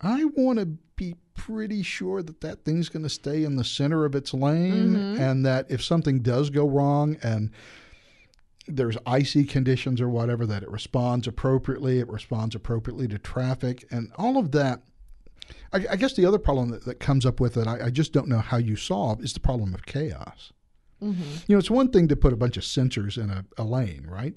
I 0.00 0.24
want 0.24 0.58
to 0.58 0.68
be 0.96 1.14
pretty 1.34 1.82
sure 1.82 2.22
that 2.22 2.40
that 2.40 2.64
thing's 2.64 2.88
going 2.88 3.02
to 3.02 3.08
stay 3.08 3.44
in 3.44 3.56
the 3.56 3.64
center 3.64 4.04
of 4.04 4.14
its 4.14 4.32
lane 4.34 4.96
mm-hmm. 4.96 5.20
and 5.20 5.44
that 5.44 5.66
if 5.70 5.84
something 5.84 6.20
does 6.20 6.50
go 6.50 6.66
wrong 6.66 7.16
and 7.22 7.50
there's 8.66 8.96
icy 9.06 9.44
conditions 9.44 10.00
or 10.00 10.08
whatever, 10.08 10.44
that 10.46 10.62
it 10.62 10.70
responds 10.70 11.28
appropriately, 11.28 12.00
it 12.00 12.08
responds 12.08 12.54
appropriately 12.54 13.06
to 13.08 13.18
traffic, 13.18 13.84
and 13.90 14.10
all 14.16 14.36
of 14.36 14.52
that. 14.52 14.82
I, 15.72 15.86
I 15.90 15.96
guess 15.96 16.14
the 16.14 16.26
other 16.26 16.38
problem 16.38 16.70
that, 16.70 16.84
that 16.86 16.98
comes 16.98 17.24
up 17.24 17.38
with 17.38 17.56
it, 17.56 17.68
I, 17.68 17.86
I 17.86 17.90
just 17.90 18.12
don't 18.12 18.26
know 18.26 18.40
how 18.40 18.56
you 18.56 18.74
solve, 18.74 19.22
is 19.22 19.32
the 19.32 19.40
problem 19.40 19.72
of 19.74 19.86
chaos. 19.86 20.52
Mm-hmm. 21.00 21.22
You 21.46 21.54
know, 21.54 21.58
it's 21.58 21.70
one 21.70 21.90
thing 21.90 22.08
to 22.08 22.16
put 22.16 22.32
a 22.32 22.36
bunch 22.36 22.56
of 22.56 22.64
sensors 22.64 23.22
in 23.22 23.30
a, 23.30 23.44
a 23.56 23.62
lane, 23.62 24.06
right? 24.08 24.34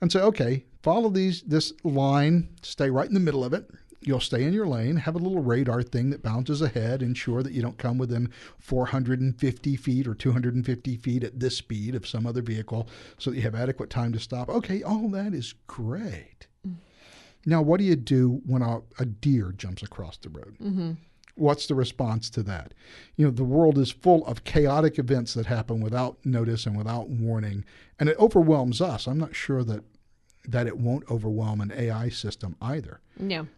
And 0.00 0.10
say, 0.10 0.20
okay, 0.20 0.64
follow 0.82 1.10
these 1.10 1.42
this 1.42 1.72
line, 1.84 2.48
stay 2.62 2.88
right 2.88 3.08
in 3.08 3.14
the 3.14 3.20
middle 3.20 3.44
of 3.44 3.52
it. 3.52 3.68
You'll 4.06 4.20
stay 4.20 4.44
in 4.44 4.52
your 4.52 4.68
lane, 4.68 4.98
have 4.98 5.16
a 5.16 5.18
little 5.18 5.42
radar 5.42 5.82
thing 5.82 6.10
that 6.10 6.22
bounces 6.22 6.62
ahead, 6.62 7.02
ensure 7.02 7.42
that 7.42 7.52
you 7.52 7.60
don't 7.60 7.76
come 7.76 7.98
within 7.98 8.30
450 8.60 9.74
feet 9.74 10.06
or 10.06 10.14
250 10.14 10.96
feet 10.96 11.24
at 11.24 11.40
this 11.40 11.56
speed 11.56 11.96
of 11.96 12.06
some 12.06 12.24
other 12.24 12.40
vehicle 12.40 12.88
so 13.18 13.30
that 13.30 13.36
you 13.36 13.42
have 13.42 13.56
adequate 13.56 13.90
time 13.90 14.12
to 14.12 14.20
stop. 14.20 14.48
Okay, 14.48 14.80
all 14.84 15.08
that 15.08 15.34
is 15.34 15.54
great. 15.66 16.46
Mm-hmm. 16.64 16.76
Now, 17.46 17.62
what 17.62 17.78
do 17.78 17.84
you 17.84 17.96
do 17.96 18.40
when 18.46 18.62
a, 18.62 18.78
a 19.00 19.06
deer 19.06 19.52
jumps 19.56 19.82
across 19.82 20.18
the 20.18 20.28
road? 20.28 20.56
Mm-hmm. 20.62 20.92
What's 21.34 21.66
the 21.66 21.74
response 21.74 22.30
to 22.30 22.44
that? 22.44 22.74
You 23.16 23.24
know, 23.24 23.32
the 23.32 23.42
world 23.42 23.76
is 23.76 23.90
full 23.90 24.24
of 24.26 24.44
chaotic 24.44 25.00
events 25.00 25.34
that 25.34 25.46
happen 25.46 25.80
without 25.80 26.24
notice 26.24 26.64
and 26.64 26.78
without 26.78 27.08
warning, 27.08 27.64
and 27.98 28.08
it 28.08 28.16
overwhelms 28.20 28.80
us. 28.80 29.08
I'm 29.08 29.18
not 29.18 29.34
sure 29.34 29.64
that 29.64 29.82
that 30.46 30.68
it 30.68 30.78
won't 30.78 31.10
overwhelm 31.10 31.60
an 31.60 31.72
AI 31.72 32.08
system 32.08 32.54
either. 32.62 33.00
No. 33.18 33.48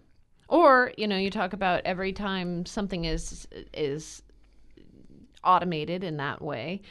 Or, 0.49 0.93
you 0.97 1.07
know, 1.07 1.17
you 1.17 1.31
talk 1.31 1.53
about 1.53 1.83
every 1.85 2.13
time 2.13 2.65
something 2.65 3.05
is 3.05 3.47
is 3.75 4.23
automated 5.45 6.03
in 6.03 6.17
that 6.17 6.43
way, 6.43 6.83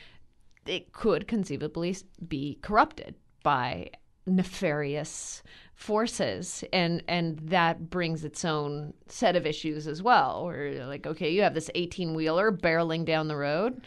it 0.66 0.94
could 0.94 1.28
conceivably 1.28 1.98
be 2.28 2.60
corrupted 2.62 3.16
by 3.44 3.90
nefarious 4.28 5.42
forces. 5.74 6.64
And 6.72 7.04
and 7.08 7.40
that 7.40 7.90
brings 7.90 8.24
its 8.24 8.46
own 8.46 8.94
set 9.08 9.36
of 9.36 9.46
issues 9.46 9.88
as 9.88 10.04
well 10.04 10.46
where 10.46 10.86
like 10.86 11.08
okay 11.08 11.32
you 11.32 11.42
have 11.42 11.54
this 11.54 11.70
18 11.74 12.14
wheeler 12.14 12.52
barreling 12.52 13.06
down 13.06 13.28
the 13.28 13.38
road 13.38 13.82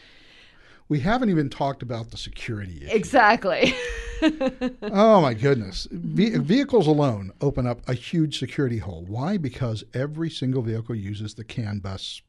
We 0.91 1.01
haven't 1.01 1.31
even 1.31 1.49
talked 1.49 1.83
about 1.83 2.11
the 2.11 2.19
security 2.19 2.83
issue. 2.85 2.95
exactly 2.95 3.75
oh 4.83 5.21
my 5.21 5.35
goodness. 5.35 5.89
Ve- 5.91 6.37
vehicles 6.39 6.87
alone 6.87 7.33
open 7.41 7.67
up 7.67 7.89
a 7.89 7.95
huge 7.95 8.39
security 8.39 8.79
hole. 8.79 9.05
Why? 9.09 9.37
Because 9.37 9.85
every 9.95 10.31
single 10.31 10.63
vehicle 10.63 10.95
uses 10.95 11.35
the 11.35 11.45
CAN 11.45 11.79
bus 11.79 12.21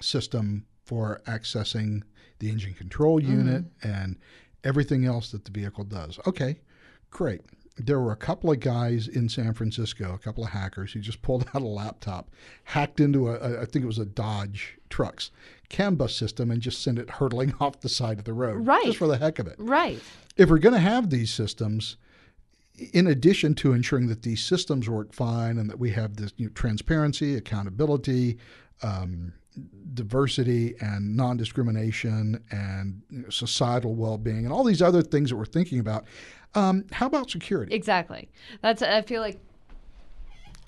system 0.00 0.66
for 0.84 1.22
accessing 1.26 2.02
the 2.40 2.50
engine 2.50 2.74
control 2.74 3.20
mm-hmm. 3.20 3.32
unit 3.32 3.64
and 3.82 4.18
everything 4.64 5.04
else 5.04 5.30
that 5.30 5.44
the 5.44 5.50
vehicle 5.50 5.84
does. 5.84 6.18
Okay, 6.26 6.60
great. 7.10 7.40
There 7.76 8.00
were 8.00 8.12
a 8.12 8.16
couple 8.16 8.52
of 8.52 8.60
guys 8.60 9.08
in 9.08 9.28
San 9.28 9.52
Francisco, 9.54 10.14
a 10.14 10.18
couple 10.18 10.44
of 10.44 10.50
hackers 10.50 10.92
who 10.92 11.00
just 11.00 11.22
pulled 11.22 11.48
out 11.54 11.62
a 11.62 11.66
laptop, 11.66 12.30
hacked 12.64 13.00
into 13.00 13.28
a, 13.28 13.34
a 13.36 13.62
I 13.62 13.64
think 13.64 13.84
it 13.84 13.88
was 13.88 13.98
a 13.98 14.04
Dodge 14.04 14.78
trucks 14.94 15.30
CAN 15.68 15.96
bus 15.96 16.14
system, 16.14 16.50
and 16.52 16.60
just 16.62 16.82
send 16.82 16.98
it 16.98 17.10
hurtling 17.18 17.52
off 17.60 17.80
the 17.80 17.88
side 17.88 18.18
of 18.20 18.24
the 18.24 18.32
road, 18.32 18.66
Right. 18.66 18.84
just 18.86 18.98
for 18.98 19.08
the 19.08 19.16
heck 19.18 19.38
of 19.40 19.46
it 19.48 19.56
right 19.58 20.00
if 20.36 20.48
we're 20.50 20.58
going 20.58 20.74
to 20.74 20.80
have 20.94 21.10
these 21.10 21.32
systems, 21.32 21.96
in 22.92 23.06
addition 23.06 23.54
to 23.54 23.72
ensuring 23.72 24.08
that 24.08 24.22
these 24.22 24.42
systems 24.42 24.88
work 24.88 25.12
fine 25.12 25.58
and 25.58 25.68
that 25.70 25.78
we 25.78 25.90
have 25.90 26.16
this 26.16 26.32
you 26.36 26.46
know, 26.46 26.52
transparency, 26.54 27.34
accountability, 27.36 28.36
um, 28.82 29.32
diversity, 29.94 30.74
and 30.80 31.16
non 31.16 31.36
discrimination, 31.36 32.42
and 32.50 33.00
you 33.10 33.18
know, 33.22 33.30
societal 33.30 33.94
well 33.94 34.18
being, 34.18 34.44
and 34.44 34.52
all 34.52 34.64
these 34.64 34.82
other 34.82 35.02
things 35.02 35.30
that 35.30 35.36
we're 35.36 35.44
thinking 35.44 35.78
about, 35.78 36.04
um, 36.54 36.84
how 36.92 37.06
about 37.06 37.30
security? 37.30 37.74
exactly 37.74 38.28
that's 38.60 38.80
i 38.82 39.02
feel 39.02 39.20
like 39.20 39.38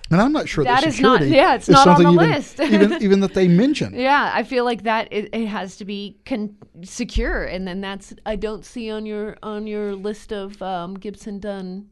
And 0.09 0.21
I'm 0.21 0.31
not 0.31 0.47
sure 0.47 0.63
that, 0.63 0.81
That 0.81 0.87
is 0.87 0.99
not- 1.01 1.19
security 1.19 1.35
yeah, 1.35 1.55
it's 1.55 1.67
not 1.67 1.87
on 1.87 1.95
the 2.03 2.09
even, 2.11 2.15
list. 2.31 2.59
even 2.61 2.93
even 3.01 3.19
that 3.19 3.33
they 3.33 3.47
mention. 3.47 3.93
Yeah, 3.93 4.31
I 4.33 4.43
feel 4.43 4.63
like 4.63 4.83
that 4.83 5.07
it, 5.11 5.29
it 5.33 5.47
has 5.47 5.75
to 5.77 5.85
be 5.85 6.17
con- 6.25 6.55
secure, 6.83 7.43
and 7.43 7.67
then 7.67 7.81
that's 7.81 8.13
I 8.25 8.35
don't 8.37 8.63
see 8.65 8.89
on 8.89 9.05
your 9.05 9.35
on 9.43 9.67
your 9.67 9.95
list 9.95 10.31
of 10.31 10.61
um, 10.61 10.95
Gibson 10.95 11.39
Dunn 11.39 11.87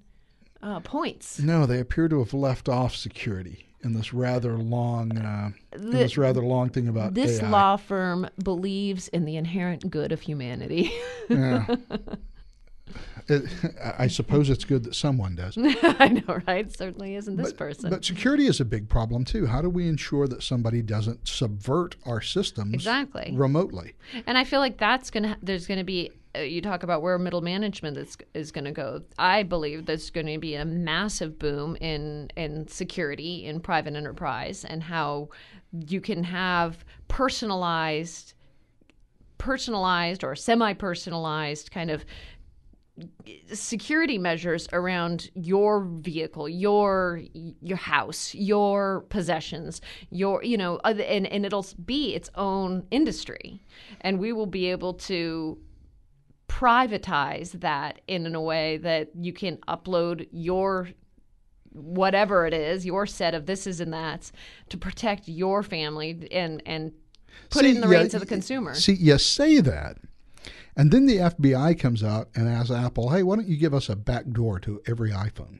uh, 0.63 0.79
points. 0.79 1.39
No, 1.39 1.65
they 1.65 1.79
appear 1.79 2.07
to 2.07 2.19
have 2.19 2.33
left 2.33 2.69
off 2.69 2.95
security 2.95 3.67
in 3.83 3.93
this 3.93 4.13
rather 4.13 4.57
long, 4.57 5.15
uh, 5.17 5.51
The- 5.71 5.79
this 5.91 6.17
rather 6.17 6.41
long 6.41 6.69
thing 6.69 6.87
about 6.87 7.13
This 7.13 7.39
AI. 7.41 7.49
law 7.49 7.75
firm 7.77 8.27
believes 8.43 9.09
in 9.09 9.25
the 9.25 9.35
inherent 9.35 9.89
good 9.91 10.11
of 10.11 10.21
humanity. 10.21 10.91
Yeah. 11.29 11.65
It, 13.27 13.49
I 13.97 14.07
suppose 14.07 14.49
it's 14.49 14.63
good 14.63 14.83
that 14.83 14.95
someone 14.95 15.35
does. 15.35 15.57
I 15.59 16.09
know, 16.09 16.41
right? 16.47 16.71
Certainly 16.75 17.15
isn't 17.15 17.37
this 17.37 17.53
person. 17.53 17.89
But 17.89 18.05
security 18.05 18.47
is 18.47 18.59
a 18.59 18.65
big 18.65 18.89
problem 18.89 19.25
too. 19.25 19.45
How 19.45 19.61
do 19.61 19.69
we 19.69 19.87
ensure 19.87 20.27
that 20.27 20.43
somebody 20.43 20.81
doesn't 20.81 21.27
subvert 21.27 21.95
our 22.05 22.21
systems 22.21 22.73
Exactly. 22.73 23.31
remotely? 23.33 23.93
And 24.27 24.37
I 24.37 24.43
feel 24.43 24.59
like 24.59 24.77
that's 24.77 25.09
going 25.09 25.23
to, 25.23 25.37
there's 25.41 25.67
going 25.67 25.79
to 25.79 25.83
be, 25.83 26.11
uh, 26.35 26.39
you 26.39 26.61
talk 26.61 26.83
about 26.83 27.01
where 27.01 27.17
middle 27.17 27.41
management 27.41 27.97
is, 27.97 28.17
is 28.33 28.51
going 28.51 28.65
to 28.65 28.71
go. 28.71 29.01
I 29.17 29.43
believe 29.43 29.85
there's 29.85 30.09
going 30.09 30.27
to 30.27 30.37
be 30.37 30.55
a 30.55 30.65
massive 30.65 31.39
boom 31.39 31.75
in, 31.77 32.29
in 32.35 32.67
security 32.67 33.45
in 33.45 33.59
private 33.59 33.95
enterprise 33.95 34.65
and 34.65 34.83
how 34.83 35.29
you 35.87 35.99
can 35.99 36.23
have 36.23 36.85
personalized, 37.07 38.33
personalized 39.37 40.23
or 40.23 40.35
semi 40.35 40.73
personalized 40.73 41.71
kind 41.71 41.89
of 41.91 42.05
security 43.51 44.17
measures 44.17 44.67
around 44.71 45.29
your 45.33 45.81
vehicle, 45.81 46.47
your 46.47 47.21
your 47.33 47.77
house, 47.77 48.33
your 48.33 49.01
possessions, 49.09 49.81
your 50.11 50.43
you 50.43 50.57
know, 50.57 50.79
and 50.83 51.27
and 51.27 51.45
it'll 51.45 51.65
be 51.85 52.15
its 52.15 52.29
own 52.35 52.85
industry, 52.91 53.61
and 54.01 54.19
we 54.19 54.31
will 54.31 54.45
be 54.45 54.71
able 54.71 54.93
to 54.93 55.57
privatize 56.47 57.51
that 57.59 58.01
in 58.07 58.25
in 58.25 58.35
a 58.35 58.41
way 58.41 58.77
that 58.77 59.09
you 59.15 59.33
can 59.33 59.57
upload 59.67 60.27
your 60.31 60.89
whatever 61.71 62.47
it 62.47 62.53
is, 62.53 62.85
your 62.85 63.05
set 63.05 63.33
of 63.33 63.45
this 63.45 63.67
is 63.67 63.81
and 63.81 63.91
that's 63.91 64.31
to 64.69 64.77
protect 64.77 65.27
your 65.27 65.63
family 65.63 66.27
and 66.31 66.63
and 66.65 66.93
put 67.49 67.65
it 67.65 67.71
See, 67.71 67.75
in 67.75 67.81
the 67.81 67.89
yeah, 67.89 67.99
reins 67.99 68.13
of 68.13 68.21
the 68.21 68.25
consumer. 68.25 68.73
See, 68.73 68.93
you 68.93 69.17
say 69.17 69.59
that, 69.59 69.97
and 70.75 70.91
then 70.91 71.05
the 71.05 71.17
FBI 71.17 71.79
comes 71.79 72.03
out 72.03 72.29
and 72.35 72.47
asks 72.49 72.71
Apple, 72.71 73.09
"Hey, 73.11 73.23
why 73.23 73.35
don't 73.35 73.47
you 73.47 73.57
give 73.57 73.73
us 73.73 73.89
a 73.89 73.95
back 73.95 74.29
door 74.29 74.59
to 74.59 74.81
every 74.87 75.11
iPhone?" 75.11 75.59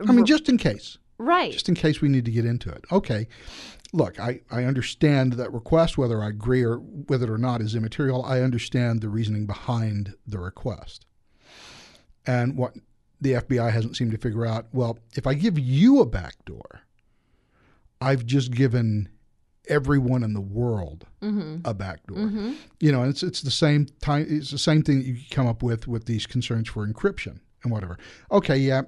I 0.00 0.12
mean, 0.12 0.26
just 0.26 0.48
in 0.48 0.58
case. 0.58 0.98
right. 1.18 1.52
just 1.52 1.68
in 1.68 1.74
case 1.74 2.00
we 2.00 2.08
need 2.08 2.24
to 2.24 2.30
get 2.30 2.44
into 2.44 2.70
it. 2.70 2.84
Okay, 2.90 3.28
look, 3.92 4.18
I, 4.18 4.40
I 4.50 4.64
understand 4.64 5.34
that 5.34 5.52
request, 5.52 5.96
whether 5.96 6.22
I 6.22 6.28
agree 6.28 6.64
or 6.64 6.80
with 6.80 7.22
it 7.22 7.30
or 7.30 7.38
not 7.38 7.60
is 7.60 7.74
immaterial. 7.74 8.24
I 8.24 8.40
understand 8.40 9.00
the 9.00 9.08
reasoning 9.08 9.46
behind 9.46 10.14
the 10.26 10.40
request. 10.40 11.06
And 12.26 12.56
what 12.56 12.74
the 13.20 13.34
FBI 13.34 13.70
hasn't 13.70 13.96
seemed 13.96 14.10
to 14.10 14.18
figure 14.18 14.44
out 14.44 14.66
well, 14.72 14.98
if 15.16 15.26
I 15.26 15.34
give 15.34 15.58
you 15.58 16.00
a 16.00 16.06
back 16.06 16.44
door, 16.44 16.80
I've 18.00 18.26
just 18.26 18.50
given 18.50 19.08
everyone 19.68 20.22
in 20.22 20.34
the 20.34 20.40
world 20.40 21.06
mm-hmm. 21.22 21.58
a 21.64 21.74
backdoor. 21.74 22.18
Mm-hmm. 22.18 22.52
You 22.80 22.92
know, 22.92 23.02
and 23.02 23.10
it's 23.10 23.22
it's 23.22 23.42
the 23.42 23.50
same 23.50 23.86
time. 24.00 24.26
It's 24.28 24.50
the 24.50 24.58
same 24.58 24.82
thing 24.82 24.98
that 24.98 25.06
you 25.06 25.16
come 25.30 25.46
up 25.46 25.62
with 25.62 25.88
with 25.88 26.06
these 26.06 26.26
concerns 26.26 26.68
for 26.68 26.86
encryption 26.86 27.40
and 27.62 27.72
whatever. 27.72 27.98
Okay, 28.30 28.56
yeah, 28.56 28.82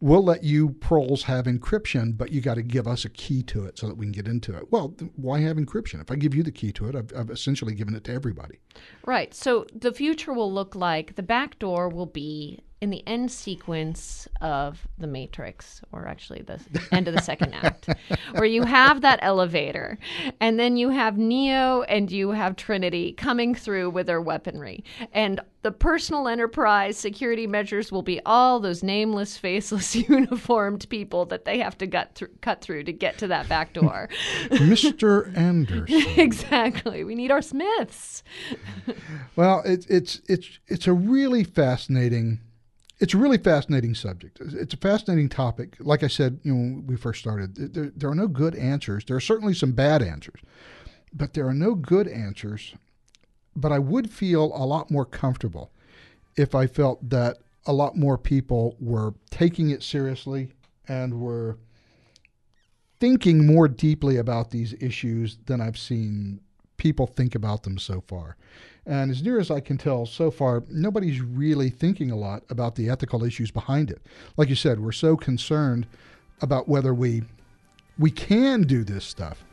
we'll 0.00 0.24
let 0.24 0.44
you 0.44 0.70
proles 0.70 1.24
have 1.24 1.46
encryption, 1.46 2.16
but 2.16 2.30
you 2.30 2.40
got 2.40 2.54
to 2.54 2.62
give 2.62 2.86
us 2.86 3.04
a 3.04 3.08
key 3.08 3.42
to 3.44 3.64
it 3.64 3.78
so 3.78 3.88
that 3.88 3.96
we 3.96 4.06
can 4.06 4.12
get 4.12 4.28
into 4.28 4.56
it. 4.56 4.70
Well, 4.70 4.94
why 5.16 5.40
have 5.40 5.56
encryption? 5.56 6.00
If 6.00 6.10
I 6.10 6.16
give 6.16 6.34
you 6.34 6.42
the 6.42 6.52
key 6.52 6.72
to 6.72 6.88
it, 6.88 6.94
I've, 6.94 7.12
I've 7.16 7.30
essentially 7.30 7.74
given 7.74 7.94
it 7.94 8.04
to 8.04 8.12
everybody. 8.12 8.60
Right. 9.04 9.34
So 9.34 9.66
the 9.74 9.92
future 9.92 10.32
will 10.32 10.52
look 10.52 10.74
like 10.74 11.16
the 11.16 11.22
back 11.22 11.58
door 11.58 11.88
will 11.88 12.06
be 12.06 12.60
in 12.80 12.90
the 12.90 13.06
end 13.06 13.30
sequence 13.30 14.28
of 14.40 14.86
the 14.98 15.06
Matrix, 15.06 15.80
or 15.90 16.06
actually 16.06 16.42
the 16.42 16.60
end 16.92 17.08
of 17.08 17.14
the 17.14 17.20
second 17.20 17.54
act, 17.62 17.88
where 18.32 18.44
you 18.44 18.62
have 18.62 19.00
that 19.00 19.18
elevator, 19.22 19.98
and 20.40 20.58
then 20.58 20.76
you 20.76 20.90
have 20.90 21.18
Neo 21.18 21.82
and 21.82 22.10
you 22.10 22.30
have 22.30 22.56
Trinity 22.56 23.12
coming 23.12 23.54
through 23.54 23.90
with 23.90 24.06
their 24.06 24.20
weaponry. 24.20 24.84
And 25.12 25.40
the 25.62 25.72
personal 25.72 26.28
enterprise 26.28 26.96
security 26.96 27.46
measures 27.46 27.90
will 27.90 28.02
be 28.02 28.20
all 28.24 28.60
those 28.60 28.82
nameless, 28.84 29.36
faceless, 29.36 29.94
uniformed 30.08 30.88
people 30.88 31.26
that 31.26 31.44
they 31.44 31.58
have 31.58 31.76
to 31.78 31.86
gut 31.86 32.14
thr- 32.14 32.26
cut 32.40 32.60
through 32.60 32.84
to 32.84 32.92
get 32.92 33.18
to 33.18 33.26
that 33.26 33.48
back 33.48 33.72
door. 33.72 34.08
Mr. 34.50 35.36
Anderson. 35.36 36.20
exactly. 36.20 37.02
We 37.02 37.16
need 37.16 37.32
our 37.32 37.42
Smiths. 37.42 38.22
Well, 39.36 39.62
it's 39.64 39.86
it's 39.86 40.20
it's 40.28 40.58
it's 40.68 40.86
a 40.86 40.92
really 40.92 41.42
fascinating, 41.44 42.40
it's 43.00 43.14
a 43.14 43.18
really 43.18 43.38
fascinating 43.38 43.94
subject. 43.94 44.40
It's 44.40 44.74
a 44.74 44.78
fascinating 44.78 45.28
topic. 45.28 45.76
Like 45.78 46.02
I 46.02 46.08
said, 46.08 46.40
you 46.42 46.52
know, 46.52 46.58
when 46.58 46.86
we 46.86 46.96
first 46.96 47.20
started, 47.20 47.54
there, 47.74 47.92
there 47.94 48.10
are 48.10 48.14
no 48.14 48.26
good 48.26 48.54
answers. 48.56 49.04
There 49.04 49.16
are 49.16 49.20
certainly 49.20 49.54
some 49.54 49.72
bad 49.72 50.02
answers, 50.02 50.40
but 51.12 51.34
there 51.34 51.46
are 51.46 51.54
no 51.54 51.74
good 51.74 52.08
answers. 52.08 52.74
But 53.54 53.72
I 53.72 53.78
would 53.78 54.10
feel 54.10 54.44
a 54.54 54.66
lot 54.66 54.90
more 54.90 55.04
comfortable 55.04 55.70
if 56.36 56.54
I 56.54 56.66
felt 56.66 57.08
that 57.10 57.38
a 57.66 57.72
lot 57.72 57.96
more 57.96 58.18
people 58.18 58.76
were 58.80 59.14
taking 59.30 59.70
it 59.70 59.82
seriously 59.82 60.52
and 60.86 61.20
were 61.20 61.58
thinking 62.98 63.46
more 63.46 63.68
deeply 63.68 64.16
about 64.16 64.50
these 64.50 64.74
issues 64.80 65.38
than 65.46 65.60
I've 65.60 65.78
seen 65.78 66.40
people 66.78 67.06
think 67.06 67.34
about 67.34 67.64
them 67.64 67.78
so 67.78 68.02
far. 68.06 68.36
And 68.88 69.10
as 69.10 69.22
near 69.22 69.38
as 69.38 69.50
I 69.50 69.60
can 69.60 69.76
tell, 69.76 70.06
so 70.06 70.30
far, 70.30 70.64
nobody's 70.70 71.20
really 71.20 71.68
thinking 71.68 72.10
a 72.10 72.16
lot 72.16 72.42
about 72.48 72.74
the 72.74 72.88
ethical 72.88 73.22
issues 73.22 73.50
behind 73.50 73.90
it. 73.90 74.00
Like 74.38 74.48
you 74.48 74.54
said, 74.54 74.80
we're 74.80 74.92
so 74.92 75.14
concerned 75.14 75.86
about 76.40 76.68
whether 76.68 76.94
we 76.94 77.22
we 77.98 78.10
can 78.10 78.62
do 78.62 78.84
this 78.84 79.04
stuff. 79.04 79.44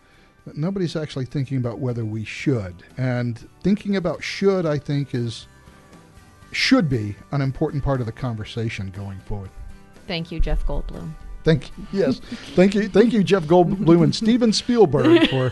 But 0.46 0.56
nobody's 0.56 0.96
actually 0.96 1.26
thinking 1.26 1.58
about 1.58 1.80
whether 1.80 2.06
we 2.06 2.24
should. 2.24 2.76
And 2.98 3.50
thinking 3.62 3.98
about 3.98 4.24
should, 4.24 4.66
I 4.66 4.78
think, 4.78 5.14
is 5.14 5.48
should 6.52 6.88
be 6.88 7.16
an 7.32 7.42
important 7.42 7.84
part 7.84 8.00
of 8.00 8.06
the 8.06 8.14
conversation 8.14 8.90
going 8.92 9.20
forward. 9.20 9.50
Thank 10.08 10.32
you, 10.32 10.40
Jeff 10.40 10.66
Goldblum. 10.66 11.12
Thank 11.46 11.70
you. 11.78 11.86
yes, 11.94 12.20
thank 12.56 12.76
you, 12.76 12.90
thank 12.90 13.14
you, 13.14 13.24
Jeff 13.24 13.44
Goldblum 13.44 14.04
and 14.04 14.14
Steven 14.14 14.52
Spielberg 14.52 15.30
for 15.30 15.52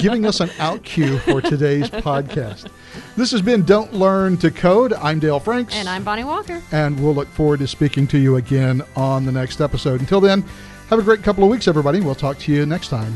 giving 0.00 0.26
us 0.26 0.40
an 0.40 0.50
out 0.58 0.82
cue 0.82 1.18
for 1.20 1.40
today's 1.40 1.88
podcast. 1.90 2.68
This 3.16 3.30
has 3.30 3.42
been 3.42 3.62
Don't 3.62 3.92
Learn 3.92 4.36
to 4.38 4.50
Code. 4.50 4.94
I'm 4.94 5.20
Dale 5.20 5.38
Franks, 5.38 5.74
And 5.74 5.88
I'm 5.88 6.02
Bonnie 6.02 6.24
Walker. 6.24 6.62
and 6.72 6.98
we'll 6.98 7.14
look 7.14 7.28
forward 7.28 7.58
to 7.60 7.68
speaking 7.68 8.06
to 8.08 8.18
you 8.18 8.36
again 8.36 8.82
on 8.96 9.24
the 9.26 9.32
next 9.32 9.60
episode. 9.60 10.00
Until 10.00 10.20
then, 10.22 10.42
have 10.88 10.98
a 10.98 11.02
great 11.02 11.22
couple 11.22 11.44
of 11.44 11.50
weeks, 11.50 11.68
everybody. 11.68 12.00
We'll 12.00 12.14
talk 12.14 12.38
to 12.40 12.52
you 12.52 12.64
next 12.66 12.88
time. 12.88 13.14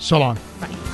So 0.00 0.18
long. 0.18 0.38
Bye. 0.60 0.89